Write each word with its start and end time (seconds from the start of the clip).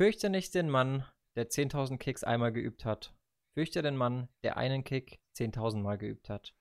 Fürchte 0.00 0.30
nicht 0.30 0.54
den 0.54 0.70
Mann, 0.70 1.04
der 1.36 1.50
10.000 1.50 1.98
Kicks 1.98 2.24
einmal 2.24 2.52
geübt 2.52 2.86
hat. 2.86 3.12
Fürchte 3.52 3.82
den 3.82 3.96
Mann, 3.96 4.28
der 4.42 4.56
einen 4.56 4.82
Kick 4.82 5.18
10.000 5.36 5.82
Mal 5.82 5.98
geübt 5.98 6.30
hat. 6.30 6.54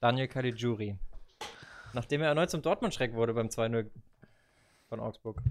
Daniel 0.00 0.26
Caligiuri. 0.26 0.96
Nachdem 1.92 2.22
er 2.22 2.28
erneut 2.28 2.48
zum 2.48 2.62
Dortmund-Schreck 2.62 3.12
wurde 3.12 3.34
beim 3.34 3.48
2-0 3.48 3.90
von 4.88 5.00
Augsburg. 5.00 5.42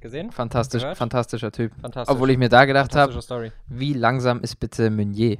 Gesehen? 0.00 0.32
Fantastisch, 0.32 0.80
Gehört? 0.80 0.96
fantastischer 0.96 1.52
Typ. 1.52 1.74
Fantastisch. 1.82 2.14
Obwohl 2.14 2.30
ich 2.30 2.38
mir 2.38 2.48
da 2.48 2.64
gedacht 2.64 2.96
habe, 2.96 3.12
wie 3.68 3.92
langsam 3.92 4.40
ist 4.40 4.56
bitte 4.56 4.88
Meunier? 4.88 5.36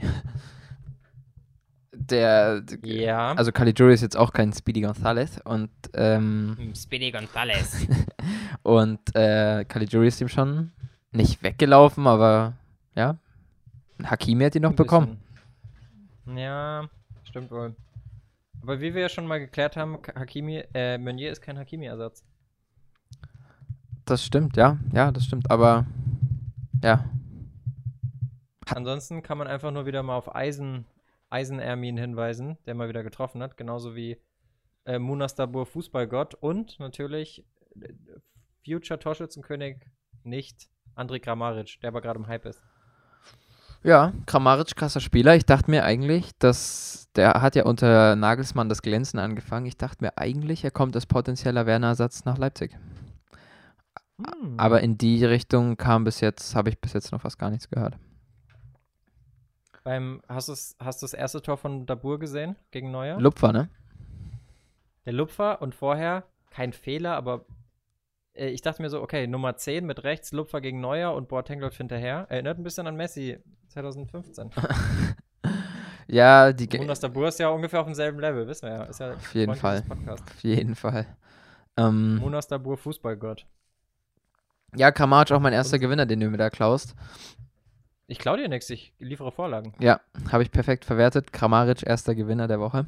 Der, 1.95 2.62
Ja. 2.82 3.32
also 3.32 3.50
Caligiuri 3.50 3.95
ist 3.95 4.02
jetzt 4.02 4.16
auch 4.18 4.34
kein 4.34 4.52
Speedy 4.52 4.82
Gonzalez 4.82 5.41
und, 5.45 5.70
ähm, 5.95 6.54
Hm, 6.59 6.75
Speedy 6.75 7.11
Gonzalez. 7.11 7.86
und 8.62 9.00
äh, 9.16 9.64
Caligiuri 9.64 10.09
ist 10.09 10.20
ihm 10.20 10.29
schon 10.29 10.72
nicht 11.12 11.42
weggelaufen, 11.42 12.06
aber 12.06 12.54
ja, 12.94 13.18
Hakimi 14.03 14.44
hat 14.44 14.54
ihn 14.54 14.62
noch 14.62 14.75
bekommen. 14.75 15.21
Ja, 16.26 16.89
stimmt 17.25 17.50
wohl. 17.50 17.75
Aber 18.62 18.80
wie 18.80 18.94
wir 18.94 19.02
ja 19.02 19.08
schon 19.08 19.26
mal 19.26 19.38
geklärt 19.38 19.76
haben, 19.76 19.99
Hakimi, 20.14 20.64
äh, 20.75 20.99
Meunier 20.99 21.32
ist 21.32 21.40
kein 21.40 21.58
Hakimi-Ersatz. 21.58 22.25
Das 24.04 24.25
stimmt, 24.25 24.57
ja, 24.57 24.79
ja, 24.93 25.11
das 25.11 25.25
stimmt, 25.25 25.50
aber 25.50 25.86
ja, 26.82 27.04
Ansonsten 28.74 29.22
kann 29.22 29.38
man 29.38 29.49
einfach 29.49 29.71
nur 29.71 29.86
wieder 29.86 30.02
mal 30.02 30.16
auf 30.16 30.35
Eisen, 30.35 30.86
Eisen-Ermin 31.29 31.96
hinweisen, 31.96 32.58
der 32.66 32.74
mal 32.74 32.88
wieder 32.88 33.02
getroffen 33.02 33.42
hat. 33.42 33.56
Genauso 33.56 33.97
wie 33.97 34.19
äh, 34.84 34.98
Munastabur 34.98 35.66
Fußballgott 35.66 36.34
und 36.34 36.78
natürlich 36.78 37.44
äh, 37.80 37.92
Future 38.64 38.98
Torschützenkönig 38.98 39.78
nicht 40.22 40.69
André 41.00 41.19
Kramaric, 41.20 41.81
der 41.81 41.89
aber 41.89 42.00
gerade 42.00 42.19
im 42.19 42.27
Hype 42.27 42.47
ist. 42.47 42.62
Ja, 43.83 44.12
Kramaric, 44.27 44.77
krasser 44.77 45.00
Spieler. 45.00 45.36
Ich 45.36 45.47
dachte 45.47 45.70
mir 45.70 45.84
eigentlich, 45.84 46.36
dass 46.38 47.08
der 47.16 47.41
hat 47.41 47.56
ja 47.56 47.64
unter 47.64 48.14
Nagelsmann 48.14 48.69
das 48.69 48.83
Glänzen 48.83 49.19
angefangen. 49.19 49.66
Ich 49.66 49.77
dachte 49.77 50.05
mir 50.05 50.16
eigentlich, 50.19 50.62
er 50.64 50.70
kommt 50.70 50.94
als 50.94 51.06
potenzieller 51.06 51.66
Werner-Ersatz 51.66 52.24
nach 52.24 52.39
Leipzig. 52.39 52.77
Hm. 54.19 54.55
Aber 54.58 54.83
in 54.83 54.98
die 54.98 55.24
Richtung 55.24 55.77
kam 55.77 56.05
bis 56.05 56.20
jetzt, 56.20 56.55
habe 56.55 56.69
ich 56.69 56.78
bis 56.78 56.92
jetzt 56.92 57.11
noch 57.11 57.22
fast 57.22 57.39
gar 57.39 57.50
nichts 57.50 57.69
gehört. 57.70 57.96
Beim, 59.83 60.20
hast 60.28 60.48
du 60.48 60.84
hast 60.84 61.02
das 61.02 61.14
erste 61.14 61.41
Tor 61.41 61.56
von 61.56 61.86
Dabur 61.86 62.19
gesehen 62.19 62.56
gegen 62.70 62.91
Neuer? 62.91 63.19
Lupfer, 63.19 63.52
ne? 63.52 63.70
Der 65.06 65.14
Lupfer 65.14 65.62
und 65.62 65.74
vorher 65.74 66.24
kein 66.50 66.74
Fehler, 66.74 67.17
aber 67.17 67.46
ich 68.48 68.62
dachte 68.62 68.80
mir 68.83 68.91
so, 68.91 69.00
okay, 69.02 69.27
Nummer 69.27 69.56
10 69.56 69.84
mit 69.86 70.02
rechts, 70.05 70.33
Lupfer 70.33 70.60
gegen 70.60 70.80
Neuer 70.80 71.14
und 71.14 71.28
Boateng 71.28 71.60
läuft 71.60 71.77
hinterher. 71.77 72.27
Erinnert 72.30 72.58
ein 72.58 72.62
bisschen 72.64 72.86
an 72.86 72.96
Messi 72.96 73.38
2015. 73.69 74.50
Ja, 76.12 76.52
die, 76.52 76.68
Munas 76.77 76.98
Dabur 76.98 77.28
ist 77.28 77.38
ja 77.38 77.50
ungefähr 77.50 77.78
auf 77.80 77.86
demselben 77.86 78.18
Level, 78.18 78.44
wissen 78.48 78.66
wir 78.68 78.74
ja. 78.74 78.83
Ist 78.83 78.98
ja 78.98 79.12
Auf 79.14 79.33
jeden 79.33 79.55
Fall. 79.55 79.84
Auf 80.08 80.42
jeden 80.42 80.74
Fall. 80.74 81.06
Ähm, 81.77 82.16
Munas 82.16 82.48
Dabur 82.48 82.77
Fußballgott. 82.77 83.46
ja, 84.74 84.91
Kramaric 84.91 85.30
auch 85.30 85.38
mein 85.38 85.52
erster 85.52 85.74
Und- 85.77 85.80
Gewinner, 85.83 86.06
den 86.06 86.18
du 86.18 86.28
mir 86.28 86.36
da 86.36 86.50
klaust. 86.50 86.96
Ich 88.08 88.18
klau 88.18 88.36
dir 88.36 88.48
nichts, 88.48 88.68
ich 88.70 88.92
liefere 88.98 89.30
Vorlagen. 89.30 89.72
Ja, 89.78 90.00
habe 90.33 90.42
ich 90.42 90.50
perfekt 90.50 90.84
verwertet. 90.84 91.33
Kramaric, 91.33 91.86
erster 91.86 92.16
Gewinner 92.16 92.48
der 92.48 92.58
Woche. 92.58 92.86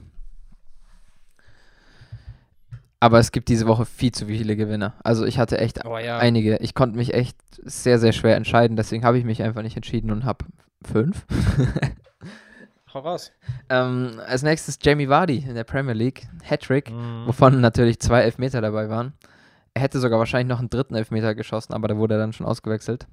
Aber 3.03 3.19
es 3.19 3.33
gibt 3.33 3.48
diese 3.48 3.67
Woche 3.67 3.84
viel 3.84 4.12
zu 4.12 4.27
viele 4.27 4.55
Gewinner. 4.55 4.95
Also 5.03 5.25
ich 5.27 5.36
hatte 5.39 5.58
echt 5.58 5.84
Oh 5.84 5.98
ja. 5.98 6.19
einige. 6.19 6.58
Ich 6.58 6.72
konnte 6.75 6.97
mich 6.97 7.14
echt 7.14 7.36
sehr, 7.64 7.98
sehr 7.98 8.12
schwer 8.12 8.36
entscheiden. 8.36 8.77
Deswegen 8.77 9.05
habe 9.05 9.19
ich 9.19 9.25
mich 9.25 9.42
einfach 9.42 9.62
nicht 9.62 9.75
entschieden 9.75 10.12
und 10.12 10.25
habe 10.25 10.45
fünf. 10.84 11.27
Hau 12.95 13.00
raus. 13.00 13.33
ähm, 13.70 14.20
als 14.27 14.42
nächstes 14.42 14.78
Jamie 14.83 15.08
Vardy 15.08 15.39
in 15.39 15.55
der 15.56 15.64
Premier 15.64 15.95
League. 15.95 16.29
Hattrick, 16.45 16.90
Mhm. 16.92 17.27
wovon 17.27 17.61
natürlich 17.61 17.98
zwei 17.98 18.20
Elfmeter 18.20 18.61
dabei 18.61 18.89
waren. 18.89 19.14
Er 19.74 19.83
hätte 19.83 19.98
sogar 19.98 20.19
wahrscheinlich 20.20 20.48
noch 20.48 20.58
einen 20.61 20.70
dritten 20.70 20.95
Elfmeter 20.95 21.34
geschossen, 21.34 21.73
aber 21.73 21.89
da 21.89 21.96
wurde 21.96 22.14
er 22.14 22.19
dann 22.20 22.33
schon 22.34 22.46
ausgewechselt. 22.46 23.07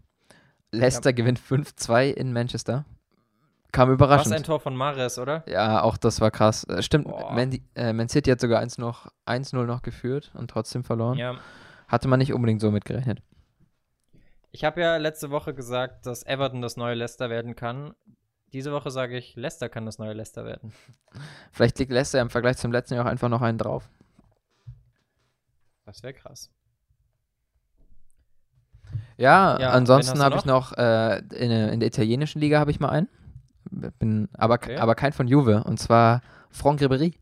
Leicester 0.72 1.14
gewinnt 1.14 1.40
5-2 1.40 2.10
in 2.12 2.32
Manchester. 2.34 2.86
Kam 3.72 3.92
überraschend. 3.92 4.32
Was 4.34 4.38
ein 4.42 4.44
Tor 4.44 4.60
von 4.60 4.76
Mares, 4.76 5.20
oder? 5.20 5.44
Ja, 5.48 5.82
auch 5.84 5.98
das 5.98 6.22
war 6.22 6.32
krass. 6.32 6.64
Äh, 6.66 6.82
stimmt. 6.82 7.08
Man, 7.08 7.60
äh, 7.76 7.94
Man 7.94 8.10
City 8.10 8.32
hat 8.32 8.40
sogar 8.42 8.60
1 8.62 8.78
noch- 8.80 9.12
1-0 9.26 9.66
noch 9.66 9.82
geführt 9.84 10.32
und 10.34 10.50
trotzdem 10.50 10.84
verloren. 10.84 11.18
Ja. 11.18 11.36
Hatte 11.88 12.08
man 12.08 12.18
nicht 12.20 12.34
unbedingt 12.34 12.62
so 12.62 12.72
mitgerechnet. 12.72 13.22
Ich 14.52 14.64
habe 14.64 14.82
ja 14.82 14.98
letzte 14.98 15.30
Woche 15.30 15.54
gesagt, 15.54 16.08
dass 16.08 16.26
Everton 16.26 16.62
das 16.62 16.78
neue 16.78 16.96
Leicester 16.96 17.30
werden 17.30 17.56
kann. 17.56 17.94
Diese 18.54 18.72
Woche 18.72 18.90
sage 18.90 19.16
ich, 19.16 19.36
Leicester 19.36 19.70
kann 19.70 19.86
das 19.86 20.00
neue 20.00 20.14
Leicester 20.14 20.44
werden. 20.46 20.74
Vielleicht 21.52 21.78
liegt 21.78 21.92
Leicester 21.92 22.20
im 22.20 22.32
Vergleich 22.32 22.58
zum 22.58 22.72
letzten 22.72 22.96
Jahr 22.96 23.06
auch 23.06 23.10
einfach 23.10 23.30
noch 23.30 23.44
einen 23.44 23.60
drauf. 23.60 23.88
Das 25.86 26.02
wäre 26.02 26.14
krass. 26.14 26.50
Ja, 29.18 29.60
Ja, 29.60 29.70
ansonsten 29.72 30.20
habe 30.24 30.38
ich 30.38 30.46
noch, 30.46 30.74
äh, 30.78 31.20
in, 31.20 31.50
der- 31.50 31.72
in 31.72 31.80
der 31.80 31.88
italienischen 31.88 32.40
Liga 32.40 32.60
habe 32.60 32.72
ich 32.72 32.80
mal 32.80 32.90
einen. 32.90 33.10
Bin, 33.72 34.30
aber, 34.34 34.56
Okay. 34.56 34.78
aber 34.78 34.96
kein 34.96 35.14
von 35.14 35.28
Juve. 35.28 35.64
Und 35.64 35.80
zwar 35.80 36.22
Franck 36.50 36.82
Ribéry. 36.82 37.14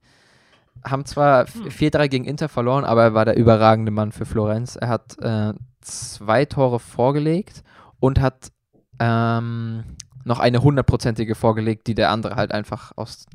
Haben 0.86 1.06
zwar 1.06 1.48
Hm. 1.48 1.68
4-3 1.70 2.08
gegen 2.08 2.26
Inter 2.26 2.50
verloren, 2.50 2.86
aber 2.86 3.04
er 3.04 3.14
war 3.14 3.26
der 3.26 3.38
überragende 3.38 3.92
Mann 3.92 4.12
für 4.12 4.26
Florenz. 4.26 4.76
Er 4.76 4.90
hat 4.90 5.18
äh, 5.20 5.54
zwei 5.82 6.46
Tore 6.46 6.80
vorgelegt 6.80 7.64
und 8.00 8.20
hat 8.22 8.52
ähm, 9.00 9.84
noch 10.24 10.40
eine 10.40 10.62
hundertprozentige 10.62 11.36
vorgelegt, 11.36 11.88
die 11.88 11.96
der 11.96 12.12
andere 12.12 12.36
halt 12.36 12.52
einfach 12.52 12.92
aus. 12.96 13.26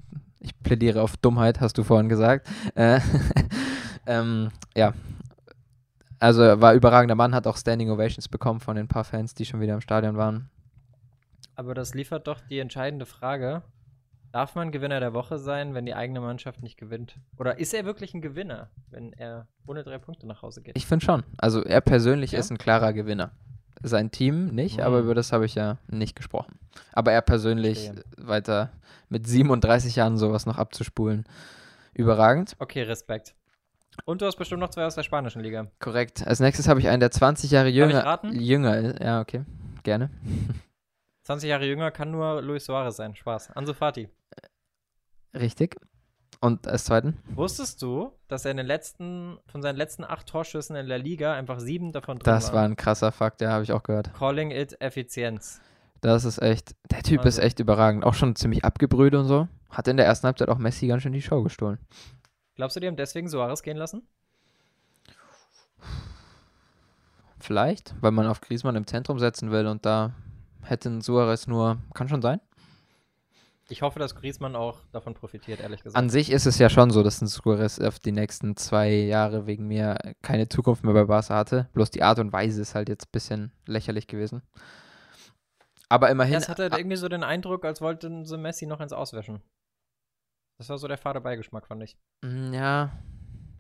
Ich 0.41 0.59
plädiere 0.63 1.03
auf 1.03 1.17
Dummheit, 1.17 1.61
hast 1.61 1.79
du 1.79 1.85
vorhin 1.85 2.09
gesagt. 2.09 2.49
Äh, 2.75 3.01
ähm, 4.07 4.51
ja. 4.77 4.93
Also 6.19 6.43
er 6.43 6.61
war 6.61 6.75
überragender 6.75 7.17
Mann, 7.17 7.35
hat 7.35 7.47
auch 7.47 7.57
Standing 7.57 7.91
Ovations 7.91 8.29
bekommen 8.29 8.61
von 8.61 8.77
den 8.77 8.87
paar 8.89 9.05
Fans, 9.05 9.35
die 9.35 9.45
schon 9.45 9.61
wieder 9.61 9.75
im 9.75 9.81
Stadion 9.81 10.17
waren. 10.17 10.49
Aber 11.55 11.75
das 11.75 11.95
liefert 11.95 12.27
doch 12.27 12.41
die 12.41 12.59
entscheidende 12.59 13.07
Frage. 13.07 13.63
Darf 14.33 14.55
man 14.55 14.73
Gewinner 14.73 14.99
der 15.01 15.13
Woche 15.13 15.39
sein, 15.39 15.75
wenn 15.75 15.85
die 15.85 15.95
eigene 15.95 16.21
Mannschaft 16.21 16.63
nicht 16.63 16.79
gewinnt? 16.79 17.17
Oder 17.39 17.59
ist 17.59 17.75
er 17.75 17.85
wirklich 17.85 18.15
ein 18.15 18.23
Gewinner, 18.23 18.71
wenn 18.91 19.13
er 19.13 19.47
ohne 19.67 19.83
drei 19.83 19.99
Punkte 19.99 20.27
nach 20.27 20.41
Hause 20.41 20.63
geht? 20.63 20.75
Ich 20.77 20.87
finde 20.87 21.05
schon. 21.05 21.23
Also 21.37 21.63
er 21.63 21.83
persönlich 21.83 22.33
Ja? 22.33 22.39
ist 22.39 22.51
ein 22.51 22.57
klarer 22.57 22.95
Gewinner. 22.95 23.33
Sein 23.83 24.11
Team 24.11 24.47
nicht, 24.47 24.79
Mhm. 24.79 24.85
aber 24.85 25.01
über 25.01 25.15
das 25.15 25.33
habe 25.33 25.45
ich 25.45 25.55
ja 25.55 25.77
nicht 25.89 26.17
gesprochen. 26.17 26.59
Aber 26.93 27.13
er 27.13 27.21
persönlich 27.21 27.85
Verstehe. 27.91 28.05
weiter 28.17 28.71
mit 29.11 29.27
37 29.27 29.97
Jahren 29.97 30.17
sowas 30.17 30.47
noch 30.47 30.57
abzuspulen. 30.57 31.25
Überragend. 31.93 32.57
Okay, 32.59 32.83
Respekt. 32.85 33.35
Und 34.07 34.23
du 34.23 34.27
hast 34.27 34.37
bestimmt 34.37 34.61
noch 34.61 34.71
zwei 34.71 34.87
aus 34.87 34.95
der 34.95 35.03
spanischen 35.03 35.43
Liga. 35.43 35.67
Korrekt. 35.79 36.27
Als 36.27 36.41
nächstes 36.41 36.69
habe 36.69 36.81
ich 36.81 36.89
einen, 36.89 37.01
der 37.01 37.11
20 37.11 37.51
Jahre 37.51 37.69
ich 37.69 37.75
jünger, 37.75 38.03
raten? 38.07 38.33
jünger 38.41 38.79
ist. 38.79 39.01
Ja, 39.01 39.21
okay. 39.21 39.45
Gerne. 39.83 40.09
20 41.23 41.49
Jahre 41.49 41.67
jünger 41.67 41.91
kann 41.91 42.11
nur 42.11 42.43
Luis 42.43 42.65
Suarez 42.65 42.97
sein. 42.97 43.15
Spaß. 43.15 43.53
Ansu 43.53 43.75
Fati. 43.75 44.09
Richtig. 45.35 45.77
Und 46.41 46.67
als 46.67 46.85
zweiten? 46.85 47.19
Wusstest 47.35 47.81
du, 47.83 48.13
dass 48.27 48.45
er 48.45 48.51
in 48.51 48.57
den 48.57 48.67
letzten, 48.67 49.39
von 49.47 49.63
seinen 49.63 49.77
letzten 49.77 50.03
acht 50.03 50.27
Torschüssen 50.27 50.75
in 50.75 50.89
der 50.89 50.99
Liga 50.99 51.35
einfach 51.35 51.61
sieben 51.61 51.93
davon 51.93 52.19
drin 52.19 52.25
Das 52.25 52.53
war 52.53 52.65
ein 52.65 52.75
krasser 52.75 53.13
Fakt, 53.13 53.41
ja, 53.41 53.53
habe 53.53 53.63
ich 53.63 53.71
auch 53.73 53.85
gehört. 53.85 54.13
Calling 54.15 54.51
it 54.51 54.81
Effizienz. 54.81 55.61
Das 56.01 56.25
ist 56.25 56.43
echt, 56.43 56.75
der 56.91 57.05
Typ 57.05 57.21
ist 57.25 57.37
Also. 57.39 57.43
echt 57.43 57.61
überragend. 57.61 58.05
Auch 58.05 58.15
schon 58.15 58.35
ziemlich 58.35 58.65
abgebrüht 58.65 59.15
und 59.15 59.27
so. 59.27 59.47
Hat 59.71 59.87
in 59.87 59.97
der 59.97 60.07
ersten 60.07 60.27
Halbzeit 60.27 60.49
auch 60.49 60.59
Messi 60.59 60.89
ganz 60.89 61.05
schön 61.05 61.13
die 61.13 61.23
Show 61.23 61.45
gestohlen. 61.45 61.79
Glaubst 62.57 62.75
du, 62.75 62.81
die 62.81 62.89
haben 62.89 62.97
deswegen 62.97 63.29
Suarez 63.29 63.63
gehen 63.63 63.77
lassen? 63.77 64.03
Vielleicht, 67.39 67.95
weil 68.01 68.11
man 68.11 68.27
auf 68.27 68.41
Griezmann 68.41 68.77
im 68.77 68.87
Zentrum 68.87 69.19
setzen 69.19 69.51
will 69.51 69.67
und 69.67 69.85
da 69.87 70.13
hätte 70.63 70.89
ein 70.91 71.01
Suarez 71.01 71.47
nur, 71.47 71.79
kann 71.95 72.09
schon 72.09 72.23
sein. 72.23 72.41
Ich 73.69 73.81
hoffe, 73.83 73.99
dass 73.99 74.15
Griezmann 74.15 74.55
auch 74.57 74.81
davon 74.93 75.15
profitiert, 75.15 75.61
ehrlich 75.61 75.83
gesagt. 75.83 75.97
An 75.97 76.11
sich 76.11 76.31
ist 76.31 76.47
es 76.47 76.59
ja 76.59 76.69
schon 76.69 76.91
so, 76.91 77.03
dass 77.03 77.23
ein 77.23 77.27
Suarez 77.27 77.79
auf 77.81 77.99
die 77.99 78.13
nächsten 78.13 78.57
zwei 78.57 78.91
Jahre 78.91 79.47
wegen 79.47 79.67
mir 79.67 79.97
keine 80.21 80.49
Zukunft 80.49 80.85
mehr 80.85 80.93
bei 80.93 81.05
Barca 81.05 81.35
hatte. 81.37 81.69
Bloß 81.73 81.91
die 81.91 82.03
Art 82.03 82.19
und 82.19 82.33
Weise 82.33 82.61
ist 82.61 82.75
halt 82.75 82.89
jetzt 82.89 83.07
ein 83.07 83.13
bisschen 83.13 83.53
lächerlich 83.67 84.09
gewesen. 84.09 84.43
Aber 85.89 86.11
immerhin, 86.11 86.35
Erst 86.35 86.49
hatte 86.49 86.65
er 86.65 86.77
irgendwie 86.77 86.97
so 86.97 87.09
den 87.09 87.23
Eindruck, 87.23 87.65
als 87.65 87.81
wollten 87.81 88.25
sie 88.25 88.37
Messi 88.37 88.67
noch 88.67 88.81
ins 88.81 88.93
Auswischen. 88.93 89.41
Das 90.59 90.69
war 90.69 90.79
so 90.79 90.89
der 90.89 90.99
fade 90.99 91.21
Beigeschmack, 91.21 91.67
fand 91.67 91.83
ich. 91.83 91.97
Mm, 92.23 92.53
Ja. 92.53 92.93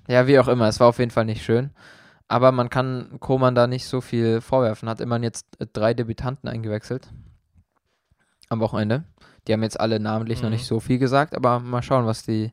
Ja, 0.09 0.27
wie 0.27 0.39
auch 0.39 0.49
immer. 0.49 0.67
Es 0.67 0.81
war 0.81 0.89
auf 0.89 0.99
jeden 0.99 1.11
Fall 1.11 1.25
nicht 1.25 1.45
schön. 1.45 1.71
Aber 2.33 2.51
man 2.53 2.71
kann 2.71 3.17
Koman 3.21 3.55
da 3.55 3.67
nicht 3.67 3.85
so 3.87 4.01
viel 4.01 4.41
vorwerfen. 4.41 4.89
Hat 4.89 5.01
immerhin 5.01 5.23
jetzt 5.25 5.47
äh, 5.61 5.67
drei 5.73 5.93
Debütanten 5.93 6.49
eingewechselt. 6.49 7.09
Am 8.49 8.61
Wochenende. 8.61 9.05
Die 9.47 9.53
haben 9.53 9.63
jetzt 9.63 9.79
alle 9.81 9.99
namentlich 10.01 10.41
noch 10.43 10.49
Mhm. 10.49 10.55
nicht 10.55 10.67
so 10.67 10.81
viel 10.81 10.99
gesagt, 10.99 11.35
aber 11.35 11.59
mal 11.61 11.83
schauen, 11.83 12.07
was 12.07 12.23
die, 12.23 12.53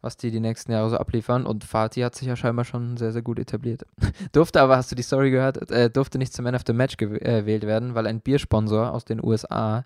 was 0.00 0.16
die 0.16 0.30
die 0.30 0.40
nächsten 0.40 0.72
Jahre 0.72 0.90
so 0.90 0.96
abliefern. 0.98 1.46
Und 1.46 1.64
Fatih 1.64 2.04
hat 2.04 2.14
sich 2.14 2.26
ja 2.28 2.36
scheinbar 2.36 2.64
schon 2.64 2.96
sehr, 2.96 3.12
sehr 3.12 3.22
gut 3.22 3.38
etabliert. 3.38 3.86
durfte 4.32 4.60
aber, 4.60 4.76
hast 4.76 4.90
du 4.90 4.96
die 4.96 5.02
Story 5.02 5.30
gehört, 5.30 5.70
äh, 5.70 5.88
durfte 5.90 6.18
nicht 6.18 6.32
zum 6.32 6.44
Man 6.44 6.54
of 6.54 6.62
the 6.66 6.72
Match 6.72 6.96
gew- 6.96 7.14
äh, 7.22 7.40
gewählt 7.40 7.62
werden, 7.64 7.94
weil 7.94 8.06
ein 8.06 8.20
Biersponsor 8.20 8.92
aus 8.92 9.04
den 9.04 9.22
USA 9.24 9.84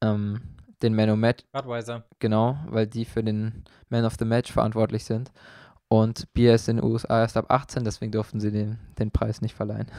ähm, 0.00 0.40
den 0.82 0.94
Man 0.94 1.10
of 1.10 1.16
Match, 1.16 1.44
Budweiser. 1.52 2.04
genau, 2.20 2.58
weil 2.68 2.86
die 2.86 3.04
für 3.04 3.22
den 3.22 3.64
Man 3.88 4.04
of 4.04 4.14
the 4.18 4.24
Match 4.24 4.50
verantwortlich 4.52 5.04
sind. 5.04 5.30
Und 5.92 6.32
Bier 6.32 6.54
ist 6.54 6.70
in 6.70 6.76
den 6.78 6.86
USA 6.86 7.20
erst 7.20 7.36
ab 7.36 7.50
18, 7.50 7.84
deswegen 7.84 8.12
durften 8.12 8.40
sie 8.40 8.50
den, 8.50 8.78
den 8.98 9.10
Preis 9.10 9.42
nicht 9.42 9.54
verleihen. 9.54 9.90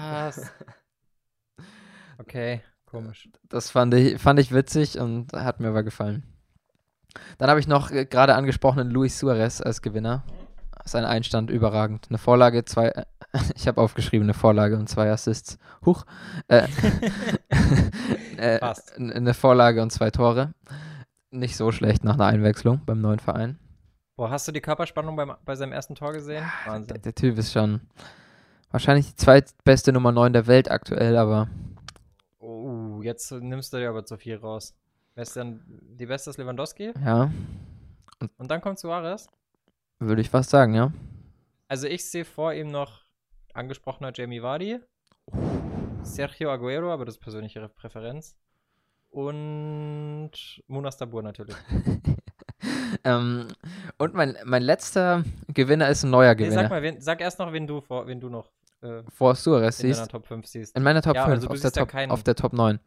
Was? 0.00 0.52
Okay, 2.18 2.60
komisch. 2.86 3.28
Das 3.48 3.70
fand 3.70 3.92
ich, 3.94 4.20
fand 4.22 4.38
ich 4.38 4.54
witzig 4.54 5.00
und 5.00 5.32
hat 5.32 5.58
mir 5.58 5.66
aber 5.70 5.82
gefallen. 5.82 6.22
Dann 7.38 7.50
habe 7.50 7.58
ich 7.58 7.66
noch 7.66 7.90
äh, 7.90 8.04
gerade 8.06 8.36
angesprochenen 8.36 8.88
Luis 8.88 9.18
Suarez 9.18 9.60
als 9.60 9.82
Gewinner. 9.82 10.22
Sein 10.84 11.04
Einstand 11.04 11.50
überragend. 11.50 12.06
Eine 12.08 12.18
Vorlage, 12.18 12.64
zwei, 12.64 12.90
äh, 12.90 13.04
ich 13.56 13.66
habe 13.66 13.80
aufgeschrieben, 13.80 14.26
eine 14.26 14.34
Vorlage 14.34 14.76
und 14.78 14.88
zwei 14.88 15.10
Assists. 15.10 15.58
Huch. 15.84 16.04
Äh, 16.46 16.68
äh, 18.36 18.60
Passt. 18.60 18.96
n- 18.96 19.12
eine 19.12 19.34
Vorlage 19.34 19.82
und 19.82 19.90
zwei 19.90 20.12
Tore. 20.12 20.54
Nicht 21.32 21.56
so 21.56 21.72
schlecht 21.72 22.04
nach 22.04 22.14
einer 22.14 22.26
Einwechslung 22.26 22.82
beim 22.86 23.00
neuen 23.00 23.18
Verein. 23.18 23.58
Boah, 24.16 24.30
hast 24.30 24.46
du 24.46 24.52
die 24.52 24.60
Körperspannung 24.60 25.16
beim, 25.16 25.32
bei 25.44 25.56
seinem 25.56 25.72
ersten 25.72 25.94
Tor 25.94 26.12
gesehen? 26.12 26.44
Der, 26.64 26.72
Wahnsinn. 26.72 27.02
der 27.02 27.14
Typ 27.14 27.36
ist 27.38 27.52
schon 27.52 27.80
wahrscheinlich 28.70 29.08
die 29.10 29.16
zweitbeste 29.16 29.92
Nummer 29.92 30.12
9 30.12 30.32
der 30.32 30.46
Welt 30.46 30.70
aktuell, 30.70 31.16
aber 31.16 31.48
Oh, 32.38 33.00
jetzt 33.02 33.32
nimmst 33.32 33.72
du 33.72 33.78
dir 33.78 33.88
aber 33.90 34.04
zu 34.04 34.16
viel 34.16 34.36
raus. 34.36 34.74
Wer 35.14 35.22
ist 35.22 35.34
denn 35.36 35.60
die 35.98 36.06
beste 36.06 36.30
ist 36.30 36.36
Lewandowski? 36.38 36.92
ja, 37.04 37.30
Und 38.38 38.50
dann 38.50 38.60
kommt 38.60 38.78
Suarez. 38.78 39.26
würde 39.98 40.20
ich 40.22 40.30
fast 40.30 40.50
sagen, 40.50 40.74
ja. 40.74 40.92
Also 41.68 41.86
ich 41.88 42.08
sehe 42.08 42.24
vor 42.24 42.52
ihm 42.52 42.70
noch 42.70 43.00
angesprochener 43.52 44.12
Jamie 44.14 44.42
Vardy, 44.42 44.78
Sergio 46.02 46.50
Aguero, 46.52 46.92
aber 46.92 47.04
das 47.04 47.16
ist 47.16 47.20
persönliche 47.20 47.68
Präferenz. 47.68 48.36
Und 49.10 50.32
Munas 50.66 50.96
Dabur 50.98 51.22
natürlich. 51.22 51.56
ähm, 53.04 53.48
und 53.98 54.14
mein, 54.14 54.36
mein 54.44 54.62
letzter 54.62 55.24
Gewinner 55.48 55.88
ist 55.88 56.04
ein 56.04 56.10
neuer 56.10 56.34
Nee, 56.34 56.44
Gewinner. 56.44 56.62
sag 56.62 56.70
mal, 56.70 56.82
wen, 56.82 57.00
sag 57.00 57.20
erst 57.20 57.38
noch, 57.38 57.52
wen 57.52 57.66
du, 57.66 57.80
vor, 57.80 58.06
wen 58.06 58.20
du 58.20 58.28
noch 58.28 58.50
äh, 58.82 59.02
Vor 59.08 59.34
Suarez 59.34 59.80
in 59.80 59.94
siehst. 59.94 60.10
Top 60.10 60.26
5 60.26 60.46
siehst. 60.46 60.76
In 60.76 60.82
meiner 60.82 61.02
Top 61.02 61.16
Ja, 61.16 61.24
5, 61.24 61.34
also 61.36 61.48
auf, 61.48 61.60
der 61.60 61.70
ja 61.70 61.80
Top, 61.82 61.88
keinen. 61.88 62.10
auf 62.10 62.22
der 62.22 62.34
Top 62.34 62.52
9. 62.52 62.78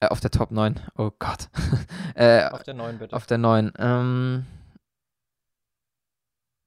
Äh, 0.00 0.06
auf 0.08 0.20
der 0.20 0.30
Top 0.30 0.50
9. 0.50 0.80
Oh 0.96 1.10
Gott. 1.18 1.48
äh, 2.14 2.48
Auf 2.48 2.62
der 2.62 2.74
9 2.74 2.98
bitte. 2.98 3.16
auf 3.16 3.26
der 3.26 3.38
9. 3.38 3.72
Ähm, 3.78 4.46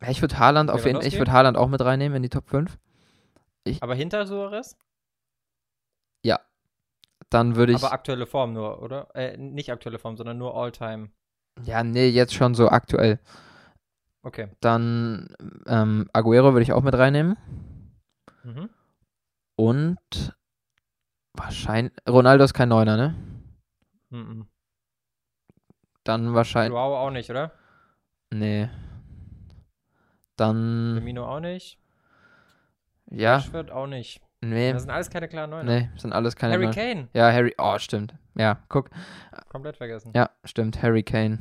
ja, 0.02 0.10
ich 0.10 0.22
würde 0.22 0.38
Haaland 0.40 0.70
auf 0.72 0.86
jeden 0.86 0.98
ich 0.98 1.14
Lewandowski? 1.14 1.20
würde 1.20 1.32
Haaland 1.32 1.58
auch 1.58 1.68
mit 1.68 1.82
reinnehmen 1.82 2.18
in 2.18 2.24
die 2.24 2.30
Top 2.30 2.50
5. 2.50 2.78
aber 3.82 3.96
hinter 3.96 4.26
Suarez? 4.26 4.78
Dann 7.30 7.56
würde 7.56 7.74
ich. 7.74 7.84
Aber 7.84 7.92
aktuelle 7.92 8.26
Form 8.28 8.54
nur, 8.54 8.82
oder? 8.82 9.14
Äh, 9.16 9.36
nicht 9.38 9.72
aktuelle 9.72 10.00
Form, 10.00 10.16
sondern 10.16 10.38
nur 10.38 10.56
All-Time. 10.56 11.10
Ja, 11.64 11.84
nee, 11.84 12.10
jetzt 12.10 12.34
schon 12.34 12.56
so 12.56 12.70
aktuell. 12.70 13.20
Okay. 14.22 14.50
Dann 14.60 15.36
ähm, 15.68 16.10
Aguero 16.12 16.54
würde 16.54 16.64
ich 16.64 16.74
auch 16.74 16.84
mit 16.84 16.98
reinnehmen. 16.98 17.38
Mhm. 18.44 18.70
Und 19.56 20.36
wahrscheinlich. 21.34 21.94
Ronaldo 22.10 22.44
ist 22.44 22.54
kein 22.54 22.70
Neuner, 22.70 22.98
ne? 22.98 23.16
Mhm. 24.10 24.48
Dann 26.04 26.34
wahrscheinlich. 26.34 26.72
Joao 26.72 26.98
auch 26.98 27.12
nicht, 27.12 27.30
oder? 27.30 27.52
Nee. 28.32 28.70
Dann. 30.36 30.96
Firmino 30.96 31.26
auch 31.26 31.40
nicht. 31.40 31.80
Ja, 33.10 33.36
Rashford 33.36 33.72
auch 33.72 33.88
nicht. 33.88 34.22
Nee. 34.50 34.74
Das 34.74 34.84
sind 34.84 34.92
alles 34.92 35.10
keine 35.10 35.28
klaren 35.28 35.50
Neuner. 35.50 35.64
Nee, 35.80 35.90
sind 35.98 36.14
alles 36.14 36.36
keine 36.36 36.54
Harry 36.54 36.66
Neuner. 36.66 36.76
Kane. 36.76 37.08
Ja, 37.14 37.32
Harry. 37.32 37.54
Oh, 37.58 37.78
stimmt. 37.78 38.14
Ja, 38.36 38.60
guck. 38.70 38.90
Komplett 39.50 39.78
vergessen. 39.78 40.12
Ja, 40.16 40.30
stimmt. 40.44 40.82
Harry 40.82 41.04
Kane. 41.04 41.40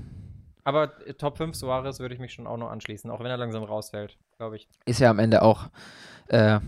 Aber 0.65 0.93
äh, 1.07 1.15
Top 1.15 1.37
5 1.37 1.55
Suarez 1.55 2.01
würde 2.01 2.15
ich 2.15 2.21
mich 2.21 2.33
schon 2.33 2.47
auch 2.47 2.57
noch 2.57 2.71
anschließen, 2.71 3.11
auch 3.11 3.21
wenn 3.21 3.27
er 3.27 3.37
langsam 3.37 3.65
rausfällt, 3.65 4.17
glaube 4.39 4.57
ich. 4.57 4.69
Ist 4.87 5.01
ja 5.01 5.11
am 5.11 5.19
Ende 5.19 5.43
auch 5.43 5.69
äh, 6.29 6.61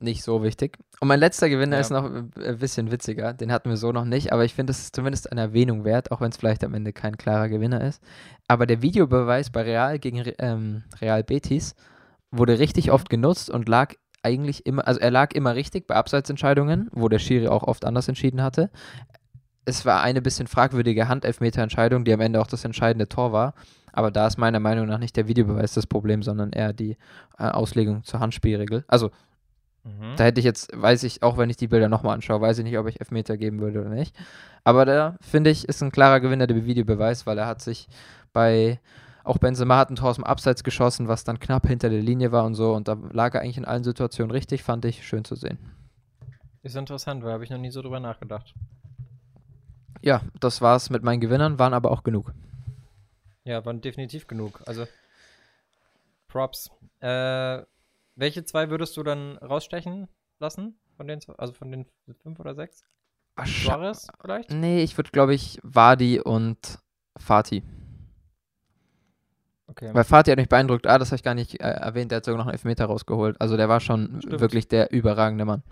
nicht 0.00 0.22
so 0.22 0.42
wichtig. 0.42 0.76
Und 1.00 1.08
mein 1.08 1.18
letzter 1.20 1.48
Gewinner 1.48 1.76
Ja. 1.76 1.80
ist 1.80 1.90
noch 1.90 2.04
ein 2.04 2.30
bisschen 2.58 2.90
witziger. 2.90 3.32
Den 3.32 3.50
hatten 3.52 3.70
wir 3.70 3.76
so 3.76 3.90
noch 3.92 4.04
nicht, 4.04 4.32
aber 4.32 4.44
ich 4.44 4.54
finde, 4.54 4.72
es 4.72 4.80
ist 4.80 4.94
zumindest 4.96 5.32
eine 5.32 5.40
Erwähnung 5.40 5.84
wert, 5.84 6.10
auch 6.12 6.20
wenn 6.20 6.30
es 6.30 6.36
vielleicht 6.36 6.62
am 6.64 6.74
Ende 6.74 6.92
kein 6.92 7.16
klarer 7.16 7.48
Gewinner 7.48 7.80
ist. 7.80 8.02
Aber 8.48 8.66
der 8.66 8.82
Videobeweis 8.82 9.50
bei 9.50 9.62
Real 9.62 9.98
gegen 9.98 10.22
ähm, 10.38 10.84
Real 11.00 11.24
Betis 11.24 11.74
wurde 12.30 12.58
richtig 12.58 12.90
oft 12.92 13.08
genutzt 13.08 13.48
und 13.48 13.68
lag 13.68 13.94
eigentlich 14.22 14.66
immer, 14.66 14.86
also 14.86 15.00
er 15.00 15.10
lag 15.10 15.32
immer 15.32 15.54
richtig 15.54 15.86
bei 15.86 15.94
Abseitsentscheidungen, 15.94 16.88
wo 16.92 17.08
der 17.08 17.18
Schiri 17.18 17.48
auch 17.48 17.62
oft 17.62 17.84
anders 17.84 18.08
entschieden 18.08 18.42
hatte. 18.42 18.70
Es 19.64 19.84
war 19.84 20.02
eine 20.02 20.22
bisschen 20.22 20.46
fragwürdige 20.46 21.08
Handelfmeterentscheidung, 21.08 22.04
die 22.04 22.12
am 22.12 22.20
Ende 22.20 22.40
auch 22.40 22.46
das 22.46 22.64
entscheidende 22.64 23.08
Tor 23.08 23.32
war. 23.32 23.54
Aber 23.92 24.10
da 24.10 24.26
ist 24.26 24.38
meiner 24.38 24.60
Meinung 24.60 24.86
nach 24.86 24.98
nicht 24.98 25.16
der 25.16 25.28
Videobeweis 25.28 25.74
das 25.74 25.86
Problem, 25.86 26.22
sondern 26.22 26.52
eher 26.52 26.72
die 26.72 26.96
äh, 27.38 27.44
Auslegung 27.44 28.04
zur 28.04 28.20
Handspielregel. 28.20 28.84
Also 28.88 29.10
Mhm. 29.84 30.16
da 30.16 30.24
hätte 30.24 30.40
ich 30.40 30.44
jetzt, 30.44 30.70
weiß 30.74 31.02
ich, 31.04 31.22
auch 31.22 31.38
wenn 31.38 31.50
ich 31.50 31.56
die 31.56 31.68
Bilder 31.68 31.88
nochmal 31.88 32.14
anschaue, 32.14 32.40
weiß 32.40 32.58
ich 32.58 32.64
nicht, 32.64 32.78
ob 32.78 32.88
ich 32.88 33.00
Elfmeter 33.00 33.36
geben 33.36 33.60
würde 33.60 33.80
oder 33.80 33.90
nicht. 33.90 34.14
Aber 34.64 34.84
da 34.84 35.16
finde 35.20 35.50
ich, 35.50 35.68
ist 35.68 35.82
ein 35.82 35.92
klarer 35.92 36.20
Gewinner 36.20 36.46
der 36.46 36.66
Videobeweis, 36.66 37.26
weil 37.26 37.38
er 37.38 37.46
hat 37.46 37.62
sich 37.62 37.88
bei, 38.32 38.80
auch 39.28 39.38
Benzema 39.38 39.76
hat 39.76 39.90
ein 39.90 39.96
Tor 39.96 40.10
aus 40.10 40.16
dem 40.16 40.24
Abseits 40.24 40.64
geschossen, 40.64 41.06
was 41.06 41.24
dann 41.24 41.38
knapp 41.38 41.66
hinter 41.66 41.90
der 41.90 42.00
Linie 42.00 42.32
war 42.32 42.44
und 42.44 42.54
so. 42.54 42.72
Und 42.74 42.88
da 42.88 42.96
lag 43.12 43.34
er 43.34 43.42
eigentlich 43.42 43.58
in 43.58 43.64
allen 43.64 43.84
Situationen 43.84 44.30
richtig, 44.30 44.62
fand 44.62 44.84
ich 44.84 45.06
schön 45.06 45.24
zu 45.24 45.34
sehen. 45.34 45.58
Ist 46.62 46.76
interessant, 46.76 47.22
weil 47.22 47.32
habe 47.32 47.44
ich 47.44 47.50
noch 47.50 47.58
nie 47.58 47.70
so 47.70 47.82
drüber 47.82 48.00
nachgedacht. 48.00 48.54
Ja, 50.02 50.22
das 50.40 50.60
war's 50.60 50.90
mit 50.90 51.02
meinen 51.02 51.20
Gewinnern, 51.20 51.58
waren 51.58 51.74
aber 51.74 51.90
auch 51.90 52.02
genug. 52.02 52.32
Ja, 53.44 53.64
waren 53.64 53.80
definitiv 53.80 54.26
genug. 54.26 54.60
Also, 54.66 54.86
Props. 56.28 56.70
Äh, 57.00 57.62
welche 58.16 58.44
zwei 58.44 58.70
würdest 58.70 58.96
du 58.96 59.02
dann 59.02 59.36
rausstechen 59.38 60.08
lassen? 60.38 60.78
Von 60.96 61.06
den, 61.06 61.20
also 61.36 61.52
von 61.52 61.70
den 61.70 61.86
fünf 62.22 62.40
oder 62.40 62.54
sechs? 62.54 62.84
Ach, 63.36 63.46
Suarez 63.46 64.08
vielleicht? 64.20 64.50
nee, 64.50 64.82
ich 64.82 64.96
würde, 64.96 65.10
glaube 65.10 65.34
ich, 65.34 65.60
Wadi 65.62 66.20
und 66.20 66.80
Fatih. 67.16 67.62
Okay. 69.80 69.90
Weil 69.92 70.04
Fatih 70.04 70.32
hat 70.32 70.38
mich 70.38 70.48
beeindruckt. 70.48 70.86
Ah, 70.88 70.98
das 70.98 71.08
habe 71.08 71.16
ich 71.16 71.22
gar 71.22 71.34
nicht 71.34 71.54
äh, 71.60 71.64
erwähnt. 71.68 72.10
Der 72.10 72.16
hat 72.16 72.24
sogar 72.24 72.38
noch 72.38 72.46
einen 72.46 72.54
Elfmeter 72.54 72.86
rausgeholt. 72.86 73.40
Also 73.40 73.56
der 73.56 73.68
war 73.68 73.78
schon 73.80 74.20
Stimmt. 74.20 74.40
wirklich 74.40 74.66
der 74.66 74.90
überragende 74.90 75.44
Mann. 75.44 75.62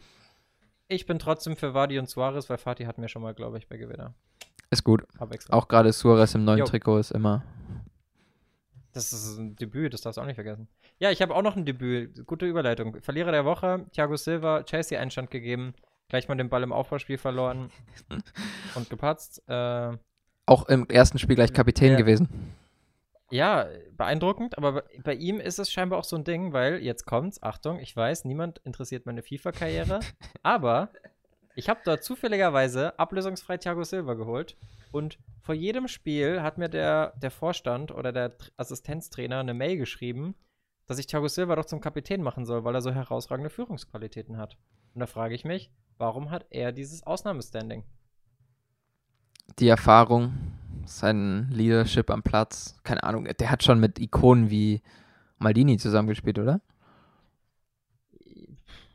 Ich 0.88 1.06
bin 1.06 1.19
trotzdem 1.19 1.56
für 1.56 1.75
Wadi 1.75 1.99
und 1.99 2.08
Suarez, 2.08 2.49
weil 2.49 2.58
Fatih 2.58 2.87
hatten 2.87 3.03
wir 3.03 3.08
schon 3.08 3.23
mal, 3.23 3.35
glaube 3.35 3.59
ich, 3.59 3.66
bei 3.69 3.76
Gewinner. 3.76 4.14
Ist 4.71 4.85
gut. 4.85 5.04
Auch 5.49 5.66
gerade 5.66 5.92
Suarez 5.92 6.35
im 6.37 6.45
neuen 6.45 6.61
Jo. 6.61 6.64
Trikot 6.66 6.99
ist 6.99 7.11
immer. 7.11 7.42
Das 8.92 9.12
ist 9.12 9.37
ein 9.37 9.57
Debüt, 9.57 9.92
das 9.92 10.00
darfst 10.02 10.16
du 10.16 10.23
auch 10.23 10.26
nicht 10.26 10.37
vergessen. 10.37 10.69
Ja, 10.99 11.11
ich 11.11 11.21
habe 11.21 11.35
auch 11.35 11.42
noch 11.42 11.57
ein 11.57 11.66
Debüt. 11.66 12.25
Gute 12.26 12.47
Überleitung. 12.47 13.00
Verlierer 13.02 13.33
der 13.33 13.45
Woche, 13.45 13.85
Thiago 13.92 14.16
Silva, 14.16 14.62
Chelsea 14.62 14.99
Einstand 15.00 15.30
gegeben. 15.30 15.75
Gleich 16.09 16.28
mal 16.28 16.37
den 16.37 16.49
Ball 16.49 16.62
im 16.62 16.73
Aufbauspiel 16.73 17.19
verloren 17.19 17.71
und 18.76 18.88
gepatzt. 18.88 19.42
Äh, 19.49 19.97
Auch 20.47 20.69
im 20.69 20.88
ersten 20.88 21.19
Spiel 21.19 21.35
gleich 21.35 21.52
Kapitän 21.52 21.92
Ja. 21.92 21.99
gewesen. 21.99 22.28
Ja, 23.30 23.66
beeindruckend, 23.97 24.56
aber 24.56 24.85
bei- 25.02 25.14
ihm 25.14 25.40
ist 25.40 25.59
es 25.59 25.71
scheinbar 25.71 25.99
auch 25.99 26.04
so 26.04 26.16
ein 26.16 26.25
Ding, 26.25 26.52
weil 26.52 26.83
jetzt 26.83 27.06
kommt's, 27.06 27.42
Achtung, 27.42 27.80
ich 27.80 27.95
weiß, 27.97 28.25
niemand 28.25 28.59
interessiert 28.64 29.04
meine 29.06 29.23
FIFA-Karriere, 29.23 30.00
aber 30.42 30.90
ich 31.54 31.68
habe 31.68 31.80
dort 31.85 32.04
zufälligerweise 32.04 32.99
ablösungsfrei 32.99 33.56
Thiago 33.56 33.83
Silva 33.83 34.14
geholt 34.14 34.56
und 34.92 35.18
vor 35.40 35.54
jedem 35.54 35.88
Spiel 35.88 36.42
hat 36.42 36.59
mir 36.59 36.68
der, 36.68 37.14
der 37.16 37.30
Vorstand 37.30 37.90
oder 37.92 38.12
der 38.12 38.38
Tr- 38.38 38.50
Assistenztrainer 38.56 39.40
eine 39.40 39.54
Mail 39.54 39.76
geschrieben, 39.76 40.35
dass 40.87 40.99
ich 40.99 41.06
Thiago 41.09 41.26
Silva 41.28 41.56
doch 41.56 41.64
zum 41.64 41.80
Kapitän 41.80 42.23
machen 42.23 42.45
soll, 42.45 42.62
weil 42.64 42.75
er 42.76 42.80
so 42.83 42.92
herausragende 42.92 43.50
Führungsqualitäten 43.50 44.37
hat. 44.38 44.56
Und 44.95 45.00
da 45.00 45.06
frage 45.06 45.35
ich 45.35 45.45
mich, 45.45 45.73
warum 45.99 46.30
hat 46.30 46.47
er 46.50 46.71
dieses 46.73 47.04
Ausnahmestanding? 47.04 47.83
Die 49.59 49.68
Erfahrung, 49.68 50.35
sein 50.87 51.49
Leadership 51.50 52.11
am 52.11 52.23
Platz. 52.23 52.76
Keine 52.85 53.02
Ahnung. 53.05 53.25
Der 53.38 53.50
hat 53.50 53.62
schon 53.62 53.78
mit 53.81 53.99
Ikonen 53.99 54.50
wie 54.50 54.83
Maldini 55.38 55.76
zusammengespielt, 55.78 56.38
oder? 56.38 56.61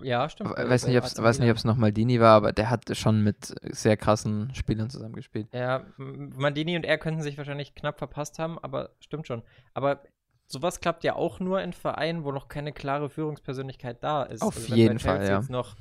Ja, 0.01 0.27
stimmt. 0.29 0.49
We- 0.57 0.69
Weiß 0.69 0.87
nicht, 0.87 0.97
ob 0.97 1.03
AC 1.03 1.17
weiß 1.21 1.37
nicht, 1.37 1.41
Milan. 1.45 1.51
ob 1.51 1.57
es 1.57 1.63
noch 1.63 1.75
Maldini 1.77 2.19
war, 2.19 2.35
aber 2.35 2.51
der 2.53 2.69
hat 2.69 2.95
schon 2.97 3.21
mit 3.23 3.53
sehr 3.71 3.97
krassen 3.97 4.53
Spielern 4.55 4.89
zusammengespielt. 4.89 5.47
Ja, 5.53 5.85
M- 5.99 6.31
Mandini 6.35 6.75
und 6.75 6.85
er 6.85 6.97
könnten 6.97 7.21
sich 7.21 7.37
wahrscheinlich 7.37 7.75
knapp 7.75 7.99
verpasst 7.99 8.39
haben, 8.39 8.57
aber 8.59 8.89
stimmt 8.99 9.27
schon. 9.27 9.43
Aber 9.75 10.01
sowas 10.47 10.79
klappt 10.79 11.03
ja 11.03 11.15
auch 11.15 11.39
nur 11.39 11.61
in 11.61 11.71
Vereinen, 11.73 12.23
wo 12.23 12.31
noch 12.31 12.47
keine 12.47 12.73
klare 12.73 13.09
Führungspersönlichkeit 13.09 14.03
da 14.03 14.23
ist. 14.23 14.41
Auf 14.41 14.69
wenn 14.69 14.77
jeden 14.77 14.99
Fall, 14.99 15.27
ja. 15.27 15.43
Noch, 15.49 15.75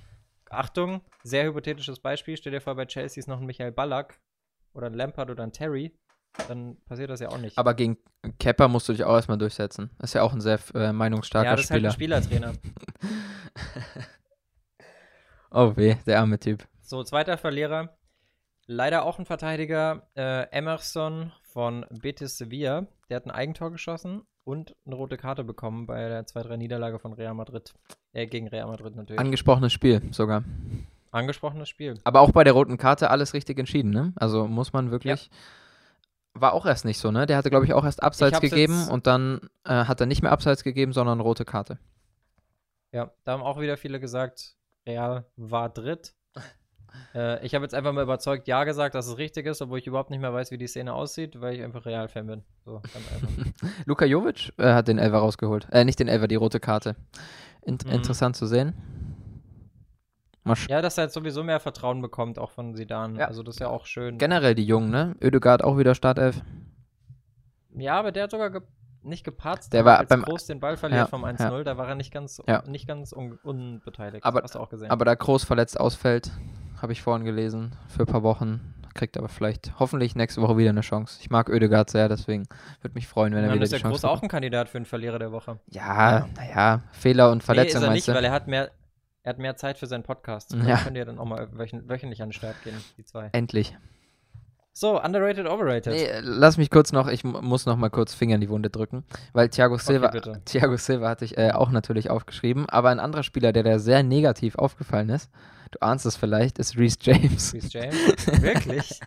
Achtung, 0.50 1.00
sehr 1.23 1.45
hypothetisches 1.47 1.99
Beispiel. 2.00 2.37
Stell 2.37 2.52
dir 2.52 2.61
vor, 2.61 2.75
bei 2.75 2.85
Chelsea 2.85 3.21
ist 3.21 3.26
noch 3.26 3.40
ein 3.40 3.47
Michael 3.47 3.73
Ballack 3.73 4.21
oder 4.73 4.87
ein 4.87 4.95
Lampard 4.95 5.31
oder 5.31 5.43
ein 5.43 5.53
Terry. 5.53 5.93
dann 6.49 6.77
passiert 6.87 7.11
das 7.11 7.21
ja 7.21 7.29
auch 7.29 7.39
nicht. 7.39 7.59
Aber 7.59 7.75
gegen 7.75 7.99
Kepper 8.39 8.69
musst 8.69 8.89
du 8.89 8.93
dich 8.93 9.05
auch 9.05 9.15
erstmal 9.15 9.39
durchsetzen. 9.39 9.91
Ist 10.00 10.15
ja 10.15 10.23
auch 10.23 10.33
ein 10.33 10.41
sehr 10.41 10.59
äh, 10.75 10.93
meinungsstarker 10.93 11.50
ja, 11.50 11.57
das 11.57 11.65
ist 11.65 11.71
halt 11.71 11.85
ein 11.85 11.93
Spieler. 11.93 12.23
Spielertrainer. 12.23 12.59
oh 15.50 15.77
weh, 15.77 15.97
der 16.07 16.21
arme 16.21 16.39
Typ. 16.39 16.67
So, 16.83 17.03
zweiter 17.03 17.39
Verlierer. 17.39 17.97
Leider 18.67 19.05
auch 19.05 19.19
ein 19.19 19.27
Verteidiger, 19.27 20.09
äh, 20.15 20.43
Emerson 20.50 21.33
von 21.43 21.87
Betis 21.91 22.39
Sevilla. 22.39 22.87
Der 23.09 23.17
hat 23.17 23.27
ein 23.27 23.33
Eigentor 23.33 23.73
geschossen 23.73 24.23
und 24.45 24.77
eine 24.87 24.95
rote 24.95 25.17
Karte 25.17 25.45
bekommen 25.45 25.87
bei 25.87 26.09
der 26.09 26.27
2-3-Niederlage 26.27 26.99
von 26.99 27.12
Real 27.12 27.35
Madrid. 27.35 27.75
Äh, 28.12 28.27
gegen 28.27 28.49
Real 28.49 28.69
Madrid 28.69 28.97
natürlich. 28.97 29.19
Angesprochenes 29.19 29.73
Spiel 29.73 30.03
sogar. 30.12 30.45
Angesprochenes 31.11 31.69
Spiel. 31.69 31.99
Aber 32.05 32.21
auch 32.21 32.31
bei 32.31 32.45
der 32.45 32.52
roten 32.52 32.79
Karte 32.79 33.11
alles 33.11 33.35
richtig 33.35 33.59
entschieden, 33.59 33.90
ne? 33.90 34.12
Also 34.17 34.47
muss 34.47 34.73
man 34.73 34.90
wirklich. 34.90 35.31
War 36.33 36.52
auch 36.52 36.64
erst 36.64 36.85
nicht 36.85 36.99
so, 36.99 37.11
ne? 37.11 37.26
Der 37.26 37.37
hatte, 37.37 37.50
glaube 37.50 37.64
ich, 37.67 37.73
auch 37.73 37.85
erst 37.85 38.02
Abseits 38.02 38.40
gegeben 38.40 38.88
und 38.88 39.09
dann 39.09 39.40
äh, 39.64 39.85
hat 39.85 40.00
er 40.00 40.07
nicht 40.07 40.23
mehr 40.23 40.31
Abseits 40.31 40.62
gegeben, 40.62 40.93
sondern 40.93 41.19
rote 41.19 41.45
Karte. 41.45 41.79
Ja, 42.93 43.11
da 43.25 43.33
haben 43.33 43.43
auch 43.43 43.61
wieder 43.61 43.76
viele 43.76 43.99
gesagt, 43.99 44.55
Real 44.87 45.25
war 45.37 45.69
dritt. 45.69 46.14
äh, 47.14 47.45
ich 47.45 47.55
habe 47.57 47.64
jetzt 47.64 47.75
einfach 47.75 47.93
mal 47.93 48.05
überzeugt 48.05 48.47
Ja 48.47 48.62
gesagt, 48.62 48.95
dass 48.95 49.09
es 49.09 49.19
richtig 49.19 49.47
ist, 49.47 49.61
obwohl 49.61 49.79
ich 49.79 49.88
überhaupt 49.88 50.11
nicht 50.11 50.21
mehr 50.21 50.33
weiß, 50.33 50.52
wie 50.52 50.59
die 50.59 50.69
Szene 50.69 50.95
aussieht, 50.95 51.40
weil 51.40 51.55
ich 51.55 51.62
einfach 51.62 51.85
Real-Fan 51.85 52.26
bin. 52.29 52.45
So. 52.64 52.81
Luka 53.87 54.05
Jovic 54.05 54.52
äh, 54.59 54.73
hat 54.73 54.87
den 54.87 54.99
Elfer 54.99 55.19
rausgeholt. 55.19 55.67
Äh, 55.73 55.85
nicht 55.85 55.99
den 55.99 56.09
Elfer, 56.09 56.29
die 56.29 56.37
rote 56.37 56.61
Karte. 56.61 56.95
Int 57.62 57.85
Mhm. 57.87 57.93
Interessant 57.93 58.37
zu 58.37 58.47
sehen. 58.47 58.75
Ja, 60.68 60.80
dass 60.82 60.97
er 60.99 61.04
jetzt 61.04 61.14
sowieso 61.14 61.42
mehr 61.44 61.61
Vertrauen 61.61 62.00
bekommt, 62.00 62.38
auch 62.38 62.50
von 62.50 62.75
Zidane. 62.75 63.18
Ja. 63.18 63.26
Also 63.28 63.42
das 63.42 63.56
ist 63.56 63.61
ja 63.61 63.68
auch 63.68 63.87
schön. 63.87 64.18
Generell 64.18 64.54
die 64.54 64.64
Jungen, 64.64 64.90
ne? 64.90 65.14
Ödegaard 65.23 65.62
auch 65.62 65.76
wieder 65.78 65.94
Startelf. 65.94 66.40
Ja, 67.76 67.99
aber 67.99 68.12
der 68.12 68.25
hat 68.25 68.30
sogar 68.30 68.50
ge 68.50 68.61
nicht 69.02 69.25
gepatzt, 69.25 69.73
Der 69.73 69.87
war 69.87 69.99
als 69.99 70.11
beim- 70.11 70.20
Groß 70.23 70.44
den 70.47 70.61
Ball 70.61 70.76
verliert 70.76 71.00
Ja, 71.00 71.06
vom 71.06 71.25
1-0, 71.25 71.64
da 71.64 71.78
war 71.78 71.88
er 71.88 71.94
nicht 71.94 72.12
ganz, 72.12 72.42
Ja. 72.47 72.62
nicht 72.66 72.87
ganz 72.87 73.12
un 73.14 73.38
unbeteiligt. 73.42 74.25
Aber- 74.26 74.42
hast 74.42 74.54
du 74.54 74.59
auch 74.59 74.68
gesehen. 74.68 74.90
Aber 74.90 75.06
da 75.06 75.14
Groß 75.14 75.44
verletzt 75.44 75.80
ausfällt, 75.80 76.30
habe 76.82 76.92
ich 76.92 77.00
vorhin 77.00 77.25
gelesen, 77.25 77.75
für 77.88 78.02
ein 78.02 78.06
paar 78.06 78.23
Wochen. 78.23 78.75
Kriegt 78.92 79.16
aber 79.16 79.28
vielleicht 79.30 79.78
hoffentlich 79.78 80.16
nächste 80.16 80.42
Woche 80.42 80.59
wieder 80.59 80.68
eine 80.70 80.82
Chance. 80.82 81.18
Ich 81.23 81.30
mag 81.30 81.49
Ödegaard 81.49 81.88
sehr, 81.88 82.09
deswegen 82.11 82.47
würde 82.82 82.94
mich 82.94 83.06
freuen, 83.09 83.32
wenn 83.32 83.38
er 83.44 83.47
dann 83.49 83.54
wieder 83.54 83.64
ist 83.64 83.70
die 83.73 83.76
der 83.76 83.82
Chance 83.82 84.02
Groß 84.02 84.04
auch 84.04 84.23
ein 84.23 84.28
Kandidat 84.28 84.68
für 84.68 84.76
einen 84.78 84.85
Verlierer 84.85 85.18
der 85.18 85.32
Woche. 85.32 85.59
Ja, 85.68 86.26
naja, 86.37 86.82
Fehler 86.92 87.30
und 87.30 87.37
Nee, 87.37 87.38
ist 87.38 87.44
Verletzungen 87.47 87.85
er 87.85 87.88
meinst 87.90 87.97
nicht, 87.97 88.09
du? 88.09 88.14
weil 88.18 88.25
er 88.25 88.32
hat 88.32 88.49
mehr, 88.49 88.70
er 89.23 89.31
hat 89.31 89.39
mehr 89.39 89.57
Zeit 89.57 89.79
für 89.79 89.87
seinen 89.87 90.03
Podcast. 90.03 90.55
Ja. 90.67 90.77
Könnt 90.79 90.97
ihr 90.97 91.05
dann 91.05 91.19
auch 91.19 91.25
mal 91.27 91.49
wöchen 91.53 91.89
wöchentlich 91.89 92.23
an 92.23 92.29
den 92.29 92.33
Start 92.35 92.57
gehen, 92.65 92.75
die 92.97 93.05
zwei. 93.05 93.29
Endlich. 93.33 93.77
So, 94.73 95.03
underrated, 95.03 95.47
overrated. 95.47 95.93
Nee, 95.93 96.09
lass 96.23 96.57
mich 96.57 96.71
kurz 96.71 96.93
noch, 96.93 97.09
ich 97.09 97.25
mu- 97.25 97.43
muss 97.43 97.67
noch 97.67 97.77
mal 97.77 97.91
kurz 97.91 98.15
Finger 98.15 98.37
in 98.37 98.41
die 98.41 98.49
Wunde 98.49 98.71
drücken, 98.71 99.05
weil 99.33 99.49
Thiago 99.49 99.77
Silva, 99.77 100.09
bitte. 100.09 100.41
Thiago 100.45 100.77
Silva 100.77 101.09
hatte 101.09 101.25
ich 101.25 101.37
äh, 101.37 101.50
auch 101.50 101.71
natürlich 101.71 102.09
aufgeschrieben, 102.09 102.69
aber 102.69 102.89
ein 102.91 103.00
anderer 103.00 103.25
Spieler, 103.25 103.53
der 103.53 103.65
da 103.65 103.79
sehr 103.81 104.03
negativ 104.05 104.55
aufgefallen 104.55 105.09
ist, 105.11 105.29
du 105.73 105.81
ahnst 105.83 106.07
es 106.07 106.17
vielleicht, 106.17 106.59
ist 106.61 106.79
Reece 106.79 106.99
James. 107.03 107.53
Reece 107.53 107.73
James. 107.73 108.43
Wirklich? 108.43 109.00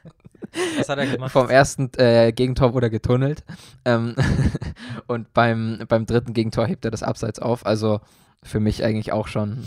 Was 0.77 0.89
hat 0.89 0.99
er 0.99 1.07
gemacht? 1.07 1.31
Vom 1.31 1.49
ersten 1.49 1.89
äh, 1.97 2.33
Gegentor 2.33 2.73
wurde 2.73 2.87
er 2.87 2.91
getunnelt 2.91 3.43
ähm, 3.85 4.15
und 5.07 5.33
beim, 5.33 5.85
beim 5.87 6.05
dritten 6.05 6.33
Gegentor 6.33 6.67
hebt 6.67 6.83
er 6.85 6.91
das 6.91 7.03
Abseits 7.03 7.39
auf, 7.39 7.65
also 7.65 8.01
für 8.43 8.59
mich 8.59 8.83
eigentlich 8.83 9.13
auch 9.13 9.27
schon 9.29 9.65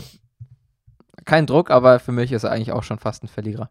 kein 1.27 1.45
Druck, 1.45 1.69
aber 1.69 1.99
für 1.99 2.11
mich 2.11 2.31
ist 2.31 2.43
er 2.43 2.51
eigentlich 2.51 2.71
auch 2.71 2.83
schon 2.83 2.97
fast 2.97 3.23
ein 3.23 3.27
Verlierer. 3.27 3.69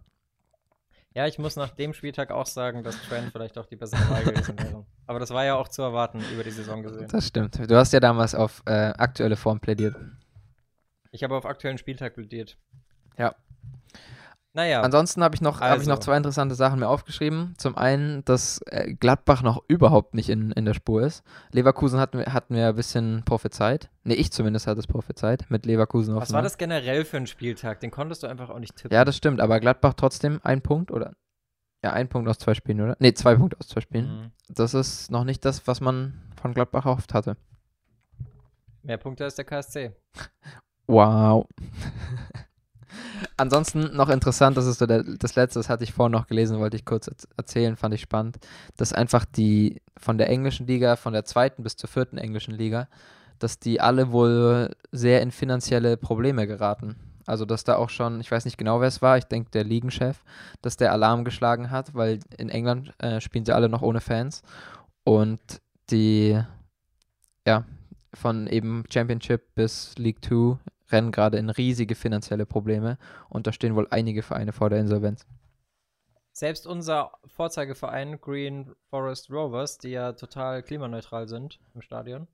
Ja, 1.15 1.27
ich 1.27 1.39
muss 1.39 1.57
nach 1.57 1.71
dem 1.71 1.95
Spieltag 1.95 2.31
auch 2.31 2.45
sagen, 2.45 2.83
dass 2.83 3.01
Trent 3.09 3.33
vielleicht 3.33 3.57
auch 3.57 3.65
die 3.65 3.77
bessere 3.77 4.01
Wahl 4.11 4.23
gewesen 4.23 4.59
wäre. 4.59 4.85
Aber 5.07 5.19
das 5.19 5.31
war 5.31 5.47
ja 5.47 5.55
auch 5.55 5.69
zu 5.69 5.81
erwarten 5.81 6.23
über 6.33 6.45
die 6.45 6.51
Saison 6.51 6.83
gesehen. 6.83 7.09
Das 7.09 7.27
stimmt. 7.27 7.59
Du 7.71 7.75
hast 7.75 7.95
ja 7.95 8.01
damals 8.01 8.35
auf 8.35 8.63
äh, 8.67 8.93
aktuelle 8.99 9.37
Form 9.37 9.59
plädiert. 9.59 9.97
Ich 11.13 11.25
habe 11.25 11.35
auf 11.35 11.47
aktuellen 11.47 11.79
Spieltag 11.79 12.15
plädiert. 12.15 12.59
Ja. 13.17 13.35
Naja, 14.57 14.81
Ansonsten 14.81 15.23
habe 15.23 15.35
ich, 15.35 15.43
noch, 15.43 15.61
hab 15.61 15.83
ich 15.83 15.87
noch 15.87 15.97
Also. 15.97 16.07
zwei 16.07 16.17
interessante 16.17 16.55
Sachen 16.55 16.81
mir 16.81 16.89
aufgeschrieben. 16.89 17.53
Zum 17.59 17.77
einen, 17.77 18.25
dass 18.25 18.63
äh, 18.71 18.95
Gladbach 18.95 19.43
noch 19.43 19.63
überhaupt 19.69 20.15
nicht 20.15 20.31
in, 20.31 20.51
in 20.53 20.65
der 20.65 20.73
Spur 20.73 21.03
ist. 21.03 21.23
Leverkusen 21.53 22.01
hatten 22.01 22.21
wir, 22.21 22.33
hatten 22.33 22.55
wir 22.55 22.69
ein 22.69 22.75
bisschen 22.75 23.23
prophezeit. 23.27 23.91
Ne, 24.05 24.15
ich 24.15 24.33
zumindest 24.33 24.67
hatte 24.67 24.81
es 24.81 24.87
prophezeit 24.87 25.45
mit 25.51 25.67
Leverkusen 25.67 26.15
auf 26.15 26.23
was 26.23 26.33
war 26.33 26.41
das 26.41 26.57
generell 26.57 27.05
für 27.05 27.19
ein 27.19 27.27
Spieltag? 27.27 27.81
Den 27.81 27.91
konntest 27.91 28.23
du 28.23 28.29
einfach 28.29 28.49
auch 28.49 28.59
nicht 28.59 28.75
tippen. 28.77 28.95
Ja, 28.95 29.05
das 29.05 29.19
stimmt. 29.19 29.43
Aber 29.43 29.61
Gladbach 29.61 29.93
trotzdem 29.93 30.41
ein 30.43 30.63
Punkt 30.63 30.91
oder? 30.91 31.13
Ja, 31.85 31.93
ein 31.93 32.09
Punkt 32.09 32.27
aus 32.27 32.39
zwei 32.39 32.55
Spielen, 32.55 32.81
oder? 32.81 32.97
Ne, 32.99 33.13
zwei 33.13 33.35
Punkte 33.35 33.59
aus 33.61 33.69
zwei 33.69 33.83
Spielen. 33.83 34.07
Mhm. 34.07 34.31
Das 34.49 34.73
ist 34.73 35.11
noch 35.11 35.25
nicht 35.25 35.45
das, 35.45 35.67
was 35.67 35.83
man 35.83 36.15
von 36.41 36.55
Gladbach 36.55 36.87
erhofft 36.87 37.13
hatte. 37.13 37.37
Mehr 38.83 38.97
Punkte 38.97 39.25
als 39.25 39.35
der 39.35 39.45
KSC. 39.45 39.93
Wow. 40.89 41.49
Ansonsten 43.37 43.95
noch 43.97 44.09
interessant, 44.09 44.57
das 44.57 44.67
ist 44.67 44.79
so 44.79 44.87
der, 44.87 45.03
das 45.03 45.35
letzte, 45.35 45.59
das 45.59 45.69
hatte 45.69 45.85
ich 45.85 45.93
vorhin 45.93 46.13
noch 46.13 46.27
gelesen, 46.27 46.59
wollte 46.59 46.77
ich 46.77 46.85
kurz 46.85 47.09
erz- 47.09 47.29
erzählen, 47.37 47.77
fand 47.77 47.95
ich 47.95 48.01
spannend, 48.01 48.39
dass 48.77 48.93
einfach 48.93 49.25
die 49.25 49.81
von 49.97 50.19
der 50.19 50.29
englischen 50.29 50.67
Liga, 50.67 50.97
von 50.97 51.13
der 51.13 51.25
zweiten 51.25 51.63
bis 51.63 51.77
zur 51.77 51.89
vierten 51.89 52.19
englischen 52.19 52.55
Liga, 52.55 52.89
dass 53.39 53.59
die 53.59 53.81
alle 53.81 54.13
wohl 54.13 54.75
sehr 54.93 55.23
in 55.23 55.31
finanzielle 55.31 55.97
Probleme 55.97 56.47
geraten. 56.47 56.97
Also, 57.27 57.45
dass 57.45 57.65
da 57.65 57.77
auch 57.77 57.91
schon, 57.91 58.21
ich 58.21 58.31
weiß 58.31 58.45
nicht 58.45 58.57
genau, 58.57 58.81
wer 58.81 58.89
es 58.89 59.03
war, 59.03 59.19
ich 59.19 59.25
denke 59.25 59.51
der 59.51 59.65
Ligenchef, 59.65 60.23
dass 60.63 60.77
der 60.77 60.93
Alarm 60.93 61.25
geschlagen 61.25 61.71
hat, 61.71 61.95
weil 61.95 62.21
in 62.39 62.49
England 62.49 62.95
äh, 62.99 63.21
spielen 63.21 63.45
sie 63.45 63.55
alle 63.55 63.69
noch 63.69 63.83
ohne 63.83 64.01
Fans 64.01 64.43
und 65.03 65.41
die, 65.91 66.41
ja, 67.47 67.65
von 68.15 68.47
eben 68.47 68.85
Championship 68.89 69.55
bis 69.55 69.95
League 69.99 70.25
2 70.25 70.59
rennen 70.91 71.13
gerade 71.13 71.39
in 71.39 71.51
riesige 71.51 71.95
finanzielle 71.95 72.47
Probleme 72.47 72.99
und 73.29 73.47
da 73.47 73.53
stehen 73.53 73.75
wohl 73.75 73.89
einige 73.91 74.23
Vereine 74.23 74.53
vor 74.53 74.71
der 74.71 74.81
Insolvenz. 74.81 75.27
Selbst 76.33 76.67
unser 76.67 77.13
Vorzeigeverein 77.27 78.21
Green 78.21 78.75
Forest 78.91 79.31
Rovers, 79.31 79.79
die 79.79 79.89
ja 79.89 80.13
total 80.13 80.63
klimaneutral 80.63 81.29
sind 81.29 81.59
im 81.75 81.81
Stadion. 81.81 82.29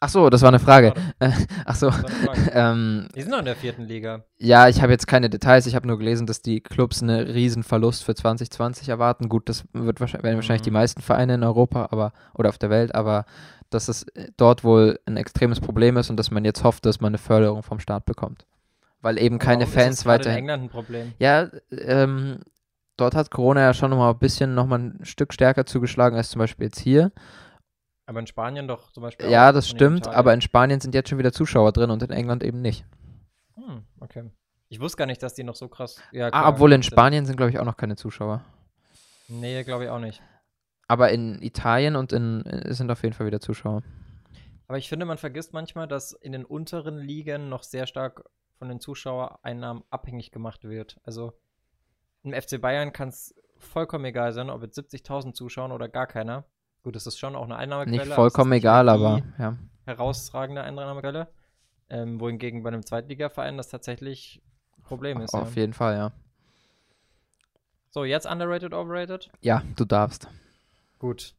Ach 0.00 0.08
so, 0.08 0.30
das 0.30 0.42
war 0.42 0.48
eine 0.48 0.60
Frage. 0.60 0.94
Äh, 1.18 1.30
ach 1.64 1.74
so. 1.74 1.90
Ähm, 2.52 3.08
Die 3.14 3.20
sind 3.22 3.30
noch 3.30 3.40
in 3.40 3.44
der 3.44 3.56
vierten 3.56 3.82
Liga. 3.84 4.24
ja, 4.38 4.68
ich 4.68 4.80
habe 4.80 4.92
jetzt 4.92 5.06
keine 5.06 5.28
Details. 5.28 5.66
Ich 5.66 5.74
habe 5.74 5.86
nur 5.86 5.98
gelesen, 5.98 6.26
dass 6.26 6.40
die 6.40 6.60
Clubs 6.60 7.02
einen 7.02 7.26
riesen 7.28 7.62
Verlust 7.62 8.04
für 8.04 8.14
2020 8.14 8.88
erwarten. 8.88 9.28
Gut, 9.28 9.48
das 9.48 9.64
wird 9.72 10.00
wahrscheinlich, 10.00 10.24
werden 10.24 10.36
wahrscheinlich 10.36 10.62
Mhm. 10.62 10.64
die 10.64 10.70
meisten 10.70 11.02
Vereine 11.02 11.34
in 11.34 11.42
Europa, 11.42 11.88
aber 11.90 12.12
oder 12.34 12.48
auf 12.48 12.58
der 12.58 12.70
Welt, 12.70 12.94
aber 12.94 13.24
dass 13.70 13.88
es 13.88 14.04
äh, 14.14 14.28
dort 14.36 14.64
wohl 14.64 14.98
ein 15.06 15.16
extremes 15.16 15.60
Problem 15.60 15.96
ist 15.96 16.10
und 16.10 16.16
dass 16.16 16.30
man 16.30 16.44
jetzt 16.44 16.64
hofft, 16.64 16.86
dass 16.86 17.00
man 17.00 17.10
eine 17.10 17.18
Förderung 17.18 17.62
vom 17.62 17.80
Staat 17.80 18.06
bekommt. 18.06 18.46
Weil 19.02 19.18
eben 19.18 19.38
keine 19.38 19.62
Warum 19.64 19.74
ist 19.74 19.74
Fans 19.82 19.96
das 19.96 20.04
gerade 20.04 20.18
weiterhin. 20.20 20.38
in 20.38 20.44
England 20.44 20.62
ein 20.64 20.68
Problem. 20.70 21.12
Ja, 21.18 21.48
ähm, 21.70 22.38
dort 22.96 23.14
hat 23.14 23.30
Corona 23.30 23.60
ja 23.60 23.74
schon 23.74 23.90
noch 23.90 23.98
mal 23.98 24.10
ein 24.10 24.18
bisschen 24.18 24.54
noch 24.54 24.66
mal 24.66 24.78
ein 24.78 25.00
Stück 25.04 25.32
stärker 25.34 25.66
zugeschlagen 25.66 26.16
als 26.16 26.30
zum 26.30 26.38
Beispiel 26.38 26.66
jetzt 26.66 26.80
hier. 26.80 27.12
Aber 28.08 28.20
in 28.20 28.26
Spanien 28.26 28.66
doch 28.66 28.90
zum 28.90 29.02
Beispiel. 29.02 29.28
Ja, 29.28 29.52
das 29.52 29.68
stimmt, 29.68 29.98
Italien. 29.98 30.18
aber 30.18 30.32
in 30.32 30.40
Spanien 30.40 30.80
sind 30.80 30.94
jetzt 30.94 31.10
schon 31.10 31.18
wieder 31.18 31.30
Zuschauer 31.30 31.72
drin 31.72 31.90
und 31.90 32.02
in 32.02 32.10
England 32.10 32.42
eben 32.42 32.62
nicht. 32.62 32.86
Hm, 33.54 33.84
okay. 34.00 34.30
Ich 34.70 34.80
wusste 34.80 34.96
gar 34.96 35.04
nicht, 35.06 35.22
dass 35.22 35.34
die 35.34 35.44
noch 35.44 35.56
so 35.56 35.68
krass. 35.68 36.00
Ja, 36.10 36.30
Ah, 36.32 36.48
obwohl 36.48 36.72
in. 36.72 36.82
Spanien 36.82 37.26
sind, 37.26 37.36
glaube 37.36 37.50
ich, 37.50 37.58
auch 37.58 37.66
noch 37.66 37.76
keine 37.76 37.96
Zuschauer. 37.96 38.42
Nee, 39.28 39.62
glaube 39.62 39.84
ich 39.84 39.90
auch 39.90 39.98
nicht. 39.98 40.22
Aber 40.86 41.10
in 41.10 41.42
Italien 41.42 41.96
und 41.96 42.14
in, 42.14 42.40
in 42.40 42.72
sind 42.72 42.90
auf 42.90 43.02
jeden 43.02 43.14
Fall 43.14 43.26
wieder 43.26 43.40
Zuschauer. 43.40 43.82
Aber 44.68 44.78
ich 44.78 44.88
finde, 44.88 45.04
man 45.04 45.18
vergisst 45.18 45.52
manchmal, 45.52 45.86
dass 45.86 46.12
in 46.12 46.32
den 46.32 46.46
unteren 46.46 46.96
Ligen 46.98 47.50
noch 47.50 47.62
sehr 47.62 47.86
stark 47.86 48.24
von 48.58 48.68
den 48.70 48.80
Zuschauereinnahmen 48.80 49.82
abhängig 49.90 50.30
gemacht 50.30 50.64
wird. 50.64 50.98
Also 51.04 51.34
im 52.22 52.32
FC 52.32 52.58
Bayern 52.58 52.94
kann 52.94 53.10
es 53.10 53.34
vollkommen 53.58 54.06
egal 54.06 54.32
sein, 54.32 54.48
ob 54.48 54.62
jetzt 54.62 54.78
70.000 54.78 55.34
zuschauen 55.34 55.72
oder 55.72 55.88
gar 55.90 56.06
keiner. 56.06 56.46
Gut, 56.82 56.96
das 56.96 57.06
ist 57.06 57.18
schon 57.18 57.34
auch 57.36 57.44
eine 57.44 57.56
Einnahmequelle. 57.56 58.04
Nicht 58.04 58.14
vollkommen 58.14 58.50
nicht 58.50 58.60
egal, 58.60 58.88
aber 58.88 59.22
ja. 59.38 59.56
herausragende 59.84 60.62
Einnahmequelle. 60.62 61.28
Ähm, 61.90 62.20
wohingegen 62.20 62.62
bei 62.62 62.68
einem 62.68 62.84
Zweitligaverein 62.84 63.56
das 63.56 63.68
tatsächlich 63.68 64.42
ein 64.76 64.82
Problem 64.82 65.20
ist. 65.20 65.34
Auf 65.34 65.54
Ja. 65.56 65.60
jeden 65.62 65.72
Fall, 65.72 65.96
ja. 65.96 66.12
So, 67.90 68.04
jetzt 68.04 68.26
underrated, 68.26 68.74
overrated? 68.74 69.30
Ja, 69.40 69.62
du 69.76 69.84
darfst. 69.84 70.28
Gut. 70.98 71.34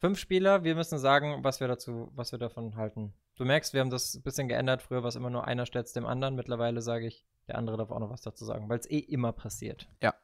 Fünf 0.00 0.18
Spieler, 0.18 0.64
wir 0.64 0.74
müssen 0.74 0.98
sagen, 0.98 1.44
was 1.44 1.60
wir 1.60 1.68
dazu, 1.68 2.10
was 2.14 2.32
wir 2.32 2.38
davon 2.38 2.76
halten. 2.76 3.14
Du 3.36 3.44
merkst, 3.44 3.72
wir 3.72 3.80
haben 3.80 3.90
das 3.90 4.14
ein 4.14 4.22
bisschen 4.22 4.48
geändert. 4.48 4.82
Früher 4.82 5.02
war 5.02 5.08
es 5.08 5.16
immer 5.16 5.30
nur 5.30 5.46
einer 5.46 5.64
stellt 5.66 5.94
dem 5.96 6.06
anderen. 6.06 6.34
Mittlerweile 6.34 6.82
sage 6.82 7.06
ich, 7.06 7.24
der 7.48 7.56
andere 7.56 7.76
darf 7.76 7.90
auch 7.90 8.00
noch 8.00 8.10
was 8.10 8.22
dazu 8.22 8.44
sagen, 8.44 8.68
weil 8.68 8.78
es 8.78 8.90
eh 8.90 8.98
immer 8.98 9.32
passiert. 9.32 9.88
Ja. 10.02 10.14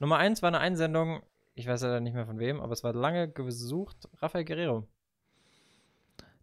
Nummer 0.00 0.18
eins 0.18 0.42
war 0.42 0.48
eine 0.48 0.58
Einsendung, 0.58 1.22
ich 1.54 1.66
weiß 1.66 1.82
leider 1.82 2.00
nicht 2.00 2.14
mehr 2.14 2.26
von 2.26 2.38
wem, 2.38 2.60
aber 2.60 2.72
es 2.72 2.84
war 2.84 2.92
lange 2.92 3.28
gesucht, 3.28 4.08
Rafael 4.20 4.44
Guerrero. 4.44 4.86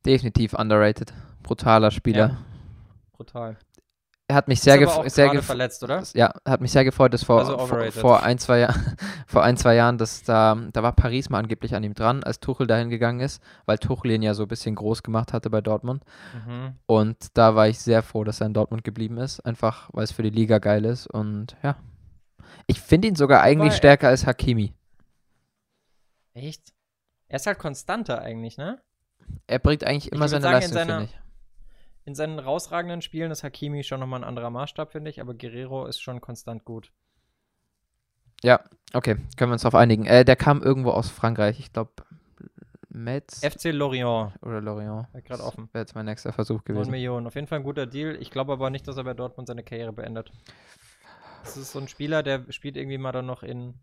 Definitiv 0.05 0.53
underrated. 0.53 1.13
Brutaler 1.43 1.91
Spieler. 1.91 2.37
Brutal. 3.13 3.57
hat 4.31 4.47
mich 4.47 4.61
sehr, 4.61 4.77
gef 4.79 4.89
sehr 5.07 5.29
gef 5.29 5.45
verletzt, 5.45 5.83
oder? 5.83 6.01
ja, 6.15 6.33
hat 6.45 6.61
mich 6.61 6.71
sehr 6.71 6.85
gefreut, 6.85 7.13
dass 7.13 7.23
vor, 7.23 7.39
Also 7.39 7.57
vor, 7.91 8.23
ein, 8.23 8.37
zwei 8.39 8.67
vor 9.27 9.43
ein, 9.43 9.57
zwei 9.57 9.75
Jahren, 9.75 9.97
dass 9.97 10.23
da, 10.23 10.55
da 10.71 10.81
war 10.81 10.93
Paris 10.93 11.29
mal 11.29 11.39
angeblich 11.39 11.75
an 11.75 11.83
ihm 11.83 11.93
dran, 11.93 12.23
als 12.23 12.39
Tuchel 12.39 12.65
dahin 12.65 12.89
gegangen 12.89 13.19
ist, 13.19 13.43
weil 13.65 13.77
Tuchel 13.77 14.11
ihn 14.11 14.21
ja 14.23 14.33
so 14.33 14.43
ein 14.43 14.47
bisschen 14.47 14.73
groß 14.75 15.03
gemacht 15.03 15.33
hatte 15.33 15.49
bei 15.49 15.61
Dortmund. 15.61 16.03
Mhm. 16.47 16.75
Und 16.85 17.17
da 17.37 17.55
war 17.55 17.67
ich 17.67 17.79
sehr 17.79 18.01
froh, 18.01 18.23
dass 18.23 18.39
er 18.41 18.47
in 18.47 18.53
Dortmund 18.53 18.83
geblieben 18.83 19.17
ist, 19.17 19.41
einfach 19.41 19.89
weil 19.91 20.05
es 20.05 20.11
für 20.13 20.23
die 20.23 20.29
Liga 20.29 20.59
geil 20.59 20.85
ist. 20.85 21.05
Und 21.07 21.57
ja, 21.61 21.75
ich 22.67 22.79
finde 22.79 23.09
ihn 23.09 23.15
sogar 23.15 23.41
eigentlich 23.41 23.73
er- 23.73 23.77
stärker 23.77 24.07
als 24.07 24.25
Hakimi. 24.25 24.73
Echt? 26.33 26.73
Er 27.27 27.37
ist 27.37 27.45
halt 27.47 27.59
konstanter 27.59 28.21
eigentlich, 28.21 28.57
ne? 28.57 28.81
Er 29.47 29.59
bringt 29.59 29.83
eigentlich 29.83 30.11
immer 30.11 30.27
seine 30.27 30.41
sagen, 30.43 30.55
in 30.55 30.59
Leistung, 30.61 30.73
seiner- 30.77 30.99
finde 30.99 31.13
ich. 31.13 31.19
In 32.03 32.15
seinen 32.15 32.39
rausragenden 32.39 33.01
Spielen 33.03 33.29
ist 33.31 33.43
Hakimi 33.43 33.83
schon 33.83 33.99
nochmal 33.99 34.21
ein 34.21 34.27
anderer 34.27 34.49
Maßstab, 34.49 34.91
finde 34.91 35.11
ich, 35.11 35.21
aber 35.21 35.35
Guerrero 35.35 35.85
ist 35.85 36.01
schon 36.01 36.19
konstant 36.19 36.65
gut. 36.65 36.91
Ja, 38.43 38.59
okay, 38.93 39.17
können 39.37 39.51
wir 39.51 39.53
uns 39.53 39.61
darauf 39.61 39.75
einigen. 39.79 40.05
Äh, 40.07 40.25
der 40.25 40.35
kam 40.35 40.63
irgendwo 40.63 40.89
aus 40.91 41.09
Frankreich, 41.09 41.59
ich 41.59 41.71
glaube 41.71 41.91
Metz 42.89 43.41
FC 43.45 43.65
Lorient, 43.71 44.33
oder 44.41 44.59
Lorient. 44.61 45.07
Grad 45.25 45.39
offen. 45.41 45.69
Wäre 45.73 45.83
jetzt 45.83 45.93
mein 45.95 46.05
nächster 46.05 46.33
Versuch 46.33 46.57
9 46.57 46.63
gewesen. 46.65 46.91
Millionen. 46.91 47.27
Auf 47.27 47.35
jeden 47.35 47.45
Fall 47.47 47.59
ein 47.59 47.63
guter 47.63 47.85
Deal. 47.85 48.17
Ich 48.19 48.31
glaube 48.31 48.51
aber 48.53 48.69
nicht, 48.71 48.87
dass 48.87 48.97
er 48.97 49.03
bei 49.03 49.13
Dortmund 49.13 49.47
seine 49.47 49.63
Karriere 49.63 49.93
beendet. 49.93 50.31
Das 51.43 51.55
ist 51.55 51.71
so 51.71 51.79
ein 51.79 51.87
Spieler, 51.87 52.23
der 52.23 52.51
spielt 52.51 52.75
irgendwie 52.77 52.97
mal 52.97 53.11
dann 53.11 53.27
noch 53.27 53.43
in. 53.43 53.75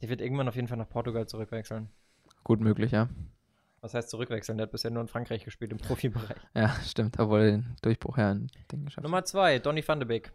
Der 0.00 0.08
wird 0.08 0.20
irgendwann 0.20 0.48
auf 0.48 0.56
jeden 0.56 0.68
Fall 0.68 0.78
nach 0.78 0.88
Portugal 0.88 1.26
zurückwechseln. 1.26 1.90
Gut 2.44 2.60
möglich, 2.60 2.92
ja. 2.92 3.08
Was 3.82 3.94
heißt 3.94 4.10
zurückwechseln? 4.10 4.58
Der 4.58 4.66
hat 4.66 4.72
bisher 4.72 4.90
nur 4.90 5.02
in 5.02 5.08
Frankreich 5.08 5.44
gespielt, 5.44 5.72
im 5.72 5.78
Profibereich. 5.78 6.36
Ja, 6.54 6.70
stimmt, 6.84 7.18
obwohl 7.18 7.40
er 7.40 7.50
den 7.52 7.76
Durchbruch 7.82 8.18
ja 8.18 8.30
ein 8.32 8.50
Ding 8.72 8.84
geschafft. 8.86 9.02
Nummer 9.04 9.24
zwei, 9.24 9.58
Donny 9.58 9.86
van 9.86 9.98
de 10.00 10.06
Beek. 10.08 10.32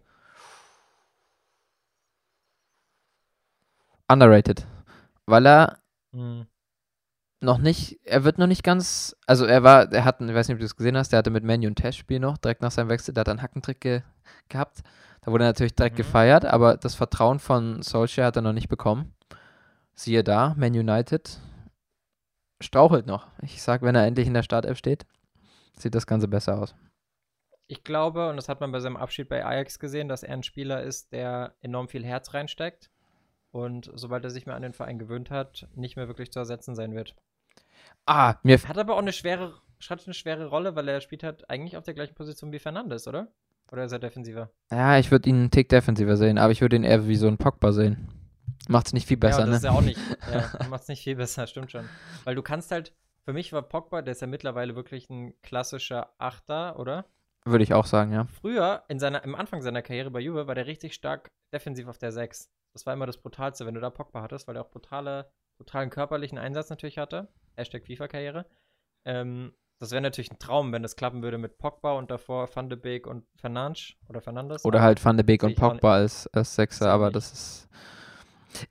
Underrated. 4.08 4.66
Weil 5.26 5.48
er 5.48 5.80
Hm. 6.14 6.46
noch 7.42 7.58
nicht, 7.58 8.00
er 8.04 8.24
wird 8.24 8.38
noch 8.38 8.48
nicht 8.48 8.64
ganz, 8.64 9.16
also 9.28 9.46
er 9.46 9.64
war, 9.64 9.92
er 9.92 10.06
hat, 10.06 10.22
ich 10.22 10.34
weiß 10.34 10.48
nicht, 10.48 10.56
ob 10.56 10.60
du 10.60 10.66
es 10.66 10.76
gesehen 10.76 10.96
hast, 10.98 11.12
der 11.12 11.20
hatte 11.20 11.30
mit 11.32 11.44
Manu 11.44 11.68
ein 11.68 11.76
Testspiel 11.76 12.20
noch, 12.20 12.38
direkt 12.38 12.62
nach 12.62 12.72
seinem 12.72 12.90
Wechsel, 12.90 13.14
der 13.14 13.22
hat 13.22 13.30
einen 13.30 13.42
Hackentrick 13.42 13.82
ge 13.82 14.02
gehabt. 14.50 14.82
Da 15.22 15.32
wurde 15.32 15.44
er 15.44 15.48
natürlich 15.50 15.76
direkt 15.76 15.96
Mhm. 15.96 15.98
gefeiert, 15.98 16.46
aber 16.46 16.78
das 16.78 16.94
Vertrauen 16.96 17.40
von 17.40 17.82
Solskjaer 17.82 18.28
hat 18.28 18.36
er 18.36 18.44
noch 18.44 18.54
nicht 18.54 18.70
bekommen. 18.70 19.15
Siehe 19.96 20.24
da, 20.24 20.54
Man 20.58 20.74
United 20.74 21.40
strauchelt 22.62 23.06
noch. 23.06 23.28
Ich 23.42 23.62
sag, 23.62 23.82
wenn 23.82 23.96
er 23.96 24.06
endlich 24.06 24.28
in 24.28 24.34
der 24.34 24.44
Startelf 24.44 24.78
steht, 24.78 25.06
sieht 25.78 25.96
das 25.96 26.08
Ganze 26.08 26.28
besser 26.28 26.58
aus. 26.62 26.76
Ich 27.68 27.84
glaube, 27.84 28.30
und 28.30 28.36
das 28.38 28.50
hat 28.50 28.60
man 28.62 28.72
bei 28.72 28.80
seinem 28.80 28.98
Abschied 28.98 29.28
bei 29.30 29.44
Ajax 29.46 29.80
gesehen, 29.80 30.08
dass 30.08 30.24
er 30.24 30.34
ein 30.34 30.44
Spieler 30.44 30.84
ist, 30.84 31.12
der 31.12 31.56
enorm 31.62 31.88
viel 31.88 32.06
Herz 32.06 32.34
reinsteckt 32.34 32.92
und 33.52 33.92
sobald 33.96 34.24
er 34.24 34.30
sich 34.30 34.46
mehr 34.46 34.56
an 34.56 34.62
den 34.62 34.74
Verein 34.74 35.00
gewöhnt 35.00 35.32
hat, 35.32 35.68
nicht 35.76 35.96
mehr 35.96 36.08
wirklich 36.08 36.32
zu 36.32 36.40
ersetzen 36.40 36.76
sein 36.76 36.94
wird. 36.94 37.16
Ah, 38.08 38.36
mir, 38.44 38.60
Hat 38.68 38.78
aber 38.78 38.96
auch 38.96 39.00
eine 39.00 39.14
schwere, 39.14 39.54
hat 39.90 40.06
eine 40.06 40.14
schwere 40.14 40.48
Rolle, 40.48 40.76
weil 40.76 40.88
er 40.90 41.02
spielt 41.02 41.24
halt 41.24 41.50
eigentlich 41.50 41.78
auf 41.78 41.84
der 41.84 41.94
gleichen 41.94 42.16
Position 42.16 42.52
wie 42.52 42.60
Fernandes, 42.60 43.08
oder? 43.08 43.32
Oder 43.72 43.86
ist 43.86 43.92
er 43.94 44.00
defensiver? 44.00 44.52
ja, 44.72 44.98
ich 45.00 45.12
würde 45.12 45.30
ihn 45.30 45.36
einen 45.38 45.52
Tick 45.52 45.70
defensiver 45.70 46.18
sehen, 46.18 46.38
aber 46.38 46.52
ich 46.52 46.62
würde 46.62 46.76
ihn 46.76 46.84
eher 46.84 47.08
wie 47.08 47.16
so 47.16 47.28
ein 47.28 47.38
Pogba 47.38 47.72
sehen. 47.72 48.10
Macht's 48.70 48.94
nicht 48.94 49.08
viel 49.08 49.18
besser, 49.18 49.40
ja, 49.40 49.46
das 49.46 49.50
ne? 49.50 49.56
ist 49.58 49.64
ja 49.64 49.72
auch 49.72 49.82
nicht. 49.82 50.00
Ja, 50.32 50.68
macht 50.70 50.84
es 50.84 50.88
nicht 50.88 51.04
viel 51.04 51.16
besser, 51.16 51.48
stimmt 51.48 51.72
schon. 51.72 51.88
Weil 52.24 52.36
du 52.36 52.42
kannst 52.42 52.72
halt, 52.72 52.94
für 53.24 53.34
mich 53.34 53.54
war 53.54 53.62
Pogba, 53.62 54.02
der 54.02 54.14
ist 54.14 54.22
ja 54.22 54.28
mittlerweile 54.28 54.76
wirklich 54.76 55.10
ein 55.10 55.34
klassischer 55.42 56.14
Achter, 56.18 56.80
oder? 56.80 57.06
Würde 57.46 57.64
ich 57.64 57.74
auch 57.74 57.86
sagen, 57.86 58.12
ja. 58.12 58.26
Früher, 58.26 58.84
in 58.88 59.00
seiner, 59.00 59.24
im 59.24 59.36
Anfang 59.36 59.62
seiner 59.62 59.84
Karriere 59.84 60.10
bei 60.10 60.20
Juve, 60.20 60.48
war 60.48 60.56
der 60.56 60.66
richtig 60.66 60.94
stark 60.94 61.32
defensiv 61.54 61.88
auf 61.88 62.00
der 62.00 62.12
6. 62.12 62.50
Das 62.74 62.86
war 62.86 62.94
immer 62.94 63.06
das 63.06 63.18
Brutalste, 63.18 63.66
wenn 63.66 63.76
du 63.76 63.82
da 63.82 63.90
Pogba 63.90 64.22
hattest, 64.22 64.48
weil 64.48 64.56
er 64.56 64.64
auch 64.64 64.72
brutale, 64.72 65.32
brutalen 65.58 65.90
körperlichen 65.90 66.38
Einsatz 66.38 66.70
natürlich 66.70 66.98
hatte. 66.98 67.30
Hashtag 67.56 67.86
FIFA-Karriere. 67.86 68.46
Ähm, 69.06 69.54
das 69.80 69.92
wäre 69.92 70.02
natürlich 70.02 70.32
ein 70.32 70.40
Traum, 70.40 70.72
wenn 70.72 70.84
das 70.84 70.96
klappen 70.96 71.22
würde 71.22 71.38
mit 71.38 71.58
Pogba 71.58 71.94
und 71.94 72.10
davor 72.10 72.50
Van 72.54 72.70
de 72.70 72.78
Beek 72.78 73.08
und 73.08 73.26
Fernandes 73.36 73.94
oder 74.08 74.22
Fernandes. 74.22 74.64
Oder 74.64 74.82
halt 74.82 75.04
Van 75.04 75.18
de 75.18 75.26
Beek 75.26 75.44
und 75.44 75.56
Pogba 75.56 75.96
als, 75.96 76.28
als 76.28 76.56
Sechser, 76.56 76.92
aber 76.92 77.12
das 77.12 77.32
ist. 77.32 77.70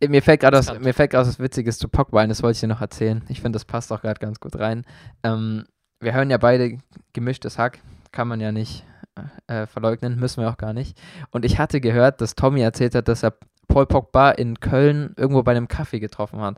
Eh, 0.01 0.09
Mir 0.09 0.23
fällt 0.23 0.41
gerade 0.41 0.59
was, 0.59 0.79
mir 0.81 0.95
fällt 0.95 1.13
was 1.15 1.39
Witziges 1.39 1.79
zu 1.79 1.89
Pogba 1.89 2.21
ein, 2.21 2.29
das 2.29 2.43
wollte 2.43 2.57
ich 2.57 2.61
dir 2.61 2.67
noch 2.69 2.81
erzählen. 2.81 3.23
Ich 3.29 3.41
finde, 3.41 3.57
das 3.57 3.65
passt 3.65 3.93
auch 3.93 4.01
gerade 4.03 4.21
ganz 4.21 4.41
gut 4.41 4.59
rein. 4.59 4.85
Ähm, 5.23 5.65
wir 6.01 6.13
hören 6.15 6.31
ja 6.31 6.39
beide 6.39 6.79
gemischtes 7.13 7.59
Hack, 7.59 7.79
kann 8.13 8.29
man 8.29 8.41
ja 8.41 8.53
nicht 8.53 8.85
äh, 9.47 9.67
verleugnen, 9.67 10.19
müssen 10.19 10.43
wir 10.43 10.51
auch 10.51 10.57
gar 10.57 10.73
nicht. 10.73 11.01
Und 11.31 11.45
ich 11.45 11.59
hatte 11.59 11.81
gehört, 11.81 12.21
dass 12.21 12.35
Tommy 12.35 12.61
erzählt 12.63 12.95
hat, 12.95 13.09
dass 13.09 13.23
er 13.23 13.35
Paul 13.69 13.87
Pogba 13.87 14.31
in 14.33 14.61
Köln 14.61 15.15
irgendwo 15.17 15.43
bei 15.43 15.53
einem 15.53 15.69
Kaffee 15.69 16.01
getroffen 16.01 16.41
hat. 16.41 16.57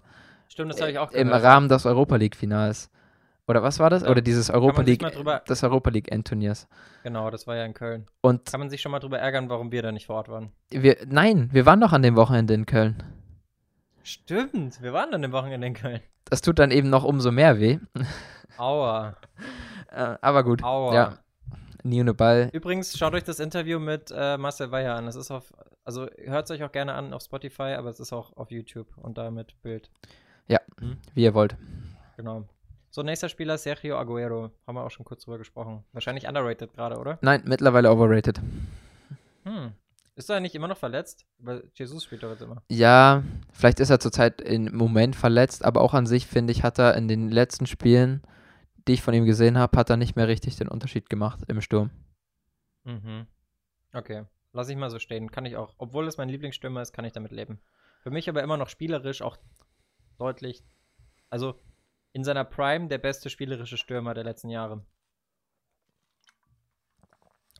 Stimmt, 0.48 0.72
das 0.72 0.80
habe 0.80 0.90
ich 0.90 0.98
auch 0.98 1.10
Im 1.12 1.28
gehört. 1.28 1.42
Rahmen 1.44 1.68
des 1.68 1.86
Europa 1.86 2.16
League-Finals. 2.16 2.90
Oder 3.48 3.62
was 3.62 3.78
war 3.78 3.90
das? 3.90 4.02
Ja. 4.02 4.08
Oder 4.08 4.22
dieses 4.22 4.50
Europa 4.50 4.82
League, 4.82 5.04
des 5.48 5.62
Europa 5.62 5.90
League-Endturniers. 5.90 6.66
Genau, 7.04 7.30
das 7.30 7.46
war 7.46 7.54
ja 7.56 7.64
in 7.64 7.74
Köln. 7.74 8.06
Und 8.20 8.46
Kann 8.50 8.58
man 8.58 8.70
sich 8.70 8.80
schon 8.80 8.90
mal 8.90 8.98
drüber 8.98 9.18
ärgern, 9.20 9.48
warum 9.48 9.70
wir 9.70 9.82
da 9.82 9.92
nicht 9.92 10.06
vor 10.06 10.16
Ort 10.16 10.28
waren. 10.28 10.50
wir, 10.70 10.96
nein, 11.06 11.48
wir 11.52 11.64
waren 11.64 11.80
doch 11.80 11.92
an 11.92 12.02
dem 12.02 12.16
Wochenende 12.16 12.54
in 12.54 12.66
Köln. 12.66 13.02
Stimmt, 14.06 14.80
wir 14.82 14.92
waren 14.92 15.10
dann 15.10 15.24
im 15.24 15.32
Wochenende 15.32 15.66
in 15.66 15.74
Köln. 15.74 16.00
Das 16.26 16.40
tut 16.40 16.60
dann 16.60 16.70
eben 16.70 16.90
noch 16.90 17.02
umso 17.02 17.32
mehr 17.32 17.58
weh. 17.58 17.78
Aua, 18.56 19.16
Äh, 19.90 20.16
aber 20.20 20.44
gut. 20.44 20.62
aua. 20.62 20.94
Ja. 20.94 21.18
Nie 21.82 22.00
ohne 22.02 22.14
Ball. 22.14 22.50
Übrigens, 22.52 22.96
schaut 22.96 23.14
euch 23.14 23.24
das 23.24 23.40
Interview 23.40 23.78
mit 23.80 24.12
äh, 24.14 24.36
Marcel 24.38 24.70
Weyer 24.70 24.94
an. 24.94 25.06
Es 25.08 25.16
ist 25.16 25.30
auf, 25.32 25.52
also 25.84 26.06
hört 26.18 26.44
es 26.44 26.50
euch 26.52 26.62
auch 26.62 26.70
gerne 26.70 26.94
an 26.94 27.12
auf 27.12 27.22
Spotify, 27.22 27.74
aber 27.76 27.88
es 27.90 27.98
ist 27.98 28.12
auch 28.12 28.36
auf 28.36 28.50
YouTube 28.52 28.86
und 28.96 29.18
da 29.18 29.30
mit 29.32 29.60
Bild. 29.62 29.90
Wie 31.14 31.22
ihr 31.24 31.34
wollt. 31.34 31.56
Genau. 32.16 32.44
So, 32.90 33.02
nächster 33.02 33.28
Spieler, 33.28 33.58
Sergio 33.58 33.96
Aguero. 33.98 34.50
Haben 34.66 34.76
wir 34.76 34.84
auch 34.84 34.90
schon 34.90 35.04
kurz 35.04 35.24
drüber 35.24 35.38
gesprochen. 35.38 35.84
Wahrscheinlich 35.92 36.28
underrated 36.28 36.74
gerade, 36.74 36.98
oder? 36.98 37.18
Nein, 37.22 37.42
mittlerweile 37.44 37.90
overrated. 37.90 38.40
Hm. 39.44 39.72
Ist 40.16 40.30
er 40.30 40.40
nicht 40.40 40.54
immer 40.54 40.66
noch 40.66 40.78
verletzt? 40.78 41.26
Weil 41.38 41.70
Jesus 41.74 42.04
spielt 42.04 42.22
doch 42.22 42.30
jetzt 42.30 42.40
immer. 42.40 42.62
Ja, 42.70 43.22
vielleicht 43.52 43.80
ist 43.80 43.90
er 43.90 44.00
zurzeit 44.00 44.40
im 44.40 44.74
Moment 44.74 45.14
verletzt, 45.14 45.62
aber 45.62 45.82
auch 45.82 45.92
an 45.92 46.06
sich, 46.06 46.26
finde 46.26 46.52
ich, 46.52 46.62
hat 46.62 46.78
er 46.78 46.94
in 46.94 47.06
den 47.06 47.30
letzten 47.30 47.66
Spielen, 47.66 48.22
die 48.88 48.94
ich 48.94 49.02
von 49.02 49.12
ihm 49.12 49.26
gesehen 49.26 49.58
habe, 49.58 49.76
hat 49.76 49.90
er 49.90 49.98
nicht 49.98 50.16
mehr 50.16 50.26
richtig 50.26 50.56
den 50.56 50.68
Unterschied 50.68 51.10
gemacht 51.10 51.40
im 51.48 51.60
Sturm. 51.60 51.90
Mhm. 52.84 53.26
Okay. 53.92 54.24
Lass 54.54 54.70
ich 54.70 54.76
mal 54.76 54.88
so 54.88 54.98
stehen. 54.98 55.30
Kann 55.30 55.44
ich 55.44 55.56
auch. 55.56 55.74
Obwohl 55.76 56.08
es 56.08 56.16
mein 56.16 56.30
Lieblingsstürmer 56.30 56.80
ist, 56.80 56.92
kann 56.92 57.04
ich 57.04 57.12
damit 57.12 57.30
leben. 57.30 57.60
Für 58.02 58.10
mich 58.10 58.26
aber 58.30 58.42
immer 58.42 58.56
noch 58.56 58.70
spielerisch 58.70 59.20
auch 59.20 59.36
deutlich. 60.16 60.64
Also 61.28 61.60
in 62.14 62.24
seiner 62.24 62.44
Prime 62.44 62.88
der 62.88 62.96
beste 62.96 63.28
spielerische 63.28 63.76
Stürmer 63.76 64.14
der 64.14 64.24
letzten 64.24 64.48
Jahre. 64.48 64.82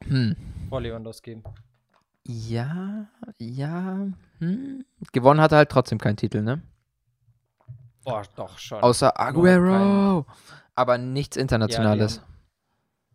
Hm. 0.04 0.36
Vor 0.70 0.80
Lewandowski. 0.80 1.42
Ja, 2.28 3.06
ja. 3.38 4.08
Hm. 4.38 4.84
Gewonnen 5.12 5.40
hat 5.40 5.52
er 5.52 5.58
halt 5.58 5.70
trotzdem 5.70 5.98
keinen 5.98 6.16
Titel, 6.16 6.42
ne? 6.42 6.60
Boah, 8.04 8.22
doch 8.34 8.58
schon. 8.58 8.82
Außer 8.82 9.18
Aguero. 9.18 10.26
Aber 10.74 10.98
nichts 10.98 11.36
Internationales. 11.36 12.20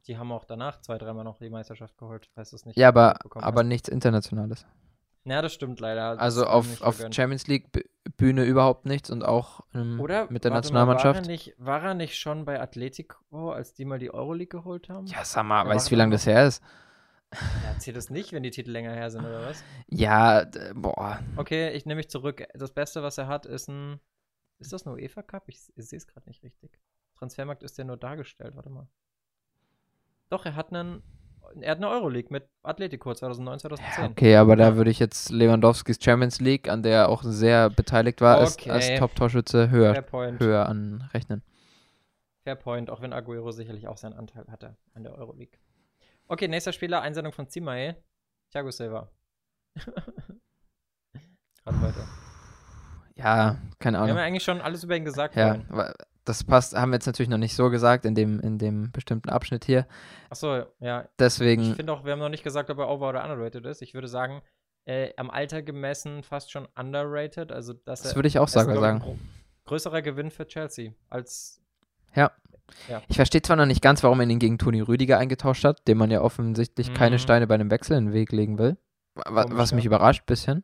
Die 0.08 0.18
haben 0.18 0.32
auch 0.32 0.46
danach 0.46 0.82
zwei, 0.82 0.98
dreimal 0.98 1.24
noch 1.24 1.38
die 1.38 1.50
Meisterschaft 1.50 1.98
geholt. 1.98 2.30
Weiß 2.36 2.54
es 2.54 2.66
nicht. 2.66 2.78
Ja, 2.78 2.88
aber, 2.88 3.20
aber 3.36 3.60
hast. 3.60 3.68
nichts 3.68 3.90
Internationales. 3.90 4.66
Ja, 5.26 5.42
das 5.42 5.54
stimmt 5.54 5.80
leider. 5.80 6.12
Das 6.14 6.20
Also 6.20 6.46
auf, 6.46 6.82
auf 6.82 6.98
gegönnt. 6.98 7.14
Champions 7.16 7.48
League 7.48 7.70
Bühne 8.18 8.44
überhaupt 8.44 8.86
nichts 8.86 9.12
und 9.12 9.24
auch 9.24 9.62
ähm, 9.76 9.98
mit 9.98 10.10
der 10.10 10.22
warte 10.30 10.50
mal, 10.50 10.50
War 10.50 10.52
Nationalmannschaft. 10.52 11.22
er, 11.22 11.28
nicht, 11.28 11.54
war 11.58 11.84
er 11.84 11.94
nicht 11.94 12.18
schon 12.18 12.46
bei 12.46 12.60
Atletico, 12.60 13.52
als 13.52 13.74
die 13.74 13.86
mal 13.86 14.00
die 14.00 14.12
Euroleague 14.14 14.60
geholt 14.60 14.90
haben? 14.90 15.06
ja, 15.06 15.24
sag 15.24 15.44
mal, 15.44 15.64
Ja, 15.64 15.70
weißt 15.70 15.88
du, 15.88 15.92
wie 15.92 15.96
lange 15.96 16.14
das 16.14 16.26
her 16.26 16.48
ist? 16.48 16.64
Ja, 17.34 17.80
zählt 17.80 17.96
es 17.98 18.10
nicht, 18.10 18.34
wenn 18.34 18.44
die 18.44 18.52
Titel 18.52 18.72
länger 18.72 18.94
her 18.94 19.10
sind, 19.10 19.26
oder 19.26 19.46
was? 19.46 19.64
Ja, 19.88 20.46
boah. 20.76 21.20
Okay, 21.38 21.70
ich 21.72 21.86
nehme 21.86 21.98
mich 22.00 22.10
zurück. 22.10 22.44
Das 22.54 22.74
Beste, 22.74 23.04
was 23.04 23.18
er 23.18 23.28
hat, 23.28 23.46
ist 23.46 23.70
ein. 23.70 24.00
Ist 24.60 24.74
das 24.74 24.86
ein 24.86 24.94
UEFA 24.94 25.24
Cup? 25.24 25.44
Ich, 25.48 25.72
ich 25.76 25.88
sehe 25.90 25.98
es 25.98 26.08
gerade 26.08 26.28
nicht 26.28 26.44
richtig. 26.44 26.78
Transfermarkt 27.18 27.64
ist 27.64 27.78
ja 27.78 27.84
nur 27.84 27.98
dargestellt, 27.98 28.56
warte 28.56 28.70
mal. 28.70 28.88
Doch, 30.30 30.46
er 30.46 30.56
hat 30.56 30.74
einen. 30.74 31.04
Er 31.60 31.72
hat 31.72 31.78
eine 31.78 31.90
Euroleague 31.90 32.32
mit 32.32 32.48
Atletico 32.64 33.14
2009, 33.14 33.60
2010. 33.60 34.12
Okay, 34.12 34.36
aber 34.36 34.56
da 34.56 34.76
würde 34.76 34.92
ich 34.92 35.00
jetzt 35.00 35.32
Lewandowskis 35.32 35.98
Champions 36.02 36.40
League, 36.40 36.70
an 36.70 36.84
der 36.84 36.94
er 36.94 37.10
auch 37.10 37.24
sehr 37.24 37.70
beteiligt 37.70 38.22
war, 38.22 38.38
als, 38.38 38.54
Okay. 38.58 38.70
als 38.70 39.00
Top-Torschütze 39.00 39.70
höher, 39.70 40.06
höher 40.40 40.70
anrechnen. 40.70 41.42
Fair 42.44 42.56
Point, 42.56 42.90
auch 42.90 43.02
wenn 43.02 43.12
Aguero 43.14 43.52
sicherlich 43.52 43.88
auch 43.88 43.98
seinen 43.98 44.14
Anteil 44.14 44.46
hatte 44.50 44.78
an 44.94 45.04
der 45.04 45.18
Euroleague. 45.18 45.58
Okay, 46.32 46.48
nächster 46.48 46.72
Spieler, 46.72 47.02
Einsendung 47.02 47.34
von 47.34 47.50
Zimae. 47.50 47.96
Thiago 48.52 48.72
Silva. 48.72 49.10
Gerade 51.64 51.82
heute. 51.82 52.08
Ja, 53.16 53.58
keine 53.80 53.98
Wir 53.98 54.02
haben 54.02 54.08
ja 54.08 54.14
Ahnung. 54.14 54.18
eigentlich 54.18 54.44
schon 54.44 54.62
alles 54.62 54.84
über 54.86 54.96
ihn 54.96 55.04
gesagt. 55.04 55.36
Ja, 55.36 55.60
vorhin. 55.68 55.94
das 56.24 56.44
passt, 56.46 56.74
haben 56.76 56.92
wir 56.92 56.96
jetzt 56.96 57.06
natürlich 57.06 57.30
noch 57.30 57.38
nicht 57.38 57.54
so 57.56 57.70
gesagt 57.70 58.06
in 58.06 58.16
dem, 58.16 58.40
in 58.40 58.58
dem 58.58 58.92
bestimmten 58.94 59.30
Abschnitt 59.30 59.66
hier. 59.66 59.86
Achso, 60.30 60.64
ja. 60.80 61.02
Ich 61.02 61.08
Deswegen, 61.20 61.76
finde 61.76 61.92
auch, 61.92 62.06
wir 62.06 62.14
haben 62.14 62.20
noch 62.20 62.30
nicht 62.30 62.44
gesagt, 62.44 62.70
ob 62.70 62.78
er 62.80 62.88
over- 62.90 63.10
oder 63.10 63.24
underrated 63.24 63.66
ist. 63.66 63.82
Ich 63.82 63.94
würde 63.94 64.08
sagen, 64.08 64.42
äh, 64.86 65.14
am 65.18 65.30
Alter 65.30 65.62
gemessen 65.62 66.24
fast 66.24 66.50
schon 66.52 66.66
underrated. 66.78 67.52
Also, 67.52 67.74
dass 67.74 68.02
das 68.04 68.16
würde 68.16 68.30
ich 68.30 68.40
auch 68.40 68.48
ich, 68.48 68.56
ein 68.58 68.66
sagen. 68.74 69.00
gro- 69.00 69.20
größerer 69.66 70.02
Gewinn 70.02 70.32
für 70.32 70.48
Chelsea 70.48 70.94
als. 71.10 71.62
Ich 73.08 73.16
verstehe 73.16 73.42
zwar 73.42 73.56
noch 73.58 73.66
nicht 73.66 73.82
ganz, 73.82 74.04
warum 74.04 74.20
er 74.20 74.28
ihn 74.28 74.40
gegen 74.40 74.58
Toni 74.58 74.82
Rüdiger 74.82 75.18
eingetauscht 75.18 75.64
hat, 75.64 75.88
dem 75.88 75.98
man 75.98 76.12
ja 76.12 76.22
offensichtlich 76.22 76.94
keine 76.94 77.16
Mhm. 77.16 77.20
Steine 77.20 77.48
bei 77.48 77.56
einem 77.56 77.72
Wechsel 77.72 77.98
in 77.98 78.06
den 78.08 78.14
Weg 78.14 78.32
legen 78.32 78.58
will. 78.58 78.78
Wa- 79.16 79.44
Komisch, 79.44 79.58
was 79.58 79.74
mich 79.74 79.86
überrascht 79.86 80.26
bisschen. 80.26 80.64